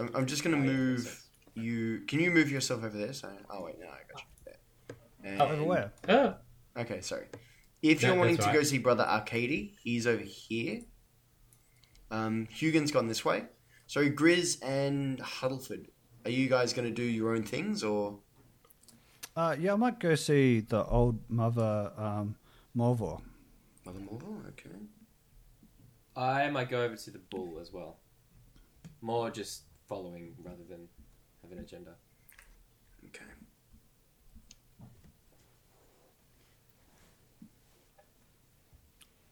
Here. 0.00 0.08
So 0.08 0.14
I'm, 0.14 0.20
I'm 0.22 0.26
just 0.26 0.42
gonna 0.44 0.56
Oh, 0.56 0.60
yeah, 0.60 0.66
makes 0.66 1.04
move 1.04 1.22
you. 1.54 2.00
Can 2.06 2.20
you 2.20 2.30
move 2.30 2.50
yourself 2.50 2.84
over 2.84 2.96
there? 2.96 3.12
So, 3.12 3.28
oh 3.50 3.64
wait, 3.64 3.76
no, 3.80 3.86
I 3.86 3.98
got 4.12 4.22
you. 4.22 4.54
There. 5.22 5.32
And- 5.32 5.40
Over 5.42 5.64
where? 5.64 5.92
oh, 6.08 6.34
Okay, 6.76 7.00
sorry. 7.00 7.26
If 7.82 8.02
No, 8.02 8.08
you're 8.08 8.18
wanting 8.18 8.36
that's 8.36 8.46
to 8.46 8.52
go 8.52 8.62
see 8.62 8.78
Brother 8.78 9.04
Arkady, 9.04 9.74
he's 9.82 10.06
over 10.06 10.22
here. 10.22 10.82
Um, 12.10 12.46
Hugin's 12.54 12.92
gone 12.92 13.06
this 13.08 13.24
way. 13.24 13.44
So 13.86 14.08
Grizz 14.10 14.62
and 14.62 15.18
Huddleford, 15.20 15.86
are 16.24 16.30
you 16.30 16.48
guys 16.48 16.72
going 16.72 16.86
to 16.86 16.94
do 16.94 17.02
your 17.02 17.34
own 17.34 17.42
things 17.42 17.82
or? 17.82 18.18
Uh, 19.36 19.56
yeah, 19.58 19.72
I 19.72 19.76
might 19.76 19.98
go 19.98 20.14
see 20.14 20.60
the 20.60 20.84
old 20.84 21.18
mother 21.30 21.92
um, 21.96 22.36
Morvor. 22.76 23.20
Mother 23.86 24.00
Morval? 24.00 24.46
Okay. 24.50 24.76
I 26.16 26.50
might 26.50 26.68
go 26.68 26.82
over 26.82 26.96
to 26.96 27.10
the 27.10 27.20
bull 27.30 27.58
as 27.60 27.72
well. 27.72 27.98
More 29.00 29.30
just 29.30 29.62
following 29.90 30.34
rather 30.42 30.62
than 30.68 30.88
have 31.42 31.52
an 31.52 31.58
agenda. 31.58 31.90
Okay. 33.08 33.24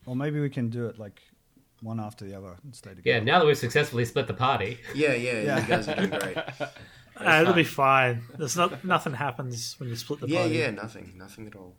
Or 0.06 0.16
maybe 0.16 0.40
we 0.40 0.50
can 0.50 0.68
do 0.70 0.86
it 0.86 0.98
like 0.98 1.20
one 1.82 2.00
after 2.00 2.24
the 2.24 2.34
other 2.36 2.56
and 2.64 2.74
stay 2.74 2.90
together. 2.90 3.18
yeah. 3.18 3.20
Now 3.20 3.38
that 3.38 3.46
we've 3.46 3.56
successfully 3.58 4.04
split 4.04 4.26
the 4.26 4.34
party, 4.34 4.78
Yeah, 4.94 5.12
yeah, 5.14 5.40
Yeah. 5.42 5.60
you 5.60 5.66
guys 5.68 5.88
are 5.88 5.94
doing 5.96 6.10
great. 6.10 6.36
Uh, 6.36 6.68
it'll 7.42 7.52
be 7.54 7.64
fine. 7.64 8.22
There's 8.36 8.56
not 8.56 8.84
nothing 8.84 9.12
happens 9.14 9.78
when 9.78 9.88
you 9.88 9.96
split 9.96 10.20
the 10.20 10.28
yeah, 10.28 10.40
party. 10.40 10.54
yeah, 10.56 10.70
nothing. 10.70 11.12
Nothing 11.16 11.46
at 11.46 11.54
all. 11.56 11.76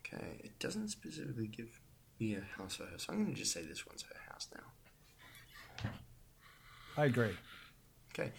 okay, 0.05 0.41
it 0.45 0.59
doesn't 0.59 0.89
specifically 0.89 1.47
give 1.47 1.81
me 2.18 2.35
a 2.35 2.43
house 2.59 2.77
for 2.77 2.85
her, 2.85 2.99
so 2.99 3.12
I'm 3.12 3.23
going 3.23 3.35
to 3.35 3.39
just 3.41 3.53
say 3.53 3.62
this 3.62 3.87
one's 3.87 4.03
her 4.03 4.16
house 4.31 4.49
now. 4.55 4.62
I 7.01 7.07
agree. 7.07 7.31
Okay, 8.13 8.31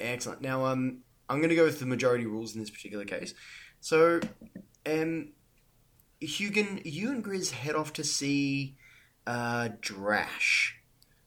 excellent. 0.00 0.42
Now, 0.42 0.64
um, 0.64 1.02
I'm 1.28 1.38
going 1.38 1.50
to 1.50 1.54
go 1.54 1.64
with 1.64 1.78
the 1.78 1.86
majority 1.86 2.26
rules 2.26 2.52
in 2.52 2.60
this 2.60 2.70
particular 2.70 3.04
case. 3.04 3.34
So, 3.80 4.18
um, 4.84 5.28
you 6.18 6.50
and 6.50 7.24
Grizz 7.24 7.52
head 7.52 7.76
off 7.76 7.92
to 7.92 8.02
see 8.02 8.76
uh, 9.28 9.68
Drash. 9.80 10.72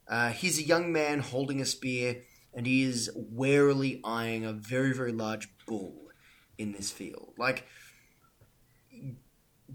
Uh, 0.10 0.32
he's 0.32 0.60
a 0.60 0.64
young 0.64 0.92
man 0.92 1.22
holding 1.22 1.62
a 1.62 1.66
spear, 1.66 2.24
and 2.54 2.68
he 2.68 2.84
is 2.84 3.10
warily 3.16 4.02
eyeing 4.04 4.44
a 4.44 4.52
very, 4.52 4.94
very 4.94 5.14
large 5.14 5.48
bull 5.66 6.10
in 6.58 6.74
this 6.74 6.92
field. 6.92 7.32
Like, 7.38 7.66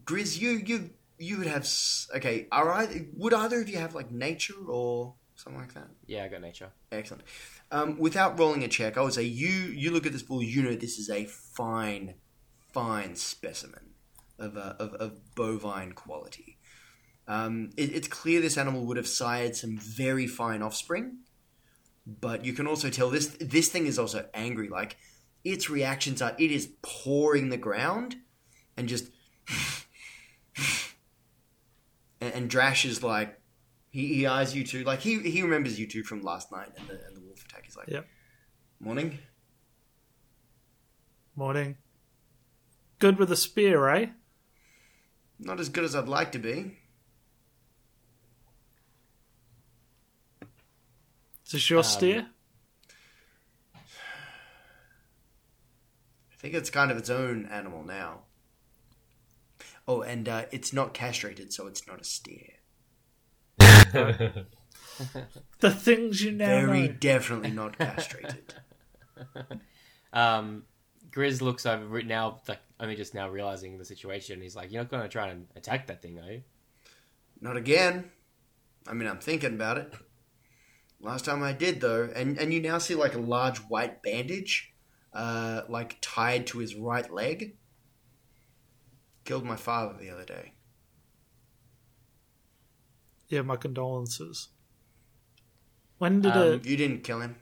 Grizz, 0.04 0.38
you 0.38 0.50
you 0.66 0.90
you 1.18 1.38
would 1.38 1.46
have 1.46 1.66
okay. 2.16 2.48
Are 2.52 2.70
either, 2.70 3.06
would 3.14 3.32
either 3.32 3.62
of 3.62 3.68
you 3.70 3.78
have 3.78 3.94
like 3.94 4.10
nature 4.10 4.66
or 4.68 5.14
something 5.46 5.60
like 5.60 5.74
that? 5.74 5.88
Yeah, 6.06 6.24
I 6.24 6.28
got 6.28 6.40
nature. 6.40 6.70
Excellent. 6.90 7.22
Um, 7.70 7.98
without 7.98 8.38
rolling 8.38 8.64
a 8.64 8.68
check, 8.68 8.98
I 8.98 9.02
would 9.02 9.12
say 9.12 9.22
you 9.22 9.48
you 9.48 9.92
look 9.92 10.06
at 10.06 10.12
this 10.12 10.22
bull. 10.22 10.42
You 10.42 10.62
know 10.62 10.74
this 10.74 10.98
is 10.98 11.08
a 11.08 11.24
fine, 11.26 12.14
fine 12.72 13.14
specimen 13.14 13.90
of 14.38 14.56
uh, 14.56 14.74
of, 14.78 14.94
of 14.94 15.34
bovine 15.34 15.92
quality. 15.92 16.58
Um, 17.28 17.70
it, 17.76 17.94
it's 17.94 18.08
clear 18.08 18.40
this 18.40 18.58
animal 18.58 18.84
would 18.86 18.96
have 18.96 19.06
sired 19.06 19.54
some 19.56 19.78
very 19.78 20.26
fine 20.26 20.62
offspring, 20.62 21.18
but 22.06 22.44
you 22.44 22.52
can 22.52 22.66
also 22.66 22.90
tell 22.90 23.10
this 23.10 23.28
this 23.40 23.68
thing 23.68 23.86
is 23.86 23.98
also 23.98 24.26
angry. 24.34 24.68
Like 24.68 24.96
its 25.44 25.70
reactions 25.70 26.20
are, 26.20 26.34
it 26.38 26.50
is 26.50 26.72
pawing 26.82 27.50
the 27.50 27.56
ground 27.56 28.16
and 28.76 28.88
just. 28.88 29.10
and, 32.20 32.32
and 32.34 32.50
Drash 32.50 32.84
is 32.84 33.04
like, 33.04 33.38
he, 33.96 34.14
he 34.14 34.26
eyes 34.26 34.54
you 34.54 34.62
two 34.62 34.84
like 34.84 35.00
he 35.00 35.18
he 35.20 35.40
remembers 35.42 35.80
you 35.80 35.86
two 35.86 36.02
from 36.02 36.20
last 36.20 36.52
night 36.52 36.68
and 36.76 36.86
the 36.86 36.92
and 37.06 37.16
the 37.16 37.20
wolf 37.20 37.42
attack. 37.46 37.64
He's 37.64 37.76
like, 37.76 37.88
Yep. 37.88 38.06
morning. 38.78 39.18
Morning. 41.34 41.76
Good 42.98 43.18
with 43.18 43.32
a 43.32 43.36
spear, 43.36 43.88
eh? 43.88 44.06
Not 45.38 45.60
as 45.60 45.68
good 45.70 45.84
as 45.84 45.94
I'd 45.94 46.08
like 46.08 46.32
to 46.32 46.38
be. 46.38 46.78
Is 51.46 51.52
this 51.52 51.70
your 51.70 51.78
Um, 51.78 51.84
steer? 51.84 52.26
I 53.74 53.78
think 56.38 56.54
it's 56.54 56.70
kind 56.70 56.90
of 56.90 56.96
its 56.98 57.08
own 57.10 57.46
animal 57.46 57.82
now. 57.82 58.24
Oh, 59.88 60.02
and 60.02 60.28
uh, 60.28 60.46
it's 60.52 60.72
not 60.72 60.92
castrated, 60.94 61.52
so 61.52 61.66
it's 61.66 61.86
not 61.86 62.00
a 62.00 62.04
steer. 62.04 62.55
The 65.60 65.70
things 65.70 66.22
you 66.22 66.32
know. 66.32 66.46
Very 66.46 66.88
know. 66.88 66.94
definitely 66.98 67.50
not 67.50 67.78
castrated. 67.78 68.54
Um, 70.12 70.62
Grizz 71.10 71.42
looks 71.42 71.66
over 71.66 72.02
now, 72.02 72.40
like 72.48 72.60
only 72.80 72.96
just 72.96 73.12
now 73.12 73.28
realizing 73.28 73.76
the 73.76 73.84
situation. 73.84 74.40
He's 74.40 74.56
like, 74.56 74.72
"You're 74.72 74.82
not 74.82 74.90
going 74.90 75.02
to 75.02 75.08
try 75.10 75.28
and 75.28 75.46
attack 75.56 75.88
that 75.88 76.00
thing, 76.00 76.18
are 76.18 76.32
you?" 76.32 76.42
not 77.40 77.56
again. 77.56 78.10
I 78.86 78.94
mean, 78.94 79.08
I'm 79.08 79.18
thinking 79.18 79.54
about 79.54 79.78
it. 79.78 79.92
Last 81.00 81.24
time 81.24 81.42
I 81.42 81.52
did, 81.52 81.80
though, 81.80 82.08
and 82.14 82.38
and 82.38 82.52
you 82.52 82.60
now 82.60 82.78
see 82.78 82.94
like 82.94 83.14
a 83.14 83.20
large 83.20 83.58
white 83.58 84.02
bandage, 84.02 84.72
uh, 85.12 85.62
like 85.68 85.98
tied 86.00 86.46
to 86.48 86.58
his 86.58 86.74
right 86.74 87.12
leg. 87.12 87.56
Killed 89.24 89.44
my 89.44 89.56
father 89.56 89.96
the 89.98 90.10
other 90.10 90.24
day. 90.24 90.52
Yeah, 93.28 93.42
my 93.42 93.56
condolences. 93.56 94.48
When 95.98 96.20
did 96.20 96.32
Um, 96.32 96.52
it? 96.54 96.66
You 96.66 96.76
didn't 96.76 97.02
kill 97.02 97.20
him. 97.20 97.36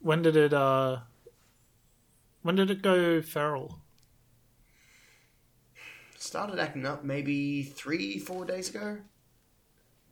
When 0.00 0.22
did 0.22 0.36
it? 0.36 0.52
Uh, 0.52 1.00
when 2.42 2.56
did 2.56 2.70
it 2.70 2.82
go 2.82 3.22
feral? 3.22 3.78
started 6.22 6.58
acting 6.58 6.86
up 6.86 7.02
maybe 7.04 7.62
three, 7.64 8.18
four 8.18 8.44
days 8.44 8.70
ago. 8.70 8.98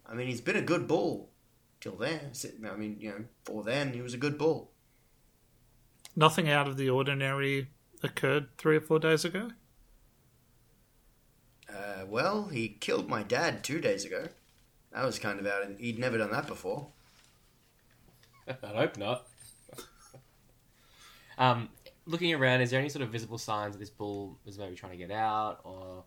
I 0.04 0.14
mean, 0.14 0.26
he's 0.26 0.40
been 0.40 0.56
a 0.56 0.62
good 0.62 0.88
bull 0.88 1.30
till 1.80 1.96
then. 1.96 2.32
I 2.68 2.76
mean, 2.76 2.96
you 2.98 3.10
know, 3.10 3.24
for 3.44 3.62
then 3.62 3.92
he 3.92 4.02
was 4.02 4.12
a 4.12 4.18
good 4.18 4.36
bull. 4.36 4.72
Nothing 6.16 6.48
out 6.48 6.66
of 6.66 6.76
the 6.76 6.90
ordinary 6.90 7.68
occurred 8.02 8.48
three 8.58 8.76
or 8.76 8.80
four 8.80 8.98
days 8.98 9.24
ago. 9.24 9.52
Uh, 11.72 12.04
well, 12.08 12.48
he 12.48 12.68
killed 12.68 13.08
my 13.08 13.22
dad 13.22 13.62
two 13.62 13.80
days 13.80 14.04
ago. 14.04 14.28
That 14.92 15.04
was 15.04 15.18
kind 15.18 15.38
of 15.38 15.46
out. 15.46 15.62
Of, 15.62 15.78
he'd 15.78 15.98
never 15.98 16.18
done 16.18 16.32
that 16.32 16.46
before. 16.46 16.88
I 18.48 18.66
hope 18.66 18.96
not. 18.96 19.26
um, 21.38 21.68
looking 22.06 22.34
around, 22.34 22.60
is 22.60 22.70
there 22.70 22.80
any 22.80 22.88
sort 22.88 23.02
of 23.02 23.10
visible 23.10 23.38
signs 23.38 23.74
that 23.74 23.78
this 23.78 23.90
bull 23.90 24.38
was 24.44 24.58
maybe 24.58 24.74
trying 24.74 24.92
to 24.92 24.98
get 24.98 25.10
out, 25.10 25.60
or 25.64 26.04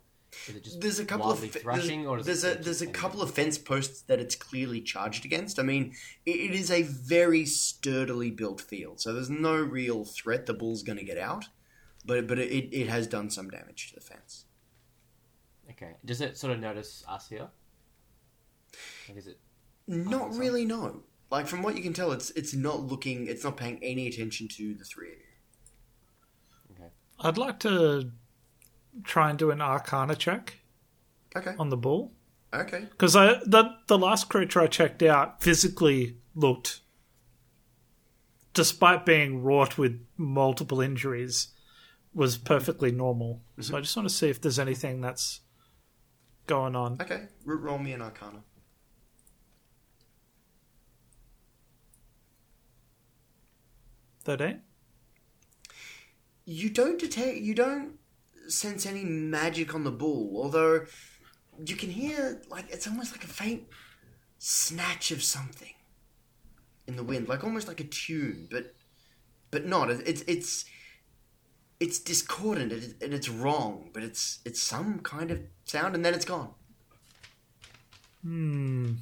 Is 0.48 0.56
it 0.56 0.64
just 0.64 0.80
There's 0.80 0.98
a 0.98 1.04
couple 1.04 1.30
of 1.30 1.38
fe- 1.38 1.48
thrashing, 1.48 2.04
there's, 2.04 2.20
or 2.20 2.22
there's 2.22 2.44
a 2.44 2.54
there's 2.56 2.82
a 2.82 2.86
couple 2.86 3.22
of 3.22 3.30
fence 3.30 3.56
posts 3.56 4.02
that 4.02 4.20
it's 4.20 4.34
clearly 4.34 4.80
charged 4.80 5.24
against. 5.24 5.58
I 5.58 5.62
mean, 5.62 5.94
it, 6.26 6.36
it 6.36 6.50
is 6.52 6.70
a 6.70 6.82
very 6.82 7.46
sturdily 7.46 8.30
built 8.30 8.60
field, 8.60 9.00
so 9.00 9.12
there's 9.12 9.30
no 9.30 9.56
real 9.56 10.04
threat 10.04 10.46
the 10.46 10.54
bull's 10.54 10.82
going 10.82 10.98
to 10.98 11.04
get 11.04 11.18
out. 11.18 11.46
But 12.04 12.26
but 12.26 12.38
it, 12.38 12.68
it 12.72 12.88
has 12.88 13.06
done 13.06 13.30
some 13.30 13.48
damage 13.48 13.88
to 13.88 13.94
the 13.94 14.02
fence. 14.02 14.43
Okay. 15.84 15.96
Does 16.04 16.20
it 16.20 16.36
sort 16.36 16.52
of 16.52 16.60
notice 16.60 17.04
us 17.08 17.28
here? 17.28 17.48
Like, 19.08 19.18
is 19.18 19.26
it? 19.26 19.38
Not 19.86 20.30
think 20.30 20.40
really, 20.40 20.64
no. 20.64 21.02
Like 21.30 21.46
from 21.46 21.62
what 21.62 21.76
you 21.76 21.82
can 21.82 21.92
tell, 21.92 22.12
it's 22.12 22.30
it's 22.30 22.54
not 22.54 22.82
looking, 22.82 23.26
it's 23.26 23.44
not 23.44 23.56
paying 23.56 23.78
any 23.82 24.06
attention 24.08 24.48
to 24.48 24.74
the 24.74 24.84
three 24.84 25.08
of 25.08 25.14
you. 25.18 26.74
Okay. 26.74 26.90
I'd 27.20 27.38
like 27.38 27.58
to 27.60 28.10
try 29.02 29.30
and 29.30 29.38
do 29.38 29.50
an 29.50 29.60
Arcana 29.60 30.14
check 30.14 30.60
Okay, 31.36 31.54
on 31.58 31.68
the 31.68 31.76
bull 31.76 32.12
okay. 32.54 32.86
because 32.90 33.16
I 33.16 33.34
the 33.44 33.74
the 33.88 33.98
last 33.98 34.28
creature 34.28 34.60
I 34.60 34.68
checked 34.68 35.02
out 35.02 35.42
physically 35.42 36.16
looked, 36.34 36.80
despite 38.52 39.04
being 39.04 39.42
wrought 39.42 39.76
with 39.76 40.00
multiple 40.16 40.80
injuries, 40.80 41.48
was 42.14 42.38
perfectly 42.38 42.92
normal. 42.92 43.42
Mm-hmm. 43.52 43.62
So 43.62 43.76
I 43.76 43.80
just 43.80 43.96
want 43.96 44.08
to 44.08 44.14
see 44.14 44.30
if 44.30 44.40
there's 44.40 44.60
anything 44.60 45.00
that's 45.00 45.40
going 46.46 46.76
on. 46.76 46.98
Okay, 47.00 47.28
R- 47.46 47.56
roll 47.56 47.78
me 47.78 47.92
an 47.92 48.02
Arcana. 48.02 48.42
Thirteen. 54.24 54.62
You 56.46 56.70
don't 56.70 56.98
detect, 56.98 57.38
you 57.38 57.54
don't 57.54 57.94
sense 58.48 58.84
any 58.86 59.04
magic 59.04 59.74
on 59.74 59.84
the 59.84 59.90
bull, 59.90 60.32
although 60.42 60.84
you 61.64 61.76
can 61.76 61.90
hear 61.90 62.42
like 62.48 62.70
it's 62.70 62.86
almost 62.86 63.12
like 63.12 63.24
a 63.24 63.28
faint 63.28 63.64
snatch 64.38 65.10
of 65.10 65.22
something 65.22 65.72
in 66.86 66.96
the 66.96 67.02
wind, 67.04 67.28
like 67.28 67.44
almost 67.44 67.68
like 67.68 67.80
a 67.80 67.84
tune, 67.84 68.48
but 68.50 68.74
but 69.50 69.66
not. 69.66 69.90
It- 69.90 70.06
It's 70.06 70.22
it's 70.26 70.64
it's 71.84 71.98
discordant 71.98 72.72
and 73.02 73.12
it's 73.12 73.28
wrong, 73.28 73.90
but 73.92 74.02
it's 74.02 74.38
it's 74.46 74.62
some 74.62 75.00
kind 75.00 75.30
of 75.30 75.40
sound, 75.64 75.94
and 75.94 76.02
then 76.02 76.14
it's 76.14 76.24
gone. 76.24 76.48
Hmm. 78.22 78.92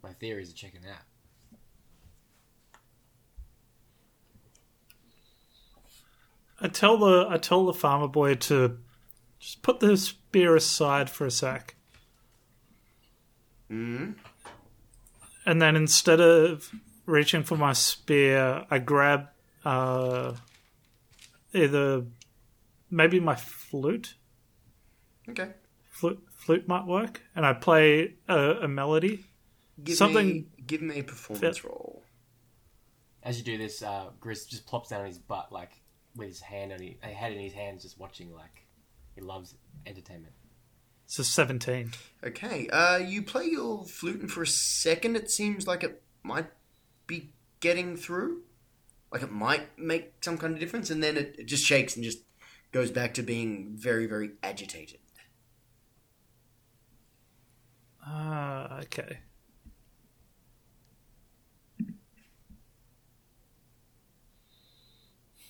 My 0.00 0.12
theories 0.12 0.50
are 0.50 0.54
checking 0.54 0.82
out. 0.88 1.02
I 6.60 6.68
tell 6.68 6.98
the 6.98 7.26
I 7.28 7.36
tell 7.36 7.66
the 7.66 7.74
farmer 7.74 8.06
boy 8.06 8.36
to 8.36 8.78
just 9.40 9.62
put 9.62 9.80
the 9.80 9.96
spear 9.96 10.54
aside 10.54 11.10
for 11.10 11.26
a 11.26 11.30
sec, 11.32 11.74
Mm. 13.68 14.14
and 15.46 15.60
then 15.60 15.74
instead 15.74 16.20
of 16.20 16.72
reaching 17.10 17.42
for 17.42 17.56
my 17.56 17.72
spear, 17.72 18.64
I 18.70 18.78
grab 18.78 19.28
uh, 19.64 20.34
either 21.52 22.04
maybe 22.90 23.20
my 23.20 23.36
flute. 23.36 24.14
Okay. 25.28 25.50
Flute 25.90 26.22
flute 26.36 26.66
might 26.66 26.86
work, 26.86 27.22
and 27.36 27.44
I 27.44 27.52
play 27.52 28.14
a, 28.28 28.38
a 28.62 28.68
melody. 28.68 29.24
Give 29.82 29.96
Something- 29.96 30.26
me 30.28 30.44
give 30.66 30.82
me 30.82 31.00
a 31.00 31.04
performance 31.04 31.64
roll. 31.64 32.02
As 33.22 33.36
you 33.38 33.44
do 33.44 33.58
this, 33.58 33.82
uh, 33.82 34.06
Grizz 34.18 34.48
just 34.48 34.66
plops 34.66 34.88
down 34.88 35.00
on 35.00 35.06
his 35.06 35.18
butt, 35.18 35.52
like 35.52 35.72
with 36.16 36.28
his 36.28 36.40
hand 36.40 36.72
on 36.72 36.80
his 36.80 36.94
head 37.02 37.32
in 37.32 37.38
his 37.38 37.52
hands, 37.52 37.82
just 37.82 37.98
watching. 37.98 38.32
Like 38.32 38.64
he 39.14 39.20
loves 39.20 39.54
entertainment. 39.84 40.32
So 41.06 41.22
seventeen. 41.22 41.92
Okay. 42.24 42.68
Uh, 42.68 42.96
you 42.98 43.22
play 43.22 43.44
your 43.46 43.84
flute, 43.84 44.20
and 44.20 44.30
for 44.30 44.42
a 44.42 44.46
second, 44.46 45.16
it 45.16 45.30
seems 45.30 45.66
like 45.66 45.84
it 45.84 46.02
might 46.22 46.46
be 47.10 47.32
getting 47.58 47.96
through. 47.96 48.42
Like 49.12 49.22
it 49.22 49.32
might 49.32 49.76
make 49.76 50.12
some 50.24 50.38
kind 50.38 50.54
of 50.54 50.60
difference, 50.60 50.88
and 50.88 51.02
then 51.02 51.16
it, 51.16 51.34
it 51.38 51.46
just 51.46 51.64
shakes 51.64 51.96
and 51.96 52.04
just 52.04 52.20
goes 52.72 52.90
back 52.90 53.12
to 53.14 53.22
being 53.22 53.72
very, 53.76 54.06
very 54.06 54.30
agitated. 54.42 55.00
Ah, 58.06 58.78
okay. 58.82 59.18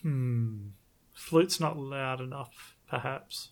Hmm. 0.03 0.69
Flute's 1.15 1.61
not 1.61 1.77
loud 1.79 2.23
enough, 2.23 2.75
perhaps. 2.89 3.51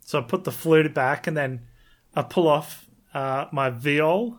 So 0.00 0.20
I 0.20 0.22
put 0.22 0.44
the 0.44 0.52
flute 0.52 0.94
back 0.94 1.26
and 1.26 1.36
then 1.36 1.66
I 2.14 2.22
pull 2.22 2.46
off 2.46 2.86
uh, 3.12 3.46
my 3.52 3.70
viol 3.70 4.38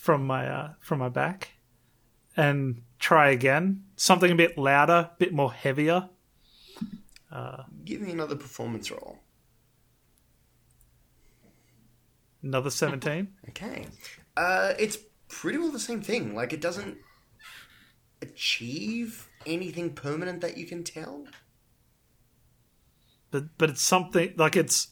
from 0.00 0.26
my 0.26 0.48
uh, 0.48 0.70
from 0.80 0.98
my 0.98 1.08
back 1.10 1.50
and 2.36 2.82
try 2.98 3.30
again. 3.30 3.84
Something 3.96 4.30
a 4.32 4.34
bit 4.34 4.56
louder, 4.56 4.92
a 4.92 5.16
bit 5.18 5.32
more 5.32 5.52
heavier. 5.52 6.08
Give 7.84 8.00
me 8.00 8.10
another 8.10 8.34
performance 8.36 8.90
roll. 8.90 9.18
Another 12.42 12.70
seventeen. 12.70 13.28
Okay. 13.50 13.86
Uh, 14.36 14.72
it's 14.78 14.96
pretty 15.28 15.58
well 15.58 15.70
the 15.70 15.78
same 15.78 16.00
thing. 16.00 16.34
Like 16.34 16.52
it 16.52 16.60
doesn't 16.60 16.96
achieve 18.22 19.28
anything 19.44 19.92
permanent 19.92 20.40
that 20.40 20.56
you 20.56 20.66
can 20.66 20.82
tell. 20.84 21.26
but 23.30 23.44
but 23.58 23.70
it's 23.70 23.82
something 23.82 24.32
like 24.36 24.56
it's 24.56 24.88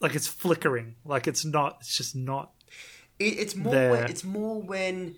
like 0.00 0.14
it's 0.14 0.26
flickering 0.26 0.96
like 1.04 1.26
it's 1.28 1.44
not 1.44 1.76
it's 1.80 1.96
just 1.96 2.16
not 2.16 2.52
It, 3.22 3.38
it's 3.38 3.56
more. 3.56 3.72
There. 3.72 3.90
When, 3.90 4.04
it's 4.10 4.24
more 4.24 4.60
when. 4.60 5.16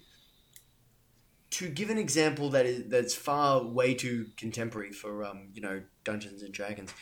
To 1.51 1.69
give 1.69 1.89
an 1.89 1.99
example 1.99 2.51
that 2.51 2.67
is 2.67 2.89
that's 2.89 3.15
far 3.15 3.63
way 3.63 3.95
too 3.95 4.27
contemporary 4.37 4.91
for 4.91 5.25
um 5.25 5.51
you 5.55 5.63
know 5.63 5.83
Dungeons 6.03 6.43
and 6.43 6.53
Dragons, 6.53 6.93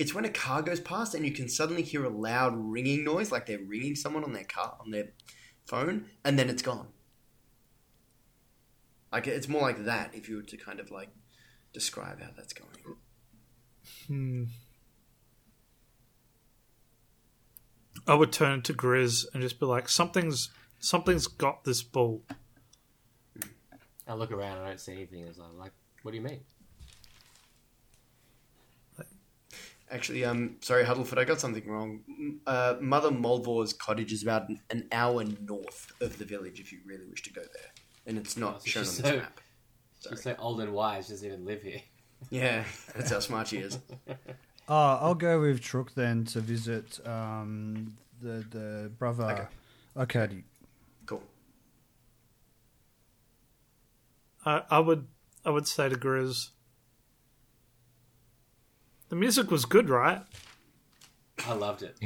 it's 0.00 0.12
when 0.12 0.24
a 0.24 0.30
car 0.30 0.62
goes 0.62 0.80
past 0.80 1.14
and 1.14 1.24
you 1.24 1.32
can 1.32 1.48
suddenly 1.48 1.82
hear 1.82 2.04
a 2.04 2.08
loud 2.08 2.54
ringing 2.56 3.04
noise 3.04 3.30
like 3.30 3.46
they're 3.46 3.58
ringing 3.58 3.94
someone 3.94 4.24
on 4.24 4.32
their 4.32 4.44
car 4.44 4.76
on 4.80 4.90
their 4.90 5.10
phone 5.66 6.06
and 6.24 6.38
then 6.38 6.50
it's 6.50 6.62
gone. 6.62 6.88
Like 9.12 9.26
it's 9.26 9.48
more 9.48 9.62
like 9.62 9.84
that 9.84 10.14
if 10.14 10.28
you 10.28 10.36
were 10.36 10.42
to 10.42 10.56
kind 10.56 10.80
of 10.80 10.90
like 10.90 11.10
describe 11.72 12.20
how 12.20 12.30
that's 12.36 12.52
going. 12.52 12.96
hmm. 14.08 14.44
I 18.06 18.14
would 18.14 18.32
turn 18.32 18.62
to 18.62 18.72
grizz 18.72 19.26
and 19.32 19.42
just 19.42 19.58
be 19.60 19.66
like 19.66 19.88
something's 19.88 20.50
something's 20.78 21.26
got 21.26 21.64
this 21.64 21.82
ball. 21.82 22.22
I 24.08 24.14
look 24.14 24.32
around, 24.32 24.58
I 24.58 24.68
don't 24.68 24.80
see 24.80 24.92
anything. 24.92 25.26
It's 25.26 25.38
like, 25.38 25.48
like, 25.58 25.72
what 26.02 26.10
do 26.12 26.16
you 26.16 26.24
mean? 26.24 26.40
Actually, 29.90 30.24
um, 30.24 30.56
sorry, 30.60 30.84
Huddleford, 30.84 31.18
I 31.18 31.24
got 31.24 31.40
something 31.40 31.66
wrong. 31.68 32.00
Uh, 32.46 32.76
Mother 32.80 33.10
Mulvor's 33.10 33.72
cottage 33.72 34.12
is 34.12 34.22
about 34.22 34.48
an- 34.48 34.60
an 34.70 34.88
hour 34.92 35.24
north 35.24 35.92
of 36.00 36.16
the 36.18 36.24
village 36.24 36.60
if 36.60 36.70
you 36.72 36.78
really 36.86 37.06
wish 37.06 37.22
to 37.24 37.32
go 37.32 37.42
there. 37.42 37.72
And 38.06 38.16
it's 38.16 38.36
Oh, 38.36 38.40
not 38.40 38.62
so 38.62 38.68
shown 38.70 38.80
on 38.82 38.86
she's 38.86 38.98
this 38.98 39.10
so- 39.10 39.16
map. 39.18 39.40
Sorry. 39.98 40.16
She's 40.16 40.22
so 40.22 40.36
old 40.38 40.60
and 40.60 40.72
wise, 40.72 41.06
she 41.06 41.12
doesn't 41.12 41.26
even 41.26 41.44
live 41.44 41.62
here. 41.62 41.82
Yeah, 42.30 42.64
that's 42.94 43.10
how 43.10 43.18
smart 43.20 43.48
she 43.48 43.58
is. 43.58 43.78
Uh, 44.68 44.98
I'll 45.00 45.14
go 45.14 45.40
with 45.40 45.60
Trook 45.60 45.94
then 45.94 46.24
to 46.26 46.40
visit 46.40 47.04
um, 47.06 47.96
the 48.20 48.44
the 48.50 48.90
brother 48.98 49.48
Arkady. 49.96 50.44
Cool. 51.06 51.22
I, 54.44 54.62
I 54.70 54.78
would 54.78 55.06
i 55.44 55.50
would 55.50 55.66
say 55.66 55.88
to 55.88 55.96
grizz 55.96 56.50
the 59.08 59.16
music 59.16 59.50
was 59.50 59.64
good 59.64 59.88
right 59.88 60.22
I 61.46 61.54
loved 61.54 61.82
it. 61.82 61.96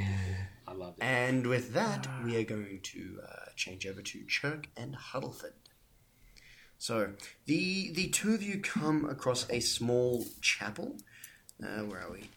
I 0.66 0.72
loved 0.72 0.98
it. 0.98 1.04
And 1.04 1.46
with 1.46 1.72
that, 1.72 2.06
we 2.24 2.36
are 2.36 2.44
going 2.44 2.80
to 2.82 3.18
uh, 3.26 3.50
change 3.56 3.86
over 3.86 4.02
to 4.02 4.24
Chirk 4.26 4.68
and 4.76 4.96
Huddleford. 4.96 5.54
So, 6.78 7.12
the 7.46 7.90
the 7.92 8.08
two 8.08 8.34
of 8.34 8.42
you 8.42 8.60
come 8.60 9.08
across 9.08 9.48
a 9.50 9.60
small 9.60 10.24
chapel. 10.40 10.98
Uh, 11.62 11.82
where 11.82 12.00
are 12.00 12.12
we? 12.12 12.28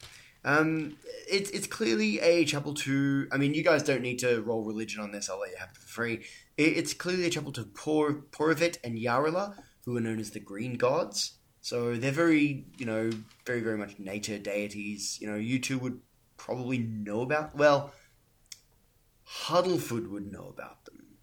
Um, 0.44 0.96
it's 1.28 1.50
it's 1.50 1.66
clearly 1.66 2.20
a 2.20 2.44
chapel 2.44 2.74
to. 2.74 3.28
I 3.32 3.36
mean, 3.36 3.54
you 3.54 3.64
guys 3.64 3.82
don't 3.82 4.02
need 4.02 4.18
to 4.20 4.40
roll 4.42 4.64
religion 4.64 5.02
on 5.02 5.12
this. 5.12 5.28
I'll 5.28 5.40
let 5.40 5.50
you 5.50 5.56
have 5.58 5.70
it 5.70 5.76
for 5.76 5.88
free. 5.88 6.24
It, 6.56 6.76
it's 6.76 6.94
clearly 6.94 7.26
a 7.26 7.30
chapel 7.30 7.52
to 7.52 7.64
Por, 7.64 8.12
Porevit 8.30 8.78
and 8.84 8.96
Yarila, 8.96 9.56
who 9.84 9.96
are 9.96 10.00
known 10.00 10.20
as 10.20 10.30
the 10.30 10.40
Green 10.40 10.74
Gods. 10.74 11.38
So 11.60 11.96
they're 11.96 12.12
very, 12.12 12.66
you 12.78 12.86
know, 12.86 13.10
very 13.44 13.60
very 13.60 13.76
much 13.76 13.98
nature 13.98 14.38
deities. 14.38 15.18
You 15.20 15.28
know, 15.28 15.36
you 15.36 15.58
two 15.58 15.78
would 15.78 16.00
probably 16.36 16.78
know 16.78 17.20
about. 17.22 17.56
Well, 17.56 17.92
Huddlefoot 19.26 20.08
would 20.08 20.32
know 20.32 20.48
about 20.48 20.84
them. 20.84 21.18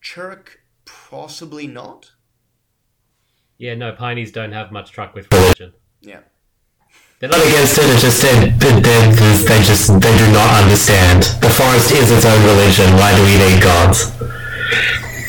Chirk, 0.00 0.60
possibly 0.84 1.66
not. 1.66 2.12
Yeah, 3.56 3.74
no, 3.74 3.92
Pineys 3.92 4.32
don't 4.32 4.52
have 4.52 4.70
much 4.70 4.92
truck 4.92 5.14
with 5.14 5.26
religion. 5.32 5.72
Yeah. 6.00 6.20
They're 7.20 7.28
not 7.28 7.38
not 7.38 7.46
against 7.48 7.76
it. 7.78 7.84
It's 7.90 8.02
just 8.02 8.22
that 8.22 8.60
that- 8.60 8.82
that- 8.84 9.44
they 9.48 9.62
just 9.64 9.88
they 10.00 10.18
do 10.18 10.32
not 10.32 10.62
understand. 10.62 11.24
The 11.42 11.50
forest 11.50 11.90
is 11.90 12.12
its 12.12 12.24
own 12.24 12.44
religion. 12.44 12.92
Why 12.94 13.12
do 13.16 13.22
we 13.24 13.36
need 13.38 13.60
gods? 13.60 14.12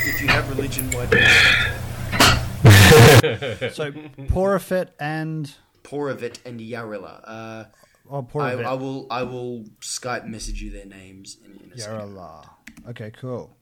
If 0.05 0.21
you 0.21 0.27
have 0.27 0.47
religion, 0.49 0.91
why 0.91 1.07
do 1.07 1.17
So 3.73 3.91
Porafet 4.27 4.89
and 4.99 5.51
Porevit 5.83 6.37
and 6.45 6.59
Yarila. 6.59 7.21
Uh, 7.25 7.63
oh 8.11 8.27
I, 8.39 8.51
I 8.51 8.73
will 8.75 9.07
I 9.09 9.23
will 9.23 9.63
Skype 9.81 10.27
message 10.27 10.61
you 10.61 10.69
their 10.69 10.85
names 10.85 11.37
in, 11.43 11.59
in 11.65 11.71
a 11.73 11.77
second. 11.77 12.15
Yarala. 12.15 12.47
Okay, 12.89 13.11
cool. 13.19 13.57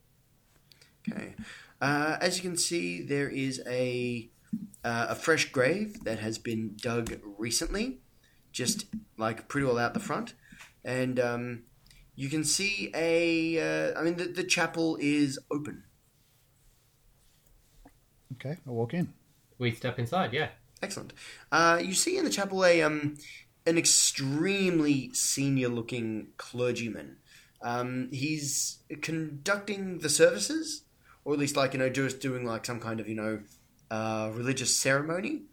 Okay. 1.09 1.33
Uh, 1.79 2.17
as 2.19 2.35
you 2.37 2.43
can 2.49 2.57
see, 2.57 3.01
there 3.03 3.29
is 3.29 3.61
a 3.67 4.29
uh, 4.83 5.07
a 5.09 5.15
fresh 5.15 5.51
grave 5.51 6.03
that 6.03 6.19
has 6.19 6.37
been 6.37 6.75
dug 6.81 7.19
recently, 7.37 7.99
just 8.57 8.85
like 9.17 9.47
pretty 9.47 9.67
well 9.67 9.77
out 9.77 9.93
the 9.93 9.99
front, 9.99 10.33
and 10.83 11.19
um, 11.19 11.63
you 12.15 12.27
can 12.27 12.43
see 12.43 12.91
a. 12.95 13.59
Uh, 13.93 13.99
I 13.99 14.03
mean, 14.03 14.15
the, 14.15 14.25
the 14.25 14.43
chapel 14.43 14.97
is 14.99 15.37
open. 15.51 15.83
Okay, 18.33 18.57
I'll 18.67 18.73
walk 18.73 18.95
in. 18.95 19.13
we 19.59 19.71
step 19.71 19.99
inside, 19.99 20.33
yeah. 20.33 20.49
Excellent. 20.81 21.13
Uh, 21.51 21.79
you 21.81 21.93
see 21.93 22.17
in 22.17 22.25
the 22.25 22.31
chapel 22.31 22.65
a 22.65 22.81
um, 22.81 23.17
an 23.67 23.77
extremely 23.77 25.13
senior 25.13 25.69
looking 25.69 26.29
clergyman. 26.37 27.17
Um, 27.61 28.09
he's 28.11 28.79
conducting 29.01 29.99
the 29.99 30.09
services, 30.09 30.83
or 31.23 31.33
at 31.33 31.39
least 31.39 31.55
like 31.55 31.73
you 31.73 31.79
know, 31.79 31.89
just 31.89 32.19
doing 32.19 32.43
like 32.43 32.65
some 32.65 32.79
kind 32.79 32.99
of 32.99 33.07
you 33.07 33.15
know 33.15 33.41
uh, 33.91 34.31
religious 34.33 34.75
ceremony. 34.75 35.43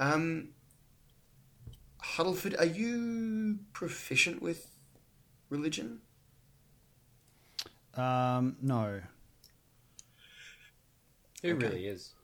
Um, 0.00 0.50
Huddleford, 2.16 2.58
are 2.58 2.64
you 2.64 3.58
proficient 3.72 4.40
with 4.42 4.70
religion? 5.50 6.00
Um, 7.94 8.56
no. 8.62 9.00
Who 11.42 11.54
really 11.54 11.86
is? 11.86 12.14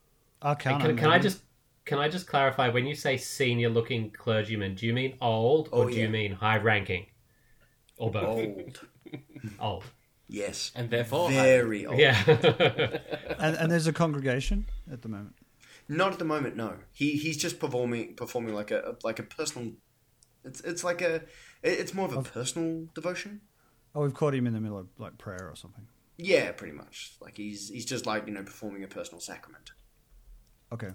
Hey, 0.43 0.49
Arcana. 0.49 0.85
can, 0.85 0.97
can 0.97 1.11
I 1.11 1.19
just 1.19 1.43
can 1.85 1.99
I 1.99 2.09
just 2.09 2.27
clarify 2.27 2.69
when 2.69 2.87
you 2.87 2.95
say 2.95 3.17
senior 3.17 3.69
looking 3.69 4.11
clergyman, 4.11 4.75
do 4.75 4.87
you 4.87 4.93
mean 4.93 5.17
old 5.21 5.69
or 5.71 5.85
Oh, 5.85 5.89
do 5.89 5.95
yeah. 5.97 6.03
you 6.05 6.09
mean 6.09 6.33
high 6.33 6.57
ranking? 6.59 7.07
Or 7.97 8.11
both? 8.11 8.25
Old. 8.27 8.81
Old. 9.61 9.85
yes. 10.27 10.73
And 10.75 10.91
therefore, 10.91 11.31
Very 11.31 11.87
old. 11.87 11.99
Yeah. 11.99 12.21
And, 13.39 13.57
and 13.57 13.71
there's 13.71 13.87
a 13.87 13.93
congregation 13.93 14.67
at 14.91 15.03
the 15.03 15.09
moment. 15.09 15.35
Not 15.89 16.13
at 16.13 16.19
the 16.19 16.25
moment, 16.25 16.57
no. 16.57 16.77
He 16.93 17.13
he's 17.13 17.37
just 17.37 17.59
performing 17.59 18.15
performing 18.15 18.55
like 18.55 18.71
a 18.71 18.97
like 19.03 19.19
a 19.19 19.23
personal. 19.23 19.73
It's 20.45 20.61
it's 20.61 20.85
like 20.85 21.03
a 21.03 21.23
it's 21.63 21.95
more 21.95 22.07
of 22.07 22.17
a 22.17 22.23
personal 22.23 22.87
devotion. 22.95 23.43
Oh, 23.95 24.03
we've 24.03 24.15
caught 24.15 24.35
him 24.35 24.47
in 24.47 24.53
the 24.53 24.61
middle 24.61 24.79
of 24.79 24.89
like 24.99 25.19
prayer 25.19 25.49
or 25.51 25.57
something. 25.57 25.87
Yeah, 26.17 26.53
pretty 26.53 26.75
much. 26.75 27.17
Like 27.21 27.37
he's 27.37 27.69
he's 27.69 27.85
just 27.85 28.07
like 28.07 28.27
you 28.27 28.33
know 28.33 28.43
performing 28.43 28.83
a 28.85 28.89
personal 28.89 29.21
sacrament. 29.21 29.73
Okay. 30.73 30.91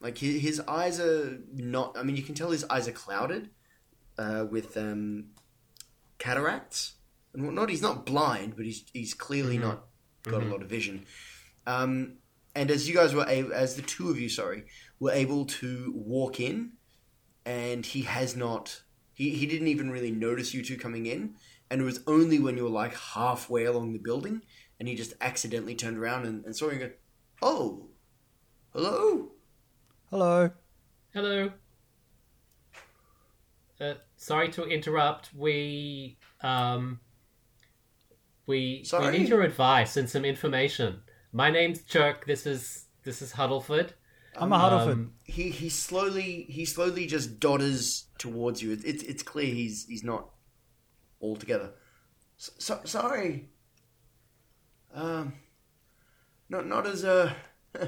Like 0.00 0.18
his, 0.18 0.40
his 0.40 0.60
eyes 0.60 1.00
are 1.00 1.38
not. 1.52 1.96
I 1.98 2.02
mean, 2.02 2.16
you 2.16 2.22
can 2.22 2.34
tell 2.34 2.50
his 2.50 2.64
eyes 2.70 2.86
are 2.86 2.92
clouded 2.92 3.50
uh, 4.16 4.46
with 4.48 4.76
um, 4.76 5.30
cataracts 6.18 6.94
and 7.34 7.44
whatnot. 7.44 7.68
He's 7.68 7.82
not 7.82 8.06
blind, 8.06 8.54
but 8.56 8.64
he's 8.64 8.84
he's 8.92 9.14
clearly 9.14 9.58
not 9.58 9.86
got 10.22 10.42
a 10.42 10.46
lot 10.46 10.62
of 10.62 10.68
vision. 10.68 11.04
Um, 11.66 12.17
and 12.54 12.70
as 12.70 12.88
you 12.88 12.94
guys 12.94 13.14
were 13.14 13.26
able, 13.28 13.52
as 13.52 13.76
the 13.76 13.82
two 13.82 14.10
of 14.10 14.18
you, 14.18 14.28
sorry, 14.28 14.64
were 15.00 15.12
able 15.12 15.44
to 15.46 15.92
walk 15.96 16.40
in, 16.40 16.72
and 17.44 17.84
he 17.84 18.02
has 18.02 18.36
not. 18.36 18.82
He, 19.12 19.30
he 19.30 19.46
didn't 19.46 19.68
even 19.68 19.90
really 19.90 20.12
notice 20.12 20.54
you 20.54 20.64
two 20.64 20.76
coming 20.76 21.06
in, 21.06 21.34
and 21.70 21.80
it 21.80 21.84
was 21.84 22.00
only 22.06 22.38
when 22.38 22.56
you 22.56 22.64
were 22.64 22.70
like 22.70 22.94
halfway 22.94 23.64
along 23.64 23.92
the 23.92 23.98
building, 23.98 24.42
and 24.78 24.88
he 24.88 24.94
just 24.94 25.14
accidentally 25.20 25.74
turned 25.74 25.98
around 25.98 26.26
and, 26.26 26.44
and 26.44 26.56
saw 26.56 26.66
you 26.66 26.72
and 26.72 26.80
go, 26.80 26.90
"Oh, 27.42 27.88
hello." 28.72 29.32
Hello. 30.10 30.50
Hello. 31.12 31.50
Uh, 33.80 33.94
sorry 34.16 34.48
to 34.50 34.64
interrupt. 34.64 35.34
We 35.34 36.18
um 36.40 37.00
we 38.46 38.82
Sorry? 38.84 39.12
we 39.12 39.18
need 39.18 39.28
your 39.28 39.42
advice 39.42 39.96
and 39.96 40.08
some 40.08 40.24
information. 40.24 41.02
My 41.32 41.50
name's 41.50 41.82
Chirk. 41.82 42.26
This 42.26 42.46
is 42.46 42.86
this 43.04 43.20
is 43.20 43.32
Huddleford. 43.32 43.90
I'm 44.36 44.52
a 44.52 44.58
Huddleford. 44.58 44.92
Um, 44.92 45.12
he 45.24 45.50
he 45.50 45.68
slowly 45.68 46.46
he 46.48 46.64
slowly 46.64 47.06
just 47.06 47.38
dodders 47.38 48.04
towards 48.18 48.62
you. 48.62 48.72
It's 48.72 48.84
it's, 48.84 49.02
it's 49.02 49.22
clear 49.22 49.52
he's 49.52 49.86
he's 49.86 50.04
not 50.04 50.30
altogether. 51.20 51.72
So, 52.36 52.52
so, 52.58 52.80
sorry. 52.84 53.50
Um, 54.94 55.34
not 56.48 56.66
not 56.66 56.86
as 56.86 57.04
uh, 57.04 57.32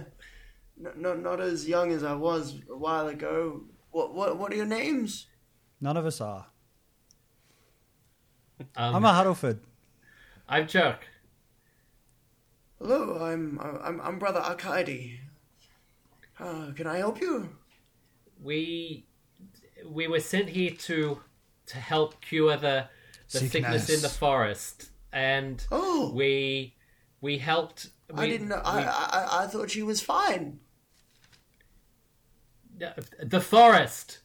not, 0.77 0.99
not 0.99 1.21
not 1.21 1.41
as 1.41 1.67
young 1.67 1.93
as 1.93 2.05
I 2.05 2.15
was 2.15 2.61
a 2.71 2.77
while 2.77 3.09
ago. 3.09 3.63
What 3.91 4.15
what 4.15 4.39
what 4.39 4.53
are 4.53 4.57
your 4.57 4.67
names? 4.67 5.29
None 5.81 5.97
of 5.97 6.05
us 6.05 6.21
are. 6.21 6.47
um, 8.77 8.97
I'm 8.97 9.05
a 9.05 9.13
Huddleford. 9.13 9.61
I'm 10.47 10.67
Chirk. 10.67 11.07
Hello, 12.81 13.23
I'm 13.23 13.59
I'm 13.61 14.01
I'm 14.01 14.19
Brother 14.19 14.41
Arkady. 14.41 15.21
Uh, 16.39 16.73
can 16.75 16.87
I 16.87 16.97
help 16.97 17.21
you? 17.21 17.51
We 18.43 19.07
we 19.87 20.09
were 20.09 20.21
sent 20.21 20.49
here 20.49 20.71
to 20.71 21.21
to 21.67 21.77
help 21.77 22.23
cure 22.23 22.57
the 22.57 22.87
the 23.31 23.39
sickness 23.39 23.91
in 23.91 24.01
the 24.01 24.09
forest, 24.09 24.91
and 25.13 25.63
Oh, 25.71 26.11
we 26.15 26.75
we 27.21 27.37
helped. 27.37 27.89
I 28.15 28.23
we- 28.23 28.31
didn't 28.31 28.49
know. 28.49 28.63
I, 28.65 28.83
I 28.85 29.45
I 29.45 29.47
thought 29.47 29.71
she 29.71 29.83
was 29.83 30.01
fine. 30.01 30.61
the 33.23 33.41
forest. 33.43 34.21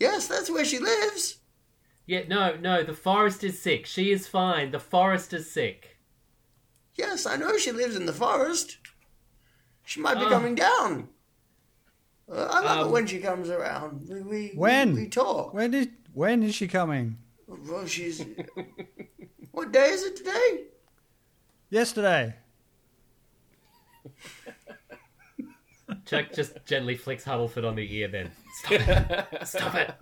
Yes, 0.00 0.26
that's 0.26 0.50
where 0.50 0.64
she 0.64 0.80
lives. 0.80 1.38
Yeah, 2.06 2.22
no, 2.26 2.56
no. 2.56 2.82
The 2.82 2.92
forest 2.92 3.44
is 3.44 3.62
sick. 3.62 3.86
She 3.86 4.10
is 4.10 4.26
fine. 4.26 4.72
The 4.72 4.80
forest 4.80 5.32
is 5.32 5.48
sick. 5.50 5.95
Yes, 6.96 7.26
I 7.26 7.36
know 7.36 7.56
she 7.58 7.72
lives 7.72 7.94
in 7.96 8.06
the 8.06 8.12
forest. 8.12 8.78
She 9.84 10.00
might 10.00 10.14
be 10.14 10.22
Oh. 10.24 10.30
coming 10.30 10.54
down. 10.54 11.08
Uh, 12.30 12.48
I 12.50 12.60
love 12.60 12.78
Um, 12.80 12.88
it 12.88 12.90
when 12.92 13.06
she 13.06 13.18
comes 13.20 13.50
around. 13.50 14.08
We, 14.08 14.22
we, 14.22 14.48
When? 14.54 14.94
we, 14.94 15.02
we 15.02 15.08
talk. 15.08 15.54
When 15.54 15.70
did 15.70 15.92
when 16.12 16.42
is 16.42 16.54
she 16.54 16.66
coming? 16.66 17.18
Well, 17.46 17.86
she's. 17.86 18.24
what 19.52 19.70
day 19.72 19.90
is 19.90 20.02
it 20.02 20.16
today? 20.16 20.64
Yesterday. 21.70 22.34
Chirk 26.04 26.32
just 26.34 26.64
gently 26.66 26.96
flicks 26.96 27.24
Huddleford 27.24 27.66
on 27.66 27.76
the 27.76 27.94
ear. 27.96 28.08
Then 28.08 28.30
stop 28.64 28.72
it. 28.72 29.26
Stop 29.46 29.74
it. 29.74 29.94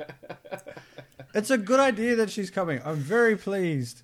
It's 1.34 1.50
a 1.50 1.58
good 1.58 1.80
idea 1.80 2.16
that 2.16 2.30
she's 2.30 2.50
coming. 2.50 2.80
I'm 2.84 2.96
very 2.96 3.36
pleased. 3.36 4.02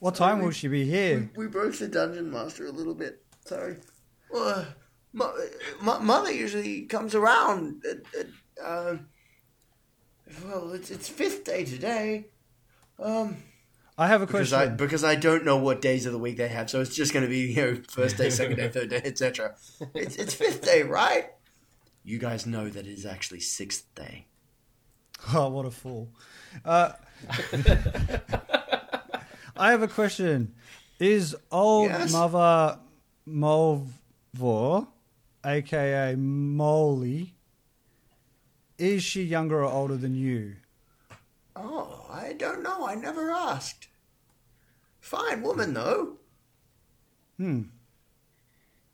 What 0.00 0.14
time 0.14 0.42
will 0.42 0.50
she 0.50 0.68
be 0.68 0.84
here? 0.84 1.30
We 1.36 1.46
broke 1.46 1.76
the 1.76 1.88
dungeon 1.88 2.30
master 2.30 2.66
a 2.66 2.70
little 2.70 2.94
bit. 2.94 3.22
Sorry. 3.44 3.76
Well, 4.30 4.66
mo- 5.12 5.34
mo- 5.80 6.00
mother 6.00 6.32
usually 6.32 6.82
comes 6.82 7.14
around. 7.14 7.82
At, 7.88 7.98
at, 8.20 8.26
uh, 8.62 8.96
well, 10.44 10.72
it's 10.72 10.90
it's 10.90 11.08
fifth 11.08 11.44
day 11.44 11.64
today. 11.64 12.26
Um, 12.98 13.36
I 13.98 14.08
have 14.08 14.20
a 14.22 14.26
because 14.26 14.50
question. 14.50 14.72
I 14.72 14.74
because 14.74 15.04
I 15.04 15.14
don't 15.14 15.44
know 15.44 15.56
what 15.56 15.80
days 15.80 16.04
of 16.06 16.12
the 16.12 16.18
week 16.18 16.36
they 16.36 16.48
have, 16.48 16.68
so 16.68 16.80
it's 16.80 16.94
just 16.94 17.12
going 17.12 17.24
to 17.24 17.30
be 17.30 17.38
you 17.52 17.56
know 17.56 17.82
first 17.88 18.16
day, 18.18 18.28
second 18.30 18.56
day, 18.56 18.68
third 18.68 18.90
day, 18.90 19.00
etc. 19.04 19.54
It's 19.94 20.16
it's 20.16 20.34
fifth 20.34 20.62
day, 20.62 20.82
right? 20.82 21.30
You 22.04 22.18
guys 22.18 22.46
know 22.46 22.68
that 22.68 22.86
it 22.86 22.92
is 22.92 23.06
actually 23.06 23.40
sixth 23.40 23.86
day. 23.94 24.26
Oh, 25.34 25.48
what 25.48 25.64
a 25.64 25.70
fool. 25.70 26.10
Uh, 26.62 26.92
I 29.58 29.70
have 29.70 29.82
a 29.82 29.88
question. 29.88 30.54
Is 30.98 31.36
old 31.50 31.90
Yes? 31.90 32.12
Mother 32.12 32.78
Molvor, 33.28 34.88
aka 35.44 36.14
Molly, 36.16 37.34
is 38.78 39.02
she 39.02 39.22
younger 39.22 39.62
or 39.62 39.70
older 39.70 39.96
than 39.96 40.14
you? 40.14 40.56
Oh, 41.54 42.06
I 42.10 42.34
don't 42.34 42.62
know. 42.62 42.86
I 42.86 42.94
never 42.94 43.30
asked. 43.30 43.88
Fine 45.00 45.42
woman 45.42 45.74
though. 45.74 46.16
Hmm. 47.38 47.62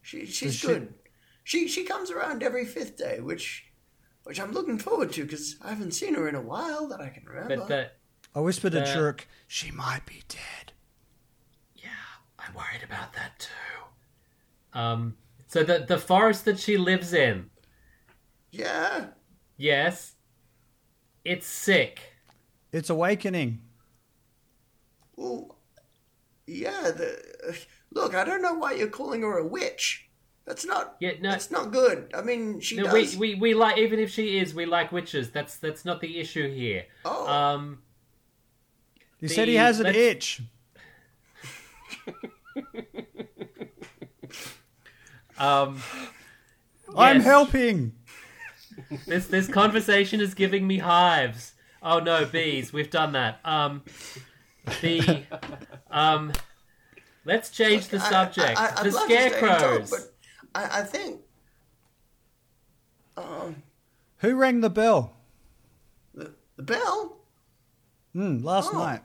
She 0.01 0.25
she's 0.25 0.55
she- 0.55 0.67
good. 0.67 0.93
She 1.43 1.67
she 1.67 1.83
comes 1.83 2.09
around 2.09 2.41
every 2.43 2.65
fifth 2.65 2.97
day, 2.97 3.19
which 3.19 3.65
which 4.23 4.39
I'm 4.39 4.51
looking 4.51 4.77
forward 4.77 5.11
to 5.13 5.23
because 5.23 5.57
I 5.61 5.69
haven't 5.69 5.91
seen 5.91 6.15
her 6.15 6.27
in 6.29 6.35
a 6.35 6.41
while 6.41 6.87
that 6.87 7.01
I 7.01 7.09
can 7.09 7.25
remember. 7.25 7.57
But 7.57 7.67
the 7.67 7.91
I 8.35 8.39
whispered 8.39 8.71
to 8.73 8.79
The- 8.79 8.85
Chirk, 8.85 9.27
she 9.47 9.71
might 9.71 10.05
be 10.05 10.23
dead. 10.27 10.73
yeah, 11.75 11.89
I'm 12.39 12.53
worried 12.53 12.83
about 12.83 13.13
that 13.13 13.39
too. 13.39 14.79
Um, 14.79 15.17
So 15.47 15.63
the 15.63 15.79
the 15.87 15.99
forest 15.99 16.45
that 16.45 16.59
she 16.59 16.77
lives 16.77 17.13
in, 17.13 17.51
Yeah. 18.51 19.09
yes, 19.55 20.15
it's 21.23 21.45
sick. 21.45 21.99
It's 22.71 22.89
awakening. 22.89 23.61
Well, 25.15 25.59
yeah. 26.47 26.89
The 26.91 27.57
look, 27.91 28.15
I 28.15 28.23
don't 28.25 28.41
know 28.41 28.55
why 28.55 28.73
you're 28.73 28.87
calling 28.89 29.21
her 29.21 29.37
a 29.37 29.45
witch. 29.45 30.09
That's 30.45 30.65
not. 30.65 30.95
Yeah, 30.99 31.11
no. 31.21 31.29
That's 31.29 31.51
not 31.51 31.71
good. 31.71 32.11
I 32.15 32.21
mean, 32.23 32.59
she 32.59 32.75
No, 32.77 32.83
does. 32.85 33.15
we, 33.15 33.35
we 33.35 33.39
we 33.39 33.53
like 33.53 33.77
even 33.77 33.99
if 33.99 34.09
she 34.09 34.39
is, 34.39 34.55
we 34.55 34.65
like 34.65 34.91
witches. 34.91 35.29
That's 35.29 35.57
that's 35.57 35.85
not 35.85 36.01
the 36.01 36.19
issue 36.19 36.51
here. 36.51 36.85
Oh. 37.05 37.27
Um, 37.27 37.83
He 39.23 39.29
The- 39.29 39.33
said 39.35 39.47
he 39.47 39.55
has 39.55 39.79
an 39.79 39.85
let's- 39.85 39.97
itch. 39.97 40.41
um, 45.37 45.81
I'm 46.97 47.15
yes. 47.17 47.25
helping. 47.25 47.93
This 49.07 49.27
this 49.27 49.47
conversation 49.47 50.19
is 50.19 50.33
giving 50.33 50.67
me 50.67 50.79
hives. 50.79 51.53
Oh 51.81 51.99
no, 51.99 52.25
bees. 52.25 52.73
We've 52.73 52.89
done 52.89 53.13
that. 53.13 53.39
Um, 53.45 53.83
the 54.81 55.23
um, 55.89 56.33
let's 57.23 57.49
change 57.49 57.87
the 57.87 58.01
subject. 58.01 58.59
I, 58.59 58.65
I, 58.67 58.71
I'd 58.81 58.85
the 58.87 58.91
love 58.91 59.07
to 59.07 59.13
stay 59.13 59.25
and 59.27 59.33
talk, 59.35 59.57
scarecrows. 59.57 60.09
I, 60.53 60.79
I 60.79 60.83
think. 60.83 61.21
Um, 63.15 63.63
Who 64.17 64.35
rang 64.35 64.59
the 64.59 64.69
bell? 64.69 65.15
the, 66.13 66.33
the 66.57 66.63
bell. 66.63 67.19
Hmm, 68.11 68.43
last 68.43 68.71
Oh. 68.73 68.79
night. 68.79 69.01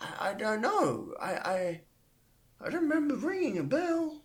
I, 0.00 0.30
I 0.30 0.34
don't 0.34 0.60
know. 0.60 1.12
I, 1.20 1.32
I 1.34 1.80
I 2.60 2.70
don't 2.70 2.82
remember 2.88 3.14
ringing 3.16 3.58
a 3.58 3.62
bell. 3.64 4.22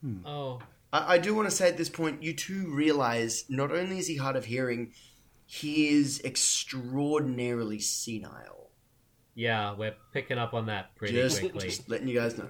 Hmm. 0.00 0.18
Oh, 0.26 0.60
I, 0.92 1.14
I 1.14 1.18
do 1.18 1.34
want 1.34 1.48
to 1.48 1.54
say 1.54 1.68
at 1.68 1.76
this 1.76 1.88
point, 1.88 2.22
you 2.22 2.34
two 2.34 2.72
realize 2.74 3.44
not 3.48 3.70
only 3.72 3.98
is 3.98 4.06
he 4.06 4.16
hard 4.16 4.36
of 4.36 4.44
hearing, 4.46 4.92
he 5.46 5.88
is 5.88 6.20
extraordinarily 6.24 7.78
senile. 7.80 8.70
yeah, 9.34 9.74
we're 9.74 9.94
picking 10.12 10.38
up 10.38 10.54
on 10.54 10.66
that 10.66 10.94
pretty 10.96 11.14
Just, 11.14 11.40
quickly. 11.40 11.68
just 11.68 11.88
letting 11.88 12.08
you 12.08 12.14
guys 12.18 12.36
know. 12.38 12.48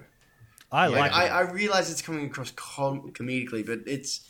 I 0.71 0.87
Like, 0.87 1.11
like 1.11 1.13
I. 1.13 1.27
I 1.27 1.41
realize 1.51 1.91
it's 1.91 2.01
coming 2.01 2.25
across 2.27 2.51
com- 2.51 3.11
comedically, 3.11 3.65
but 3.65 3.79
it's 3.87 4.21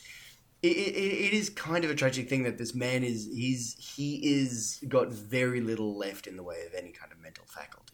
it, 0.62 0.68
it, 0.68 0.94
it 0.96 1.32
is 1.32 1.50
kind 1.50 1.84
of 1.84 1.90
a 1.90 1.94
tragic 1.94 2.28
thing 2.28 2.42
that 2.44 2.58
this 2.58 2.74
man 2.74 3.02
is 3.02 3.28
he's 3.34 3.74
he 3.96 4.16
is 4.40 4.82
got 4.88 5.08
very 5.12 5.60
little 5.60 5.96
left 5.96 6.26
in 6.26 6.36
the 6.36 6.42
way 6.42 6.64
of 6.66 6.74
any 6.74 6.90
kind 6.92 7.10
of 7.12 7.20
mental 7.20 7.44
faculty. 7.46 7.92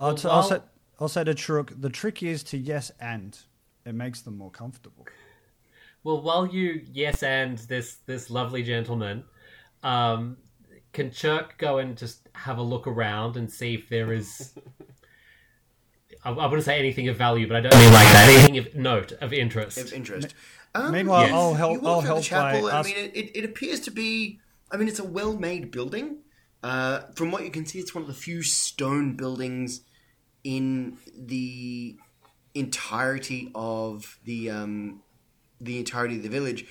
I'll, 0.00 0.08
Well, 0.08 0.16
t- 0.16 0.28
I'll, 0.28 0.34
while- 0.36 0.48
say, 0.48 0.58
I'll 1.00 1.08
say 1.08 1.24
the 1.24 1.34
trick. 1.34 1.72
The 1.80 1.90
trick 1.90 2.22
is 2.22 2.42
to 2.44 2.58
yes 2.58 2.90
and. 3.00 3.38
It 3.84 3.94
makes 3.94 4.22
them 4.22 4.38
more 4.38 4.50
comfortable. 4.50 5.06
Well, 6.04 6.22
while 6.22 6.46
you 6.46 6.82
yes 6.92 7.22
and 7.22 7.58
this 7.58 7.96
this 8.06 8.30
lovely 8.30 8.62
gentleman, 8.62 9.24
um, 9.82 10.38
can 10.92 11.10
Chirk 11.10 11.58
go 11.58 11.78
and 11.78 11.96
just 11.96 12.28
have 12.32 12.56
a 12.58 12.62
look 12.62 12.86
around 12.86 13.36
and 13.36 13.50
see 13.50 13.74
if 13.74 13.88
there 13.88 14.12
is. 14.12 14.54
I, 16.24 16.30
I 16.30 16.46
wouldn't 16.46 16.64
say 16.64 16.78
anything 16.78 17.08
of 17.08 17.16
value, 17.16 17.46
but 17.46 17.56
I 17.56 17.60
don't 17.60 17.78
mean 17.78 17.92
like 17.92 18.06
that. 18.08 18.28
anything 18.28 18.58
of 18.58 18.74
note 18.74 19.12
of 19.20 19.32
interest. 19.32 19.78
Of 19.78 19.92
interest. 19.92 20.34
Um, 20.74 20.90
Meanwhile, 20.92 21.22
Yes. 21.22 21.32
I'll 21.32 21.50
you 21.50 21.56
help. 21.56 21.82
walk 21.82 21.90
I'll 21.90 22.00
help 22.00 22.18
the 22.18 22.24
chapel. 22.24 22.62
by 22.68 22.78
I 22.78 22.82
mean, 22.82 22.96
it, 22.96 23.12
it, 23.16 23.36
it 23.38 23.44
appears 23.44 23.80
to 23.80 23.90
be. 23.90 24.40
I 24.70 24.76
mean, 24.76 24.88
it's 24.88 24.98
a 24.98 25.04
well-made 25.04 25.70
building. 25.70 26.18
Uh, 26.62 27.00
from 27.14 27.30
what 27.30 27.44
you 27.44 27.50
can 27.50 27.66
see, 27.66 27.78
it's 27.78 27.94
one 27.94 28.02
of 28.02 28.08
the 28.08 28.14
few 28.14 28.42
stone 28.42 29.14
buildings 29.14 29.82
in 30.42 30.96
the 31.16 31.96
entirety 32.54 33.50
of 33.54 34.18
the 34.24 34.50
um, 34.50 35.02
the 35.60 35.78
entirety 35.78 36.16
of 36.16 36.22
the 36.22 36.28
village. 36.28 36.66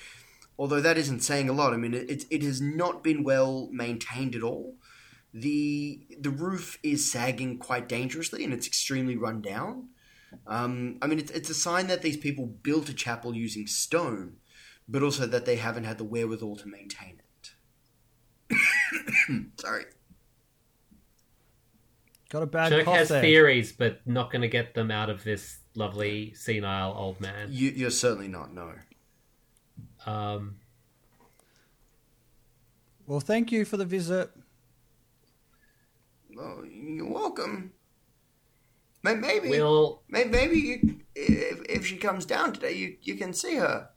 Although 0.58 0.80
that 0.80 0.96
isn't 0.98 1.20
saying 1.20 1.48
a 1.48 1.52
lot. 1.52 1.72
I 1.72 1.76
mean, 1.76 1.94
it, 1.94 2.08
it, 2.10 2.24
it 2.30 2.42
has 2.42 2.60
not 2.60 3.02
been 3.02 3.24
well 3.24 3.68
maintained 3.72 4.34
at 4.36 4.42
all. 4.42 4.74
The 5.34 6.06
The 6.18 6.30
roof 6.30 6.78
is 6.82 7.10
sagging 7.10 7.58
quite 7.58 7.88
dangerously, 7.88 8.44
and 8.44 8.52
it's 8.52 8.66
extremely 8.68 9.16
run 9.16 9.42
down. 9.42 9.88
Um, 10.46 10.98
I 11.02 11.06
mean, 11.06 11.18
it's, 11.18 11.30
it's 11.32 11.50
a 11.50 11.54
sign 11.54 11.88
that 11.88 12.02
these 12.02 12.16
people 12.16 12.46
built 12.46 12.88
a 12.88 12.94
chapel 12.94 13.34
using 13.36 13.66
stone, 13.66 14.36
but 14.88 15.02
also 15.02 15.26
that 15.26 15.44
they 15.44 15.56
haven't 15.56 15.84
had 15.84 15.98
the 15.98 16.04
wherewithal 16.04 16.56
to 16.56 16.68
maintain 16.68 17.20
it. 18.50 18.60
Sorry. 19.60 19.84
got 22.30 22.42
a 22.42 22.46
bad 22.46 22.70
Chirk 22.70 22.84
cough 22.84 22.96
has 22.96 23.08
there. 23.08 23.20
theories, 23.22 23.72
but 23.72 24.00
not 24.06 24.30
going 24.32 24.42
to 24.42 24.48
get 24.48 24.74
them 24.74 24.90
out 24.90 25.08
of 25.10 25.22
this 25.24 25.58
lovely 25.74 26.34
senile 26.34 26.94
old 26.96 27.20
man. 27.20 27.48
You, 27.50 27.70
you're 27.70 27.90
certainly 27.90 28.28
not, 28.28 28.52
no. 28.52 28.72
Um, 30.06 30.56
Well, 33.06 33.20
thank 33.20 33.52
you 33.52 33.64
for 33.64 33.76
the 33.76 33.84
visit. 33.84 34.30
Well, 36.36 36.64
you're 36.66 37.10
welcome. 37.10 37.72
Maybe, 39.02 39.50
we'll 39.50 40.02
maybe 40.08 40.56
you, 40.58 41.00
if, 41.14 41.62
if 41.68 41.86
she 41.86 41.96
comes 41.96 42.24
down 42.24 42.54
today, 42.54 42.72
you, 42.72 42.96
you 43.02 43.16
can 43.16 43.32
see 43.32 43.56
her. 43.56 43.90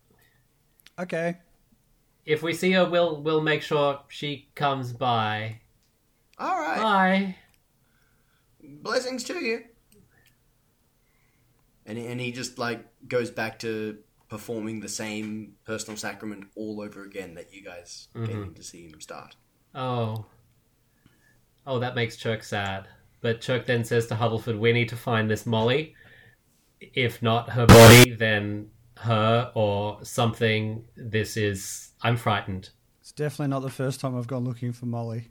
Okay. 0.99 1.37
if 2.27 2.43
we 2.43 2.53
see 2.53 2.73
her, 2.73 2.87
we'll 2.87 3.21
we'll 3.21 3.41
make 3.41 3.63
sure 3.63 4.01
she 4.09 4.49
comes 4.53 4.91
by. 4.91 5.61
All 6.37 6.59
right. 6.59 6.81
Bye. 6.81 7.35
Blessings 8.61 9.23
to 9.23 9.43
you. 9.43 9.63
And, 11.85 11.97
and 11.97 12.19
he 12.19 12.33
just 12.33 12.59
like 12.59 12.85
goes 13.07 13.31
back 13.31 13.59
to 13.59 13.97
performing 14.27 14.81
the 14.81 14.89
same 14.89 15.53
personal 15.65 15.95
sacrament 15.95 16.47
all 16.55 16.81
over 16.81 17.03
again 17.05 17.35
that 17.35 17.53
you 17.53 17.63
guys 17.63 18.09
mm-hmm. 18.13 18.25
came 18.25 18.43
in 18.43 18.53
to 18.55 18.61
see 18.61 18.89
him 18.89 18.99
start. 18.99 19.37
Oh. 19.73 20.25
Oh, 21.67 21.79
that 21.79 21.95
makes 21.95 22.15
Chirk 22.15 22.43
sad. 22.43 22.87
But 23.19 23.41
Chirk 23.41 23.65
then 23.65 23.83
says 23.83 24.07
to 24.07 24.15
Huddleford, 24.15 24.57
we 24.57 24.71
need 24.71 24.87
to 24.89 24.95
find 24.95 25.29
this 25.29 25.45
Molly. 25.45 25.95
If 26.79 27.21
not 27.21 27.49
her 27.49 27.65
body, 27.65 28.13
then 28.13 28.69
her 28.97 29.51
or 29.53 29.99
something. 30.03 30.85
This 30.95 31.35
is. 31.35 31.91
I'm 32.01 32.15
frightened. 32.15 32.69
It's 33.01 33.11
definitely 33.11 33.49
not 33.49 33.63
the 33.63 33.69
first 33.69 33.99
time 33.99 34.17
I've 34.17 34.27
gone 34.27 34.45
looking 34.45 34.71
for 34.71 34.85
Molly. 34.85 35.27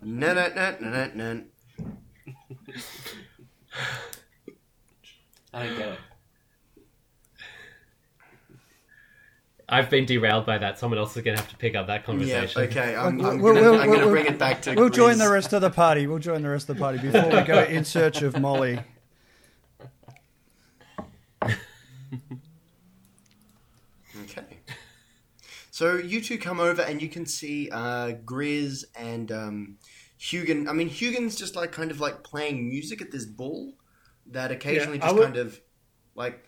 No, 0.00 0.32
no, 0.32 0.48
no, 0.54 0.76
no, 0.80 1.10
no, 1.14 1.32
no. 1.32 1.42
I 5.52 5.66
don't 5.66 5.76
get 5.76 5.88
it. 5.88 5.98
I've 9.68 9.90
been 9.90 10.06
derailed 10.06 10.46
by 10.46 10.56
that. 10.58 10.78
Someone 10.78 10.98
else 10.98 11.16
is 11.16 11.22
going 11.22 11.36
to 11.36 11.42
have 11.42 11.50
to 11.50 11.56
pick 11.56 11.74
up 11.74 11.88
that 11.88 12.04
conversation. 12.06 12.42
Yeah, 12.42 12.46
conversation. 12.54 12.78
okay. 12.82 12.96
I'm, 12.96 13.20
I'm 13.24 13.38
We'll- 13.40 13.54
gonna, 13.54 13.70
we'll- 13.70 13.80
I'm 13.80 13.86
gonna 13.88 13.98
we'll- 14.00 14.10
bring 14.10 14.26
it 14.26 14.38
back 14.38 14.62
to. 14.62 14.74
We'll 14.74 14.88
join 14.88 15.18
the 15.18 15.30
rest 15.30 15.52
of 15.52 15.60
the 15.60 15.70
party. 15.70 16.06
We'll 16.06 16.18
join 16.18 16.42
the 16.42 16.48
rest 16.48 16.68
of 16.70 16.76
the 16.76 16.80
party 16.80 16.98
before 16.98 17.28
we 17.28 17.42
go 17.42 17.62
in 17.68 17.84
search 17.84 18.22
of 18.22 18.38
Molly. 18.40 18.80
Okay. 24.22 24.42
So 25.70 25.96
you 25.96 26.20
two 26.20 26.38
come 26.38 26.60
over 26.60 26.82
and 26.82 27.00
you 27.00 27.08
can 27.08 27.24
see 27.26 27.68
uh, 27.70 28.12
Grizz 28.24 28.84
and 28.96 29.30
um, 29.30 29.76
Hugan. 30.20 30.68
I 30.68 30.72
mean, 30.72 30.88
Hugan's 30.90 31.36
just 31.36 31.54
like 31.54 31.72
kind 31.72 31.90
of 31.90 32.00
like 32.00 32.24
playing 32.24 32.68
music 32.68 33.00
at 33.00 33.10
this 33.12 33.24
ball 33.24 33.74
that 34.26 34.50
occasionally 34.50 34.98
Yeah, 34.98 35.04
just 35.04 35.14
would- 35.16 35.24
kind 35.24 35.36
of 35.36 35.60
like 36.14 36.44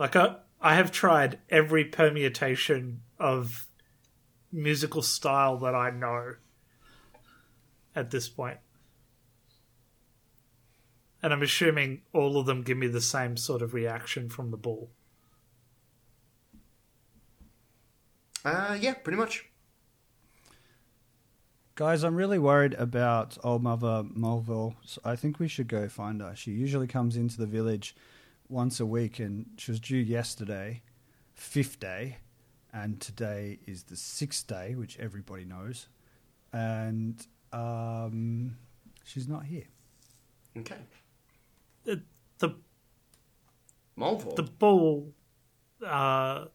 Like 0.00 0.16
I, 0.16 0.36
I 0.62 0.76
have 0.76 0.90
tried 0.90 1.40
every 1.50 1.84
permutation 1.84 3.02
of 3.18 3.66
musical 4.50 5.02
style 5.02 5.58
that 5.58 5.74
I 5.74 5.90
know 5.90 6.36
at 7.94 8.10
this 8.10 8.26
point. 8.26 8.56
And 11.22 11.34
I'm 11.34 11.42
assuming 11.42 12.00
all 12.14 12.38
of 12.38 12.46
them 12.46 12.62
give 12.62 12.78
me 12.78 12.86
the 12.86 13.02
same 13.02 13.36
sort 13.36 13.60
of 13.60 13.74
reaction 13.74 14.30
from 14.30 14.50
the 14.50 14.56
ball. 14.56 14.90
uh, 18.42 18.78
yeah, 18.80 18.94
pretty 18.94 19.18
much. 19.18 19.44
Guys, 21.74 22.04
I'm 22.04 22.16
really 22.16 22.38
worried 22.38 22.72
about 22.74 23.36
old 23.44 23.62
mother 23.62 24.02
Mulville. 24.14 24.76
So 24.86 25.02
I 25.04 25.14
think 25.14 25.38
we 25.38 25.46
should 25.46 25.68
go 25.68 25.90
find 25.90 26.22
her. 26.22 26.34
She 26.34 26.52
usually 26.52 26.86
comes 26.86 27.16
into 27.16 27.36
the 27.36 27.44
village 27.44 27.94
once 28.50 28.80
a 28.80 28.86
week, 28.86 29.18
and 29.18 29.46
she 29.56 29.70
was 29.70 29.80
due 29.80 29.96
yesterday, 29.96 30.82
fifth 31.32 31.80
day, 31.80 32.18
and 32.72 33.00
today 33.00 33.58
is 33.66 33.84
the 33.84 33.96
sixth 33.96 34.46
day, 34.46 34.74
which 34.74 34.98
everybody 34.98 35.44
knows, 35.44 35.88
and 36.52 37.26
um, 37.52 38.56
she's 39.04 39.28
not 39.28 39.44
here. 39.44 39.66
Okay. 40.58 40.76
The 41.84 42.02
the, 42.38 42.56
Mulville. 43.96 44.34
the 44.34 44.42
bull, 44.42 45.12
uh, 45.86 46.46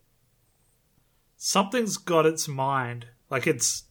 something's 1.38 1.98
got 1.98 2.26
its 2.26 2.48
mind. 2.48 3.08
Like 3.30 3.48
it's 3.48 3.84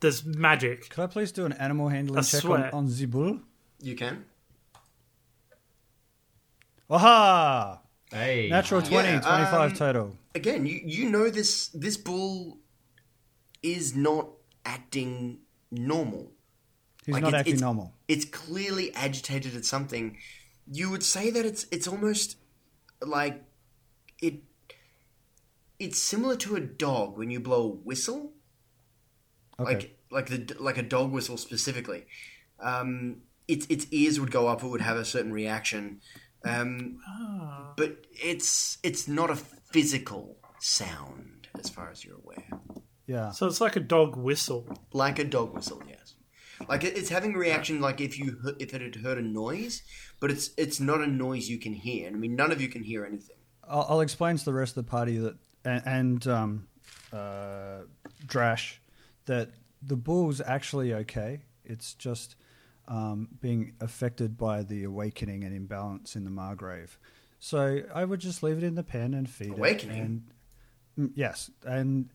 there's 0.00 0.24
magic. 0.24 0.90
Could 0.90 1.02
I 1.02 1.06
please 1.06 1.32
do 1.32 1.44
an 1.44 1.52
animal 1.52 1.88
handling 1.88 2.18
I 2.18 2.22
check 2.22 2.44
on, 2.44 2.48
swear. 2.48 2.74
on 2.74 2.88
Zibul? 2.88 3.40
You 3.82 3.94
can. 3.94 4.24
Aha! 6.90 7.80
Hey. 8.10 8.48
Natural 8.50 8.82
20, 8.82 9.08
Yeah, 9.08 9.20
25 9.20 9.70
um, 9.70 9.76
total. 9.76 10.16
Again, 10.34 10.66
you 10.66 10.80
you 10.84 11.08
know 11.10 11.30
this 11.30 11.68
this 11.68 11.96
bull 11.96 12.58
is 13.62 13.94
not 13.94 14.28
acting 14.64 15.38
normal. 15.70 16.32
He's 17.06 17.12
like, 17.14 17.22
not 17.22 17.28
it's- 17.28 17.40
acting 17.40 17.54
it's- 17.54 17.62
normal. 17.62 17.94
It's 18.08 18.24
clearly 18.24 18.92
agitated 18.94 19.54
at 19.54 19.64
something. 19.64 20.16
You 20.70 20.90
would 20.90 21.04
say 21.04 21.30
that 21.30 21.46
it's 21.46 21.66
it's 21.70 21.86
almost 21.86 22.36
like 23.00 23.44
it. 24.20 24.42
It's 25.78 25.98
similar 25.98 26.36
to 26.36 26.56
a 26.56 26.60
dog 26.60 27.16
when 27.16 27.30
you 27.30 27.38
blow 27.40 27.62
a 27.62 27.68
whistle, 27.68 28.32
Okay. 29.58 29.72
like 29.74 29.98
like 30.10 30.26
the 30.26 30.56
like 30.58 30.76
a 30.78 30.82
dog 30.82 31.12
whistle 31.12 31.36
specifically. 31.36 32.06
Um, 32.58 33.22
its 33.48 33.66
its 33.68 33.86
ears 33.92 34.18
would 34.20 34.30
go 34.32 34.48
up. 34.48 34.62
It 34.64 34.66
would 34.68 34.80
have 34.82 34.96
a 34.96 35.04
certain 35.04 35.32
reaction, 35.32 36.00
um, 36.44 36.98
but 37.76 38.04
it's 38.12 38.78
it's 38.82 39.06
not 39.08 39.30
a 39.30 39.36
physical 39.36 40.36
sound 40.58 41.48
as 41.58 41.68
far 41.68 41.90
as 41.90 42.04
you're 42.04 42.16
aware. 42.16 42.48
yeah. 43.06 43.30
So 43.32 43.46
it's 43.46 43.60
like 43.60 43.76
a 43.76 43.80
dog 43.80 44.16
whistle. 44.16 44.68
Like 44.92 45.18
a 45.18 45.24
dog 45.24 45.54
whistle, 45.54 45.82
yes. 45.88 46.14
Like 46.68 46.84
it- 46.84 46.96
it's 46.96 47.08
having 47.08 47.34
a 47.34 47.38
reaction 47.38 47.80
like 47.80 48.00
if 48.00 48.18
you 48.18 48.38
if 48.58 48.74
it 48.74 48.80
had 48.82 48.96
heard 48.96 49.18
a 49.18 49.22
noise, 49.22 49.82
but 50.20 50.30
it's 50.30 50.50
it's 50.56 50.80
not 50.80 51.00
a 51.00 51.06
noise 51.06 51.48
you 51.48 51.58
can 51.58 51.72
hear. 51.74 52.08
I 52.08 52.12
mean, 52.12 52.36
none 52.36 52.52
of 52.52 52.60
you 52.60 52.68
can 52.68 52.82
hear 52.82 53.04
anything. 53.04 53.36
I'll, 53.68 53.86
I'll 53.88 54.00
explain 54.00 54.36
to 54.36 54.44
the 54.44 54.52
rest 54.52 54.76
of 54.76 54.84
the 54.84 54.90
party 54.90 55.18
that 55.18 55.36
and, 55.64 55.82
and 55.86 56.26
um, 56.26 56.68
uh, 57.12 57.80
Drash 58.26 58.76
that 59.26 59.50
the 59.82 59.96
bull's 59.96 60.40
actually 60.40 60.92
okay. 60.94 61.42
It's 61.64 61.94
just 61.94 62.36
um, 62.88 63.28
being 63.40 63.72
affected 63.80 64.36
by 64.36 64.62
the 64.62 64.84
awakening 64.84 65.44
and 65.44 65.54
imbalance 65.54 66.16
in 66.16 66.24
the 66.24 66.30
Margreve. 66.30 66.96
So 67.38 67.82
I 67.94 68.04
would 68.04 68.20
just 68.20 68.42
leave 68.42 68.58
it 68.58 68.64
in 68.64 68.74
the 68.74 68.82
pen 68.82 69.14
and 69.14 69.28
feed 69.28 69.52
Awakening? 69.52 69.96
it. 69.96 70.02
And, 70.02 70.22
Mm, 70.98 71.12
yes, 71.14 71.50
and 71.64 72.10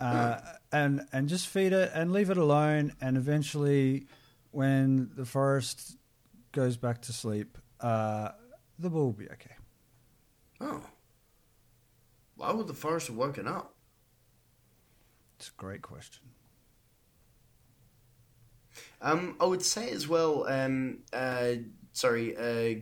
uh, 0.00 0.38
and 0.72 1.02
and 1.12 1.28
just 1.28 1.46
feed 1.46 1.72
it 1.72 1.90
and 1.94 2.10
leave 2.10 2.30
it 2.30 2.38
alone. 2.38 2.94
And 3.00 3.16
eventually, 3.16 4.06
when 4.50 5.10
the 5.14 5.26
forest 5.26 5.98
goes 6.52 6.76
back 6.76 7.02
to 7.02 7.12
sleep, 7.12 7.58
uh, 7.80 8.30
the 8.78 8.88
bull 8.90 9.06
will 9.06 9.12
be 9.12 9.26
okay. 9.30 9.54
Oh, 10.60 10.82
why 12.36 12.52
would 12.52 12.66
the 12.66 12.74
forest 12.74 13.08
have 13.08 13.16
woken 13.16 13.46
up? 13.46 13.74
It's 15.38 15.48
a 15.48 15.52
great 15.56 15.82
question. 15.82 16.22
Um, 19.04 19.36
I 19.38 19.44
would 19.44 19.62
say 19.62 19.90
as 19.90 20.08
well. 20.08 20.46
Um, 20.48 21.00
uh, 21.12 21.52
sorry, 21.92 22.34
uh, 22.36 22.80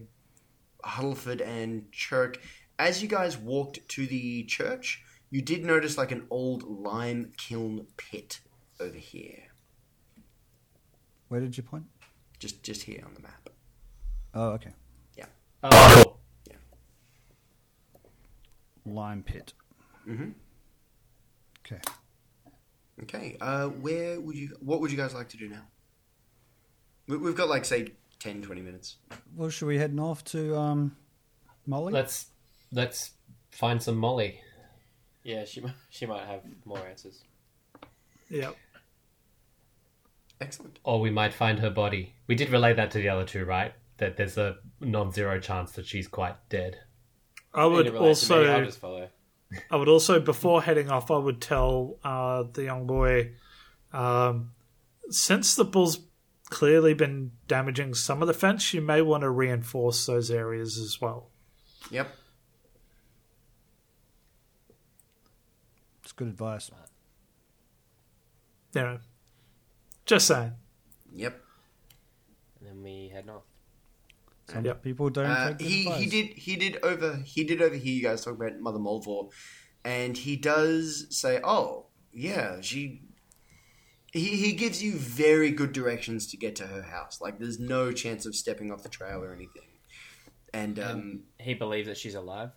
Huddleford 0.89 1.45
and 1.45 1.91
Chirk. 1.93 2.39
As 2.79 3.03
you 3.03 3.09
guys 3.09 3.37
walked 3.37 3.87
to 3.89 4.07
the 4.07 4.45
church, 4.45 5.03
you 5.31 5.43
did 5.43 5.65
notice 5.65 5.99
like 5.99 6.13
an 6.13 6.27
old 6.31 6.63
lime 6.63 7.33
kiln 7.37 7.87
pit 7.97 8.41
over 8.81 8.97
here, 8.97 9.45
Where 11.29 11.41
did 11.41 11.57
you 11.57 11.63
point? 11.63 11.85
just 12.39 12.63
just 12.63 12.83
here 12.83 13.03
on 13.07 13.15
the 13.15 13.21
map. 13.21 13.51
Oh, 14.35 14.51
okay. 14.53 14.73
Yeah. 15.17 15.27
Oh, 15.63 16.03
cool. 16.05 16.21
Lime 18.85 19.23
pit. 19.23 19.53
Mm-hmm. 20.09 20.31
Okay. 21.65 21.81
Okay. 23.03 23.37
Uh, 23.41 23.69
where 23.69 24.21
would 24.21 24.37
you? 24.37 24.57
What 24.61 24.81
would 24.81 24.91
you 24.91 24.97
guys 24.97 25.15
like 25.15 25.29
to 25.31 25.37
do 25.37 25.49
now? 25.49 25.63
We- 27.13 27.19
We've 27.19 27.37
got 27.37 27.49
like 27.49 27.65
say 27.67 27.93
10, 28.21 28.43
20 28.43 28.61
minutes. 28.63 28.97
Well, 29.37 29.51
should 29.51 29.67
we 29.67 29.77
head 29.79 29.95
north 29.95 30.25
to 30.27 30.57
um, 30.57 30.97
Molly? 31.67 31.93
Let's 31.93 32.27
let's 32.73 33.11
find 33.51 33.83
some 33.83 33.97
Molly. 33.97 34.41
Yeah, 35.23 35.45
she 35.45 35.61
might, 35.61 35.75
she 35.91 36.07
might 36.07 36.25
have 36.27 36.41
more 36.65 36.79
answers. 36.79 37.23
Yep. 38.31 38.57
Excellent. 40.41 40.79
Or 40.85 41.01
we 41.01 41.11
might 41.11 41.33
find 41.33 41.59
her 41.61 41.71
body. 41.71 42.15
We 42.27 42.35
did 42.35 42.51
relay 42.51 42.73
that 42.75 42.91
to 42.93 42.99
the 42.99 43.09
other 43.11 43.25
two, 43.25 43.45
right? 43.45 43.73
That 43.99 44.17
there's 44.17 44.39
a 44.39 44.57
non-zero 44.81 45.39
chance 45.39 45.73
that 45.73 45.87
she's 45.87 46.09
quite 46.09 46.35
dead. 46.49 46.79
I 47.55 47.67
would 47.67 47.87
You 47.87 47.93
relate 47.93 48.17
to 48.17 48.31
me, 48.33 48.37
I'll 48.49 48.49
also, 48.55 48.65
just 48.65 48.79
follow. 48.81 49.09
I 49.71 49.77
would 49.77 49.89
also, 49.89 50.19
before 50.19 50.63
heading 50.63 50.91
off, 50.91 51.11
I 51.11 51.19
would 51.19 51.41
tell 51.41 51.99
uh, 52.03 52.45
the 52.53 52.65
young 52.65 52.87
boy, 52.87 53.33
um, 53.93 54.53
since 55.11 55.55
the 55.55 55.65
bull's 55.65 56.01
clearly 56.53 56.93
been 56.95 57.33
damaging 57.49 57.95
some 57.95 58.21
of 58.23 58.29
the 58.29 58.35
fence, 58.35 58.73
you 58.75 58.81
may 58.83 59.01
want 59.03 59.23
to 59.23 59.31
reinforce 59.31 60.05
those 60.07 60.31
areas 60.31 60.79
as 60.79 61.01
well. 61.01 61.31
Yep. 61.91 62.15
It's 66.03 66.13
good 66.13 66.29
advice. 66.29 66.71
You 68.75 68.81
know, 68.81 68.99
just 70.07 70.27
saying. 70.27 70.53
Yep. 71.15 71.41
And 72.61 72.69
then 72.69 72.83
we 72.83 73.09
head 73.09 73.27
north. 73.27 73.43
Some 74.49 74.65
Yep. 74.65 74.83
people 74.83 75.11
don't 75.11 75.27
Uh, 75.27 75.49
take 75.57 75.61
he 75.69 75.83
advice. 75.87 76.01
he 76.01 76.07
did 76.11 76.27
he 76.39 76.57
did 76.57 76.77
over 76.83 77.17
he 77.25 77.45
did 77.45 77.63
overhear 77.63 77.95
you 77.95 78.03
guys 78.03 78.25
talk 78.25 78.35
about 78.35 78.59
Mother 78.61 78.79
Mulvor, 78.79 79.31
and 79.85 80.17
he 80.19 80.37
does 80.37 81.07
say, 81.11 81.41
"Oh 81.45 81.87
yeah, 82.13 82.61
she." 82.61 83.03
He 84.13 84.37
he 84.37 84.53
gives 84.53 84.83
you 84.83 84.93
very 84.93 85.51
good 85.51 85.73
directions 85.73 86.27
to 86.29 86.37
get 86.37 86.55
to 86.57 86.67
her 86.67 86.83
house. 86.83 87.21
Like 87.21 87.39
there's 87.39 87.59
no 87.59 87.93
chance 87.93 88.27
of 88.27 88.35
stepping 88.37 88.71
off 88.71 88.83
the 88.83 88.89
trail 88.91 89.23
or 89.25 89.33
anything. 89.33 89.69
And 90.55 90.79
um, 90.79 91.21
He 91.41 91.55
believes 91.55 91.89
that 91.89 91.97
she's 91.97 92.15
alive. 92.15 92.51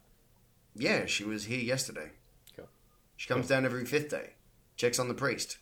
yeah, 0.75 1.05
she 1.05 1.23
was 1.23 1.45
here 1.45 1.59
yesterday. 1.61 2.11
Cool. 2.57 2.67
She 3.15 3.27
comes 3.29 3.47
down 3.47 3.63
every 3.63 3.85
fifth 3.85 4.09
day, 4.09 4.31
checks 4.75 4.99
on 4.99 5.07
the 5.07 5.13
priest. 5.13 5.57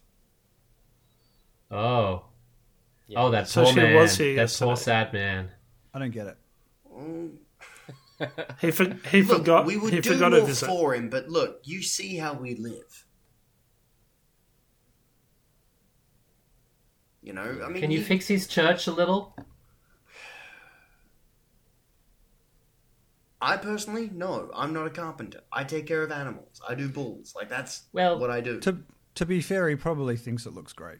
Oh, 1.69 2.25
Yeah. 3.07 3.19
oh, 3.21 3.31
that 3.31 3.47
So 3.47 3.63
poor 3.63 3.73
she 3.73 3.79
man. 3.79 3.95
was 3.95 4.17
here 4.17 4.35
that 4.35 4.55
poor 4.59 4.75
sad 4.75 5.13
man. 5.13 5.51
I 5.93 5.99
don't 5.99 6.11
get 6.11 6.27
it. 6.27 6.37
Oh, 6.91 7.29
He 8.61 8.71
for, 8.71 8.85
he 9.11 9.21
Look, 9.21 9.39
forgot. 9.39 9.65
we 9.65 9.77
would 9.77 9.93
he 9.93 9.99
do 9.99 10.13
forgot 10.13 10.31
more 10.31 10.47
for 10.47 10.95
him, 10.95 11.09
but 11.09 11.29
look, 11.29 11.59
you 11.65 11.81
see 11.83 12.15
how 12.17 12.33
we 12.33 12.55
live. 12.55 13.02
You 17.23 17.31
know, 17.33 17.61
I 17.65 17.69
mean, 17.69 17.81
Can 17.81 17.89
you 17.91 17.99
he- 17.99 18.03
fix 18.03 18.27
his 18.27 18.47
church 18.47 18.85
a 18.85 18.91
little? 18.91 19.35
I 23.41 23.57
personally, 23.57 24.09
no, 24.13 24.49
I'm 24.53 24.73
not 24.73 24.87
a 24.87 24.89
carpenter. 24.89 25.41
I 25.51 25.63
take 25.63 25.85
care 25.85 26.01
of 26.03 26.11
animals. 26.11 26.61
I 26.67 26.75
do 26.75 26.87
bulls. 26.87 27.33
Like 27.35 27.49
that's 27.49 27.83
Well, 27.91 28.17
what 28.19 28.29
I 28.29 28.39
do. 28.41 28.59
To, 28.61 28.71
To 28.73 28.79
to 29.15 29.25
be 29.25 29.41
fair, 29.41 29.69
he 29.69 29.75
probably 29.75 30.17
thinks 30.17 30.45
it 30.45 30.53
looks 30.53 30.73
great. 30.73 30.99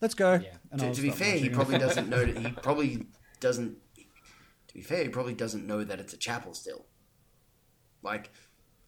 Let's 0.00 0.14
go. 0.14 0.34
Yeah. 0.34 0.56
And 0.72 0.82
I'll 0.82 0.92
to 0.94 1.00
be 1.02 1.10
fair, 1.10 1.36
he 1.38 1.48
probably 1.48 1.78
doesn't 1.86 2.08
know. 2.08 2.24
That, 2.24 2.36
he 2.38 2.50
probably 2.52 3.06
doesn't. 3.40 3.76
To 4.68 4.74
be 4.74 4.82
fair, 4.82 5.02
he 5.04 5.08
probably 5.08 5.34
doesn't 5.34 5.66
know 5.66 5.84
that 5.84 6.00
it's 6.00 6.12
a 6.12 6.16
chapel 6.16 6.54
still. 6.54 6.86
Like, 8.02 8.30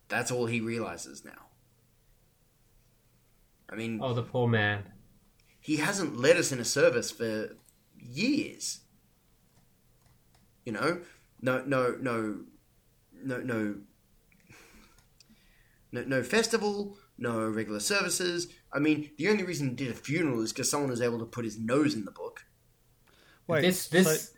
that's 0.08 0.30
all 0.32 0.46
he 0.46 0.60
realizes 0.60 1.24
now. 1.24 1.46
I 3.70 3.76
mean, 3.76 4.00
Oh, 4.02 4.12
the 4.12 4.22
poor 4.22 4.48
man. 4.48 4.82
He 5.64 5.78
hasn't 5.78 6.18
led 6.18 6.36
us 6.36 6.52
in 6.52 6.60
a 6.60 6.64
service 6.64 7.10
for 7.10 7.56
years. 7.98 8.80
You 10.66 10.72
know, 10.72 11.00
no, 11.40 11.64
no, 11.64 11.96
no, 11.98 12.40
no, 13.22 13.38
no, 13.40 13.76
no, 15.90 16.04
no 16.04 16.22
festival, 16.22 16.98
no 17.16 17.48
regular 17.48 17.80
services. 17.80 18.48
I 18.74 18.78
mean, 18.78 19.10
the 19.16 19.30
only 19.30 19.42
reason 19.42 19.70
he 19.70 19.74
did 19.74 19.90
a 19.90 19.94
funeral 19.94 20.42
is 20.42 20.52
because 20.52 20.70
someone 20.70 20.90
was 20.90 21.00
able 21.00 21.18
to 21.18 21.24
put 21.24 21.46
his 21.46 21.58
nose 21.58 21.94
in 21.94 22.04
the 22.04 22.10
book. 22.10 22.44
Wait, 23.46 23.62
this 23.62 23.88
this 23.88 24.26
so- 24.26 24.32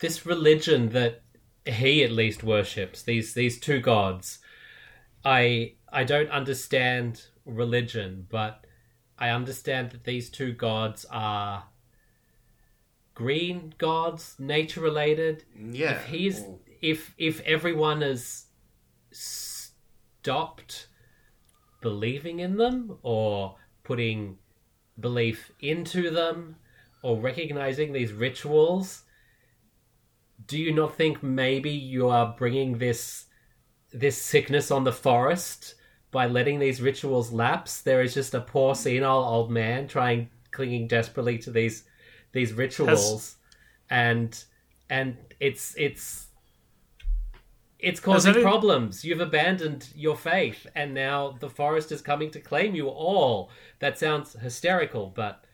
this 0.00 0.26
religion 0.26 0.88
that 0.88 1.22
he 1.64 2.02
at 2.02 2.10
least 2.10 2.42
worships 2.42 3.02
these 3.02 3.32
these 3.32 3.58
two 3.58 3.80
gods 3.80 4.38
i 5.24 5.72
i 5.90 6.04
don't 6.04 6.28
understand 6.28 7.22
religion 7.46 8.26
but 8.28 8.66
i 9.18 9.28
understand 9.30 9.90
that 9.90 10.04
these 10.04 10.28
two 10.30 10.52
gods 10.52 11.04
are 11.10 11.64
green 13.14 13.72
gods 13.78 14.34
nature 14.38 14.80
related 14.80 15.44
Yeah, 15.58 15.92
if 15.92 16.04
he's 16.06 16.44
if 16.82 17.14
if 17.16 17.40
everyone 17.42 18.02
has 18.02 18.46
stopped 19.10 20.88
believing 21.80 22.40
in 22.40 22.56
them 22.56 22.98
or 23.02 23.56
putting 23.84 24.38
belief 24.98 25.52
into 25.60 26.10
them 26.10 26.56
or 27.02 27.20
recognizing 27.20 27.92
these 27.92 28.12
rituals 28.12 29.02
do 30.46 30.58
you 30.58 30.72
not 30.72 30.96
think 30.96 31.22
maybe 31.22 31.70
you 31.70 32.08
are 32.08 32.34
bringing 32.36 32.78
this 32.78 33.26
this 33.92 34.20
sickness 34.20 34.70
on 34.70 34.84
the 34.84 34.92
forest 34.92 35.74
by 36.14 36.26
letting 36.28 36.60
these 36.60 36.80
rituals 36.80 37.32
lapse. 37.32 37.82
There 37.82 38.00
is 38.00 38.14
just 38.14 38.32
a 38.34 38.40
poor 38.40 38.74
senile 38.76 39.24
old 39.24 39.50
man 39.50 39.88
trying 39.88 40.30
clinging 40.52 40.86
desperately 40.86 41.36
to 41.38 41.50
these 41.50 41.82
these 42.32 42.52
rituals 42.52 43.36
and 43.90 44.42
and 44.88 45.16
it's 45.40 45.74
it's 45.76 46.28
it's 47.80 48.00
causing 48.00 48.34
any- 48.34 48.42
problems. 48.42 49.04
You've 49.04 49.20
abandoned 49.20 49.88
your 49.94 50.16
faith, 50.16 50.66
and 50.74 50.94
now 50.94 51.36
the 51.40 51.50
forest 51.50 51.90
is 51.92 52.00
coming 52.00 52.30
to 52.30 52.40
claim 52.40 52.74
you 52.74 52.88
all. 52.88 53.50
That 53.80 53.98
sounds 53.98 54.34
hysterical, 54.34 55.12
but 55.14 55.44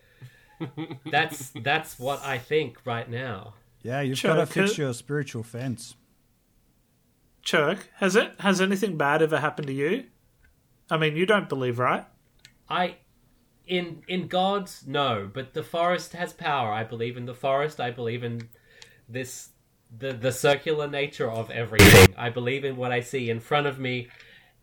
that's 1.11 1.50
that's 1.62 1.98
what 1.98 2.22
I 2.22 2.36
think 2.38 2.78
right 2.84 3.08
now. 3.11 3.54
Yeah, 3.82 4.02
you've 4.02 4.18
Sure, 4.18 4.34
got 4.34 4.40
to 4.40 4.46
fix 4.46 4.70
could- 4.72 4.78
your 4.78 4.92
spiritual 4.94 5.42
fence. 5.42 5.94
Chirk, 7.42 7.88
has 7.96 8.14
it 8.16 8.32
has 8.40 8.61
anything 8.61 8.98
bad 8.98 9.22
ever 9.22 9.38
happened 9.40 9.68
to 9.68 9.72
you? 9.72 10.04
I 10.91 10.99
mean, 10.99 11.16
you 11.16 11.26
don't 11.26 11.49
believe, 11.49 11.78
right? 11.78 12.05
I 12.68 12.97
in 13.66 14.03
in 14.09 14.26
gods 14.26 14.84
no, 14.86 15.30
but 15.32 15.55
the 15.55 15.62
forest 15.62 16.12
has 16.14 16.32
power. 16.32 16.72
I 16.72 16.84
believe 16.84 17.16
in 17.16 17.26
the 17.26 17.34
forest. 17.34 17.80
I 17.80 17.91
believe 17.91 18.24
in 18.24 18.49
this 19.09 19.51
the 19.97 20.12
the 20.12 20.32
circular 20.32 20.88
nature 20.88 21.30
of 21.30 21.51
everything. 21.51 22.14
I 22.16 22.30
believe 22.30 22.64
in 22.64 22.76
what 22.76 22.93
I 22.93 23.01
see 23.01 23.30
in 23.30 23.41
front 23.41 23.66
of 23.66 23.78
me, 23.78 24.09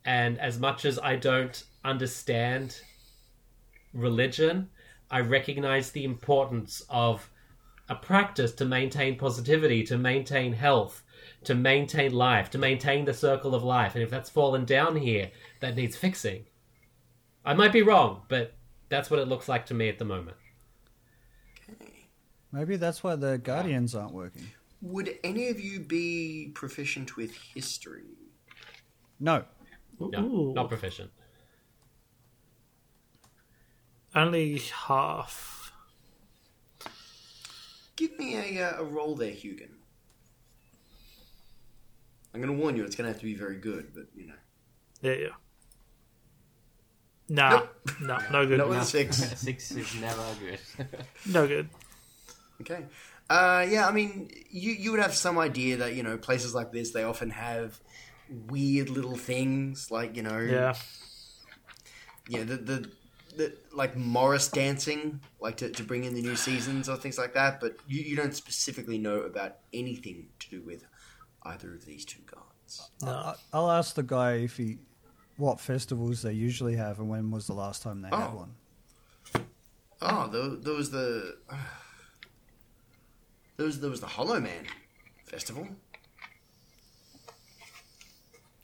and 0.05 0.39
as 0.39 0.59
much 0.59 0.85
as 0.85 0.99
I 0.99 1.15
don't 1.15 1.63
understand 1.83 2.81
religion, 3.93 4.69
I 5.09 5.21
recognize 5.21 5.91
the 5.91 6.03
importance 6.03 6.83
of 6.89 7.29
a 7.89 7.95
practice 7.95 8.51
to 8.53 8.65
maintain 8.65 9.17
positivity, 9.17 9.83
to 9.83 9.97
maintain 9.97 10.53
health, 10.53 11.03
to 11.45 11.55
maintain 11.55 12.11
life, 12.13 12.49
to 12.49 12.57
maintain 12.57 13.05
the 13.05 13.13
circle 13.13 13.55
of 13.55 13.63
life. 13.63 13.95
And 13.95 14.03
if 14.03 14.09
that's 14.09 14.29
fallen 14.29 14.65
down 14.65 14.97
here, 14.97 15.31
that 15.59 15.75
needs 15.75 15.95
fixing. 15.95 16.45
I 17.45 17.53
might 17.53 17.71
be 17.71 17.81
wrong, 17.81 18.23
but 18.27 18.53
that's 18.89 19.09
what 19.09 19.19
it 19.19 19.27
looks 19.27 19.47
like 19.47 19.65
to 19.67 19.73
me 19.73 19.89
at 19.89 19.99
the 19.99 20.05
moment. 20.05 20.37
Okay. 21.69 22.07
Maybe 22.51 22.75
that's 22.77 23.03
why 23.03 23.15
the 23.15 23.37
guardians 23.37 23.95
aren't 23.95 24.13
working. 24.13 24.47
Would 24.81 25.17
any 25.23 25.47
of 25.49 25.59
you 25.59 25.79
be 25.79 26.51
proficient 26.53 27.17
with 27.17 27.31
history? 27.35 28.03
No, 29.19 29.43
No, 29.99 30.19
Ooh. 30.19 30.53
not 30.53 30.69
proficient. 30.69 31.09
Only 34.13 34.59
half. 34.87 35.71
Give 37.95 38.17
me 38.17 38.57
a, 38.57 38.67
uh, 38.69 38.81
a 38.81 38.83
roll 38.83 39.15
there, 39.15 39.31
Hugin. 39.31 39.69
I'm 42.33 42.41
going 42.41 42.55
to 42.55 42.61
warn 42.61 42.75
you, 42.75 42.83
it's 42.83 42.95
going 42.95 43.05
to 43.07 43.11
have 43.11 43.19
to 43.19 43.25
be 43.25 43.33
very 43.33 43.57
good, 43.57 43.91
but 43.95 44.05
you 44.15 44.27
know. 44.27 44.33
Yeah, 45.01 45.13
yeah. 45.13 45.27
Nah, 47.29 47.49
Nope. 47.49 47.69
no, 48.01 48.17
no 48.31 48.45
good. 48.47 48.57
Not 48.59 48.69
with 48.69 48.77
a 48.79 48.85
six. 48.85 49.17
Six 49.41 49.71
is 49.71 49.95
never 49.99 50.23
good. 50.39 50.87
No 51.25 51.47
good. 51.47 51.69
Okay. 52.61 52.85
Uh, 53.29 53.65
yeah, 53.69 53.85
I 53.87 53.91
mean, 53.91 54.31
you 54.49 54.71
you 54.71 54.91
would 54.91 55.01
have 55.01 55.13
some 55.13 55.37
idea 55.37 55.77
that 55.77 55.93
you 55.95 56.03
know 56.03 56.17
places 56.17 56.55
like 56.55 56.71
this 56.71 56.91
they 56.91 57.03
often 57.03 57.29
have 57.31 57.79
weird 58.47 58.89
little 58.89 59.15
things 59.17 59.91
like 59.91 60.15
you 60.15 60.23
know 60.23 60.37
Yeah. 60.39 60.75
yeah 62.29 62.43
the 62.43 62.57
the, 62.57 62.89
the 63.37 63.53
like 63.73 63.95
Morris 63.97 64.47
dancing 64.47 65.19
like 65.39 65.57
to, 65.57 65.69
to 65.69 65.83
bring 65.83 66.03
in 66.05 66.13
the 66.13 66.21
new 66.21 66.35
seasons 66.35 66.87
or 66.89 66.95
things 66.97 67.17
like 67.17 67.33
that, 67.33 67.59
but 67.59 67.75
you, 67.87 68.01
you 68.01 68.15
don't 68.15 68.33
specifically 68.33 68.97
know 68.97 69.21
about 69.21 69.57
anything 69.73 70.27
to 70.39 70.49
do 70.49 70.61
with 70.61 70.85
either 71.43 71.73
of 71.73 71.85
these 71.85 72.03
two 72.05 72.21
gods. 72.25 72.89
No. 73.01 73.11
I- 73.11 73.35
I'll 73.53 73.71
ask 73.71 73.95
the 73.95 74.03
guy 74.03 74.35
if 74.37 74.57
he 74.57 74.79
what 75.37 75.59
festivals 75.59 76.21
they 76.23 76.33
usually 76.33 76.75
have 76.75 76.99
and 76.99 77.09
when 77.09 77.31
was 77.31 77.47
the 77.47 77.53
last 77.53 77.83
time 77.83 78.01
they 78.01 78.09
had 78.09 78.29
Oh. 78.31 78.35
one. 78.45 79.45
Oh, 80.01 80.27
there, 80.27 80.49
there 80.49 80.73
was 80.73 80.91
the 80.91 81.37
there 83.57 83.65
was 83.65 83.79
there 83.79 83.89
was 83.89 84.01
the 84.01 84.07
Hollow 84.07 84.39
Man 84.39 84.65
festival. 85.25 85.67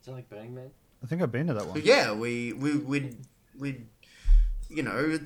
Is 0.01 0.05
that 0.05 0.11
like 0.11 0.29
Burning 0.29 0.53
Man? 0.55 0.69
I 1.03 1.07
think 1.07 1.21
I've 1.21 1.31
been 1.31 1.47
to 1.47 1.53
that 1.53 1.65
one. 1.65 1.73
But 1.73 1.85
yeah, 1.85 2.11
we 2.13 2.53
we 2.53 2.77
we 2.77 3.17
we 3.57 3.81
you 4.69 4.83
know, 4.83 5.17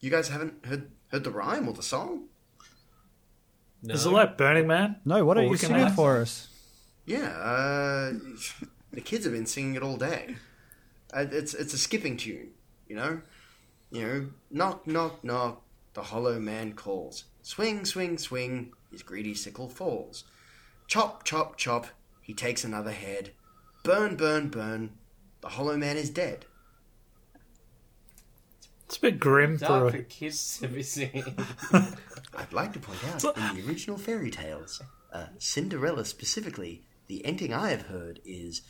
you 0.00 0.10
guys 0.10 0.28
haven't 0.28 0.64
heard 0.66 0.90
heard 1.10 1.24
the 1.24 1.30
rhyme 1.30 1.66
or 1.68 1.72
the 1.74 1.82
song? 1.82 2.24
No. 3.82 3.94
Is 3.94 4.04
it 4.06 4.10
like 4.10 4.36
Burning 4.36 4.66
Man? 4.66 4.96
No, 5.04 5.24
what 5.24 5.34
don't 5.34 5.44
you 5.44 5.50
we 5.50 5.58
can 5.58 5.68
sing 5.68 5.90
for 5.90 6.18
us? 6.20 6.48
Yeah, 7.06 7.28
uh, 7.28 8.12
the 8.92 9.00
kids 9.00 9.24
have 9.24 9.34
been 9.34 9.46
singing 9.46 9.74
it 9.74 9.82
all 9.82 9.96
day. 9.96 10.36
Uh, 11.12 11.26
it's 11.30 11.54
it's 11.54 11.74
a 11.74 11.78
skipping 11.78 12.16
tune, 12.16 12.50
you 12.88 12.96
know. 12.96 13.22
You 13.90 14.06
know, 14.06 14.26
knock 14.50 14.86
knock 14.86 15.24
knock. 15.24 15.62
The 15.94 16.02
hollow 16.02 16.38
man 16.38 16.74
calls. 16.74 17.24
Swing 17.42 17.84
swing 17.84 18.18
swing. 18.18 18.72
His 18.92 19.02
greedy 19.02 19.34
sickle 19.34 19.68
falls. 19.68 20.24
Chop 20.86 21.24
chop 21.24 21.56
chop. 21.56 21.86
He 22.20 22.34
takes 22.34 22.64
another 22.64 22.92
head. 22.92 23.30
Burn 23.82 24.16
burn 24.16 24.48
burn. 24.48 24.98
The 25.40 25.48
hollow 25.48 25.76
man 25.76 25.96
is 25.96 26.10
dead. 26.10 26.44
It's 28.86 28.96
a 28.96 29.00
bit 29.00 29.20
grim 29.20 29.58
for 29.58 29.66
Dark 29.66 29.90
for 29.92 29.98
a, 29.98 30.02
kids 30.02 30.58
to 30.60 30.68
be 30.68 30.82
singing. 30.82 31.36
I'd 31.72 32.52
like 32.52 32.72
to 32.72 32.78
point 32.78 32.98
out 33.06 33.36
in 33.36 33.56
the 33.56 33.68
original 33.68 33.98
fairy 33.98 34.30
tales, 34.30 34.82
uh, 35.12 35.26
Cinderella 35.38 36.06
specifically, 36.06 36.84
the 37.08 37.24
ending 37.24 37.52
I 37.52 37.70
have 37.70 37.82
heard 37.82 38.20
is 38.24 38.62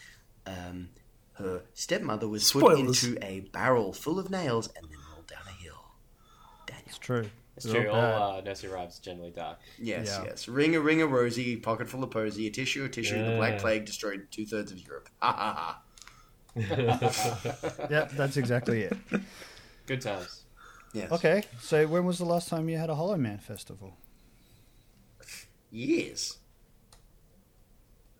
um, 0.46 0.88
her 1.34 1.62
stepmother 1.74 2.26
was 2.28 2.50
put 2.50 2.78
into 2.78 3.18
a 3.22 3.40
barrel 3.52 3.92
full 3.92 4.18
of 4.18 4.30
nails 4.30 4.68
and 4.76 4.86
then 4.88 4.98
rolled 5.12 5.26
down 5.26 5.42
a 5.46 5.62
hill. 5.62 5.84
Daniel. 6.66 6.84
It's 6.86 6.98
true. 6.98 7.30
It's 7.56 7.66
They're 7.66 7.82
true. 7.84 7.90
all 7.90 8.38
uh, 8.38 8.40
nursery 8.40 8.70
rhymes 8.70 8.98
are 9.00 9.02
generally 9.02 9.30
dark. 9.32 9.58
Yes, 9.78 10.06
Yeah. 10.06 10.24
yes. 10.30 10.46
Ring 10.48 10.76
a 10.76 10.80
ring 10.80 11.02
a 11.02 11.06
rosy, 11.06 11.56
pocket 11.56 11.88
full 11.88 12.04
of 12.04 12.10
posy, 12.10 12.46
a 12.46 12.50
tissue 12.50 12.84
a 12.84 12.88
tissue. 12.88 13.18
The 13.18 13.36
Black 13.36 13.58
Plague 13.58 13.84
destroyed 13.84 14.28
two 14.30 14.46
thirds 14.46 14.70
of 14.72 14.78
Europe. 14.78 15.08
Ha 15.20 15.32
ha 15.32 15.54
ha. 15.54 15.82
Yep, 17.90 18.12
that's 18.12 18.36
exactly 18.36 18.82
it. 18.82 18.96
Good 19.86 20.00
times. 20.00 20.42
Yes. 20.94 21.12
Okay, 21.12 21.42
so 21.60 21.86
when 21.86 22.04
was 22.04 22.18
the 22.18 22.24
last 22.24 22.48
time 22.48 22.68
you 22.68 22.78
had 22.78 22.90
a 22.90 22.94
Hollow 22.94 23.16
Man 23.16 23.38
festival? 23.38 23.96
Years. 25.70 26.37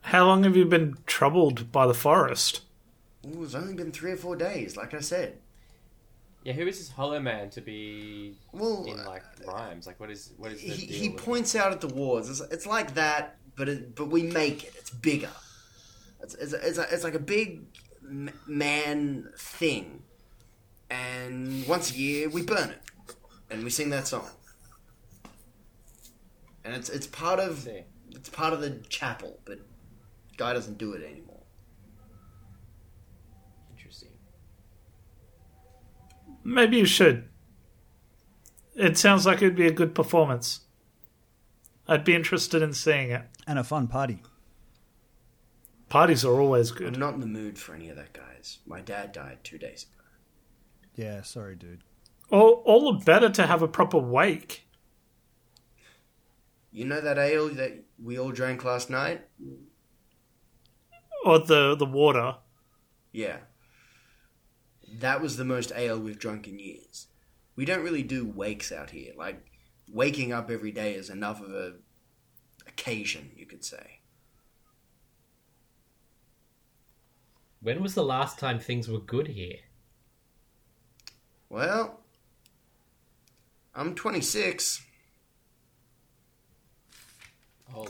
How 0.01 0.25
long 0.25 0.43
have 0.43 0.55
you 0.55 0.65
been 0.65 0.97
troubled 1.05 1.71
by 1.71 1.85
the 1.87 1.93
forest? 1.93 2.61
Ooh, 3.25 3.43
it's 3.43 3.53
only 3.55 3.73
been 3.73 3.91
three 3.91 4.11
or 4.11 4.17
four 4.17 4.35
days, 4.35 4.75
like 4.77 4.93
I 4.93 5.01
said. 5.01 5.37
Yeah, 6.43 6.53
who 6.53 6.65
is 6.67 6.77
this 6.79 6.89
Hollow 6.89 7.19
Man 7.19 7.49
to 7.51 7.61
be 7.61 8.35
Well, 8.53 8.85
in 8.85 9.03
like 9.05 9.23
rhymes? 9.45 9.85
Like, 9.85 9.99
what 9.99 10.09
is 10.09 10.31
what 10.37 10.51
is 10.53 10.61
the 10.61 10.67
he, 10.69 10.87
deal? 10.87 10.97
he 10.97 11.09
with- 11.09 11.23
points 11.23 11.55
out 11.55 11.71
at 11.71 11.81
the 11.81 11.87
wards. 11.87 12.29
It's, 12.29 12.39
it's 12.51 12.65
like 12.65 12.93
that, 12.95 13.37
but 13.55 13.67
it, 13.67 13.93
but 13.95 14.07
we 14.07 14.23
make 14.23 14.63
it. 14.63 14.73
It's 14.77 14.89
bigger. 14.89 15.29
It's 16.21 16.33
it's, 16.35 16.53
it's, 16.53 16.77
a, 16.77 16.87
it's 16.91 17.03
like 17.03 17.13
a 17.15 17.19
big 17.19 17.63
man 18.47 19.29
thing, 19.37 20.01
and 20.89 21.67
once 21.67 21.91
a 21.91 21.95
year 21.97 22.29
we 22.29 22.41
burn 22.41 22.69
it, 22.69 22.81
and 23.51 23.63
we 23.63 23.69
sing 23.69 23.89
that 23.89 24.07
song. 24.07 24.27
And 26.63 26.73
it's 26.73 26.89
it's 26.89 27.07
part 27.07 27.39
of 27.39 27.67
it's 28.11 28.29
part 28.29 28.53
of 28.53 28.61
the 28.61 28.71
chapel, 28.89 29.39
but 29.45 29.59
guy 30.39 30.53
doesn't 30.53 30.77
do 30.77 30.93
it 30.93 31.03
anymore. 31.03 31.43
Interesting. 33.71 34.09
Maybe 36.43 36.77
you 36.77 36.85
should. 36.85 37.27
It 38.73 38.97
sounds 38.97 39.25
like 39.25 39.37
it'd 39.37 39.57
be 39.57 39.67
a 39.67 39.71
good 39.71 39.93
performance. 39.93 40.61
I'd 41.87 42.05
be 42.05 42.15
interested 42.15 42.61
in 42.61 42.73
seeing 42.73 43.11
it. 43.11 43.23
And 43.45 43.59
a 43.59 43.63
fun 43.63 43.87
party. 43.87 44.21
Parties 45.89 46.23
are 46.23 46.39
always 46.39 46.71
good. 46.71 46.93
I'm 46.93 46.99
not 46.99 47.15
in 47.15 47.19
the 47.19 47.25
mood 47.25 47.57
for 47.57 47.75
any 47.75 47.89
of 47.89 47.97
that, 47.97 48.13
guys. 48.13 48.59
My 48.65 48.79
dad 48.79 49.11
died 49.11 49.39
two 49.43 49.57
days 49.57 49.83
ago. 49.83 50.05
Yeah, 50.95 51.23
sorry, 51.23 51.55
dude. 51.55 51.83
All, 52.31 52.61
all 52.65 52.93
the 52.93 53.03
better 53.03 53.29
to 53.29 53.47
have 53.47 53.61
a 53.61 53.67
proper 53.67 53.97
wake. 53.97 54.67
You 56.71 56.85
know 56.85 57.01
that 57.01 57.17
ale 57.17 57.49
that 57.49 57.83
we 58.01 58.19
all 58.19 58.31
drank 58.31 58.63
last 58.63 58.89
night? 58.89 59.25
Or 61.25 61.39
the, 61.39 61.75
the 61.75 61.85
water. 61.85 62.37
Yeah. 63.11 63.37
That 64.99 65.21
was 65.21 65.37
the 65.37 65.45
most 65.45 65.71
ale 65.75 65.99
we've 65.99 66.19
drunk 66.19 66.47
in 66.47 66.59
years. 66.59 67.07
We 67.55 67.65
don't 67.65 67.83
really 67.83 68.03
do 68.03 68.25
wakes 68.25 68.71
out 68.71 68.91
here. 68.91 69.13
Like, 69.17 69.45
waking 69.91 70.31
up 70.31 70.49
every 70.49 70.71
day 70.71 70.93
is 70.93 71.09
enough 71.09 71.41
of 71.41 71.53
a 71.53 71.73
occasion, 72.67 73.31
you 73.35 73.45
could 73.45 73.63
say. 73.63 73.99
When 77.61 77.81
was 77.81 77.93
the 77.93 78.03
last 78.03 78.39
time 78.39 78.59
things 78.59 78.87
were 78.87 78.99
good 78.99 79.27
here? 79.27 79.57
Well, 81.49 81.99
I'm 83.75 83.95
26. 83.95 84.81
Oh, 87.75 87.87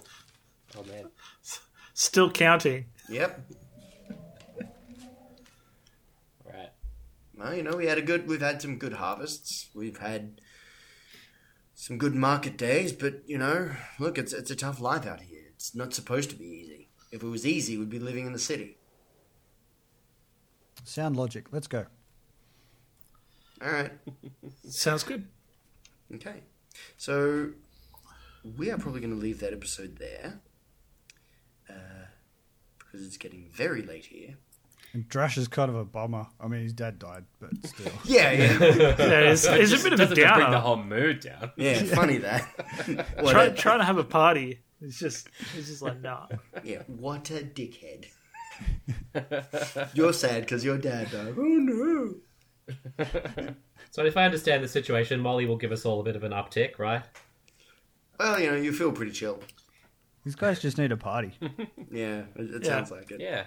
oh 0.77 0.83
man. 0.83 1.09
Still 1.93 2.31
counting. 2.31 2.85
Yep. 3.09 3.41
Right. 6.45 6.69
Well, 7.35 7.55
you 7.55 7.63
know, 7.63 7.75
we 7.75 7.87
had 7.87 7.97
a 7.97 8.03
good. 8.03 8.27
We've 8.27 8.41
had 8.41 8.61
some 8.61 8.77
good 8.77 8.93
harvests. 8.93 9.69
We've 9.73 9.97
had 9.97 10.41
some 11.73 11.97
good 11.97 12.13
market 12.13 12.55
days, 12.55 12.93
but 12.93 13.23
you 13.27 13.37
know, 13.37 13.71
look, 13.99 14.17
it's 14.17 14.31
it's 14.31 14.51
a 14.51 14.55
tough 14.55 14.79
life 14.79 15.07
out 15.07 15.21
here. 15.21 15.41
It's 15.55 15.73
not 15.73 15.93
supposed 15.93 16.29
to 16.29 16.35
be 16.35 16.45
easy. 16.45 16.89
If 17.11 17.23
it 17.23 17.27
was 17.27 17.47
easy, 17.47 17.77
we'd 17.77 17.89
be 17.89 17.99
living 17.99 18.27
in 18.27 18.33
the 18.33 18.39
city. 18.39 18.77
Sound 20.83 21.17
logic. 21.17 21.47
Let's 21.51 21.67
go. 21.67 21.85
All 23.61 23.71
right. 23.71 23.91
Sounds 24.69 25.03
good. 25.03 25.27
Okay. 26.13 26.41
So 26.97 27.51
we 28.57 28.69
are 28.69 28.77
probably 28.77 29.01
going 29.01 29.13
to 29.13 29.19
leave 29.19 29.39
that 29.39 29.53
episode 29.53 29.97
there 29.97 30.39
because 32.91 33.05
it's 33.05 33.17
getting 33.17 33.49
very 33.53 33.81
late 33.81 34.05
here. 34.05 34.35
And 34.93 35.07
Drash 35.07 35.37
is 35.37 35.47
kind 35.47 35.69
of 35.69 35.75
a 35.75 35.85
bummer. 35.85 36.25
I 36.39 36.47
mean, 36.47 36.63
his 36.63 36.73
dad 36.73 36.97
died, 36.97 37.25
but 37.39 37.51
still. 37.63 37.91
Yeah, 38.05 38.31
yeah, 38.31 38.59
Yeah, 38.59 39.19
it's, 39.31 39.45
it's 39.45 39.71
a 39.71 39.83
bit 39.83 39.93
of 39.93 39.99
a 39.99 40.15
doesn't 40.15 40.33
bring 40.35 40.51
the 40.51 40.59
whole 40.59 40.77
mood 40.77 41.19
down. 41.19 41.51
yeah. 41.57 41.83
Funny 41.83 42.17
that. 42.17 42.41
what 43.19 43.31
Try, 43.31 43.49
trying 43.49 43.79
to 43.79 43.85
have 43.85 43.99
a 43.99 44.03
party. 44.03 44.61
It's 44.81 44.97
just, 44.97 45.29
it's 45.57 45.67
just 45.67 45.81
like 45.81 46.01
nah. 46.01 46.27
yeah, 46.63 46.83
what 46.87 47.29
a 47.31 47.43
dickhead. 47.43 48.05
you're 49.93 50.13
sad 50.13 50.41
because 50.41 50.63
your 50.63 50.77
dad 50.77 51.11
died. 51.11 51.35
Oh 51.37 51.43
no. 51.43 53.05
So 53.91 54.05
if 54.05 54.15
I 54.17 54.25
understand 54.25 54.63
the 54.63 54.67
situation, 54.67 55.19
Molly 55.19 55.45
will 55.45 55.57
give 55.57 55.71
us 55.71 55.85
all 55.85 55.99
a 55.99 56.03
bit 56.03 56.15
of 56.15 56.23
an 56.23 56.31
uptick, 56.31 56.77
right? 56.79 57.01
Well, 58.19 58.39
you 58.39 58.51
know, 58.51 58.55
you 58.55 58.71
feel 58.71 58.91
pretty 58.91 59.11
chill. 59.11 59.41
These 60.29 60.35
guys 60.35 60.61
just 60.61 60.77
need 60.77 60.91
a 60.91 60.97
party. 60.97 61.31
Yeah, 61.91 62.25
it, 62.35 62.53
it 62.53 62.63
Yeah. 62.63 62.69
sounds 62.69 62.91
like 62.91 63.09
it. 63.09 63.19
Yeah. 63.19 63.45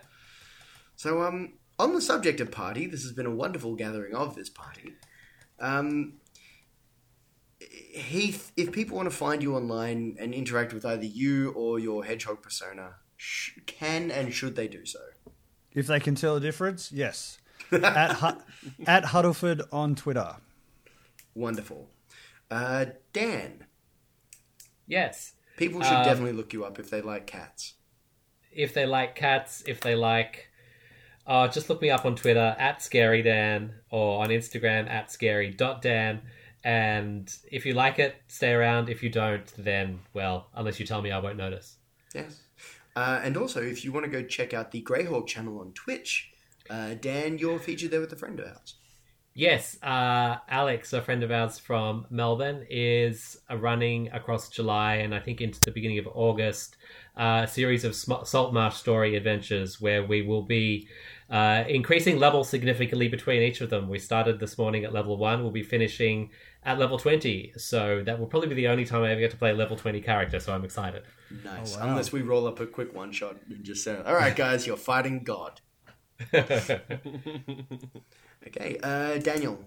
So, 0.97 1.23
um, 1.23 1.53
on 1.79 1.95
the 1.95 2.01
subject 2.01 2.41
of 2.41 2.51
party, 2.51 2.89
this 2.89 3.03
has 3.05 3.13
been 3.13 3.25
a 3.25 3.31
wonderful 3.31 3.77
gathering 3.77 4.17
of 4.17 4.35
this 4.35 4.51
party. 4.51 4.95
Um, 5.61 6.15
Heath, 7.61 8.51
if 8.57 8.73
people 8.73 8.97
want 8.97 9.09
to 9.09 9.15
find 9.17 9.45
you 9.45 9.55
online 9.55 10.17
and 10.19 10.35
interact 10.35 10.73
with 10.73 10.85
either 10.85 11.05
you 11.05 11.53
or 11.53 11.79
your 11.79 12.05
hedgehog 12.05 12.43
persona, 12.43 12.97
sh- 13.17 13.53
can 13.67 14.11
and 14.11 14.35
should 14.35 14.57
they 14.57 14.67
do 14.67 14.85
so? 14.85 14.99
If 15.73 15.87
they 15.87 16.01
can 16.01 16.17
tell 16.17 16.35
the 16.35 16.41
difference, 16.41 16.91
yes. 16.91 17.39
at, 17.73 18.15
Hu- 18.17 18.43
at 18.89 19.05
Huddleford 19.05 19.63
on 19.73 19.95
Twitter. 19.95 20.35
Wonderful. 21.37 21.91
Uh, 22.51 22.87
Dan, 23.13 23.67
Yes. 24.89 25.35
People 25.63 25.83
should 25.83 25.93
Um, 25.93 26.05
definitely 26.05 26.33
look 26.33 26.53
you 26.53 26.65
up 26.65 26.79
if 26.79 26.91
they 26.91 27.01
like 27.01 27.27
cats. 27.27 27.75
If 28.51 28.75
they 28.75 28.87
like 28.87 29.15
cats, 29.15 29.63
if 29.67 29.81
they 29.81 29.95
like, 29.95 30.49
uh, 31.27 31.49
just 31.49 31.71
look 31.71 31.81
me 31.81 31.91
up 31.91 32.05
on 32.05 32.17
Twitter 32.17 32.55
at 32.59 32.81
ScaryDan 32.81 33.71
or 33.91 34.23
on 34.23 34.29
Instagram 34.29 34.89
at 34.89 35.11
scary.dan. 35.11 36.23
And 36.65 37.35
if 37.51 37.67
you 37.67 37.75
like 37.75 37.99
it, 37.99 38.17
stay 38.29 38.53
around. 38.53 38.89
If 38.89 39.03
you 39.03 39.11
don't, 39.11 39.47
then, 39.57 40.01
well, 40.15 40.49
unless 40.55 40.79
you 40.79 40.87
tell 40.87 41.03
me, 41.03 41.11
I 41.11 41.19
won't 41.19 41.37
notice. 41.37 41.77
Yes. 42.15 42.43
Uh, 42.95 43.21
and 43.25 43.37
also, 43.37 43.61
if 43.63 43.85
you 43.85 43.93
want 43.93 44.05
to 44.05 44.11
go 44.11 44.23
check 44.23 44.53
out 44.53 44.71
the 44.71 44.83
Greyhawk 44.83 45.27
channel 45.27 45.61
on 45.61 45.73
Twitch, 45.73 46.31
uh, 46.69 46.95
Dan, 46.95 47.39
you're 47.39 47.59
featured 47.59 47.91
there 47.91 48.01
with 48.01 48.13
a 48.13 48.17
friend 48.17 48.39
of 48.39 48.47
ours. 48.47 48.75
Yes, 49.35 49.83
uh, 49.83 50.37
Alex, 50.49 50.93
a 50.93 51.01
friend 51.01 51.23
of 51.23 51.31
ours 51.31 51.59
from 51.59 52.07
Melbourne, 52.11 52.67
is 52.69 53.39
uh, 53.51 53.57
running 53.57 54.11
across 54.13 54.51
July 54.51 54.97
and 54.97 55.15
I 55.15 55.21
think 55.21 55.41
into 55.41 55.59
the 55.61 55.71
beginning 55.71 55.99
of 55.99 56.09
August 56.13 56.77
uh, 57.17 57.43
a 57.45 57.49
series 57.49 57.85
of 57.85 57.95
sm- 57.95 58.25
salt 58.25 58.53
marsh 58.53 58.77
story 58.77 59.17
adventures 59.17 59.81
where 59.81 60.05
we 60.05 60.23
will 60.23 60.43
be 60.43 60.89
uh, 61.31 61.65
increasing 61.67 62.19
level 62.19 62.45
significantly 62.45 63.09
between 63.09 63.43
each 63.43 63.63
of 63.63 63.71
them. 63.71 63.89
We 63.89 63.99
started 63.99 64.39
this 64.39 64.59
morning 64.59 64.85
at 64.85 64.93
level 64.93 65.17
one, 65.17 65.43
we'll 65.43 65.51
be 65.51 65.63
finishing 65.63 66.31
at 66.65 66.79
level 66.79 66.99
20. 66.99 67.55
So 67.57 68.03
that 68.05 68.19
will 68.19 68.27
probably 68.27 68.49
be 68.49 68.55
the 68.55 68.69
only 68.69 68.85
time 68.85 69.03
I 69.03 69.13
ever 69.13 69.21
get 69.21 69.31
to 69.31 69.37
play 69.37 69.51
a 69.51 69.55
level 69.55 69.77
20 69.77 70.01
character, 70.03 70.41
so 70.41 70.53
I'm 70.55 70.65
excited. 70.65 71.05
Nice. 71.45 71.75
Oh, 71.75 71.81
wow. 71.81 71.89
Unless 71.91 72.13
we 72.13 72.21
roll 72.21 72.47
up 72.47 72.61
a 72.61 72.67
quick 72.67 72.95
one 72.95 73.13
shot 73.13 73.37
and 73.49 73.65
just 73.65 73.83
say, 73.83 73.97
all 74.05 74.15
right, 74.15 74.37
guys, 74.37 74.67
you're 74.67 74.77
fighting 74.77 75.23
God. 75.23 75.61
Okay, 78.47 78.79
uh, 78.83 79.19
Daniel. 79.19 79.59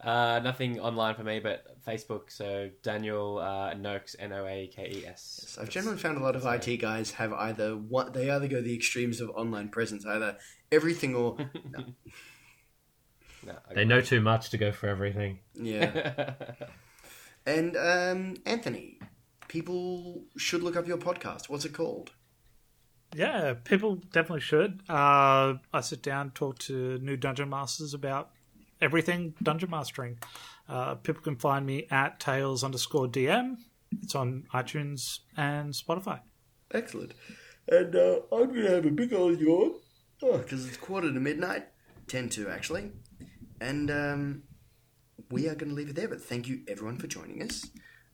Uh, 0.00 0.40
nothing 0.44 0.78
online 0.78 1.14
for 1.14 1.24
me, 1.24 1.40
but 1.40 1.82
Facebook. 1.86 2.30
So 2.30 2.70
Daniel 2.82 3.38
uh, 3.38 3.74
Noakes, 3.74 4.14
N 4.18 4.32
O 4.32 4.46
A 4.46 4.66
K 4.72 4.90
E 4.94 5.06
S. 5.06 5.44
So 5.48 5.62
I've 5.62 5.70
generally 5.70 5.98
found 5.98 6.18
a 6.18 6.20
lot 6.22 6.36
of 6.36 6.44
IT 6.44 6.76
guys 6.76 7.12
have 7.12 7.32
either 7.32 7.76
one, 7.76 8.12
they 8.12 8.30
either 8.30 8.46
go 8.46 8.60
the 8.60 8.74
extremes 8.74 9.20
of 9.20 9.30
online 9.30 9.68
presence, 9.70 10.04
either 10.04 10.36
everything 10.70 11.14
or 11.14 11.36
no. 11.70 11.84
No, 13.46 13.54
They 13.74 13.84
know 13.84 14.00
too 14.00 14.20
much 14.20 14.50
to 14.50 14.58
go 14.58 14.72
for 14.72 14.88
everything. 14.88 15.38
yeah. 15.54 16.34
And 17.46 17.76
um, 17.76 18.34
Anthony, 18.44 18.98
people 19.46 20.24
should 20.36 20.64
look 20.64 20.74
up 20.74 20.88
your 20.88 20.98
podcast. 20.98 21.48
What's 21.48 21.64
it 21.64 21.72
called? 21.72 22.10
Yeah, 23.14 23.54
people 23.64 23.96
definitely 24.12 24.40
should. 24.40 24.80
Uh, 24.88 25.54
I 25.72 25.80
sit 25.80 26.02
down, 26.02 26.30
talk 26.32 26.58
to 26.60 26.98
new 26.98 27.16
dungeon 27.16 27.48
masters 27.48 27.94
about 27.94 28.30
everything 28.80 29.34
dungeon 29.42 29.70
mastering. 29.70 30.18
Uh, 30.68 30.96
people 30.96 31.22
can 31.22 31.36
find 31.36 31.64
me 31.64 31.86
at 31.90 32.20
tails 32.20 32.62
underscore 32.64 33.06
DM. 33.08 33.56
It's 34.02 34.14
on 34.14 34.44
iTunes 34.52 35.20
and 35.36 35.72
Spotify. 35.72 36.20
Excellent. 36.72 37.14
And 37.68 37.94
uh, 37.94 38.20
I'm 38.32 38.46
going 38.48 38.62
to 38.62 38.70
have 38.70 38.86
a 38.86 38.90
big 38.90 39.12
old 39.12 39.40
yawn. 39.40 39.74
Oh, 40.22 40.38
because 40.38 40.66
it's 40.66 40.76
quarter 40.76 41.12
to 41.12 41.20
midnight. 41.20 41.66
10 42.08 42.28
to, 42.30 42.48
actually. 42.48 42.90
And 43.60 43.90
um, 43.90 44.42
we 45.30 45.48
are 45.48 45.54
going 45.54 45.70
to 45.70 45.74
leave 45.74 45.88
it 45.88 45.96
there. 45.96 46.08
But 46.08 46.22
thank 46.22 46.48
you, 46.48 46.60
everyone, 46.68 46.98
for 46.98 47.06
joining 47.06 47.42
us. 47.42 47.66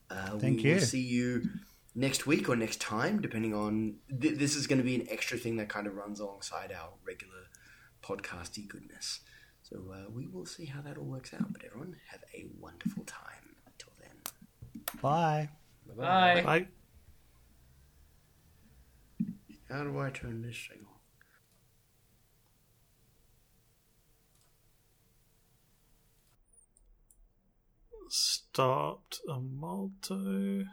Uh, 0.09 0.37
Thank 0.37 0.57
we 0.57 0.69
you. 0.69 0.75
will 0.75 0.81
see 0.81 1.01
you 1.01 1.49
next 1.95 2.25
week 2.25 2.49
or 2.49 2.55
next 2.55 2.81
time, 2.81 3.21
depending 3.21 3.53
on. 3.53 3.95
Th- 4.21 4.37
this 4.37 4.55
is 4.55 4.67
going 4.67 4.79
to 4.79 4.83
be 4.83 4.95
an 4.95 5.07
extra 5.09 5.37
thing 5.37 5.57
that 5.57 5.69
kind 5.69 5.87
of 5.87 5.95
runs 5.95 6.19
alongside 6.19 6.71
our 6.71 6.89
regular 7.05 7.49
podcasty 8.03 8.67
goodness. 8.67 9.21
So 9.63 9.77
uh, 9.93 10.09
we 10.11 10.27
will 10.27 10.45
see 10.45 10.65
how 10.65 10.81
that 10.81 10.97
all 10.97 11.05
works 11.05 11.33
out. 11.33 11.51
But 11.53 11.63
everyone, 11.65 11.95
have 12.09 12.21
a 12.35 12.45
wonderful 12.59 13.03
time. 13.05 13.55
Until 13.65 13.93
then. 13.99 14.81
Bye. 15.01 15.49
Bye. 15.97 16.43
Like, 16.45 16.67
How 19.69 19.83
do 19.83 19.99
I 19.99 20.09
turn 20.09 20.41
this 20.41 20.57
thing 20.69 20.79
on? 20.85 20.93
stopped 28.09 29.21
a 29.27 29.39
Malto. 29.39 30.65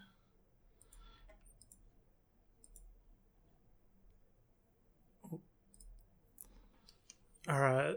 All 7.49 7.61
right. 7.61 7.97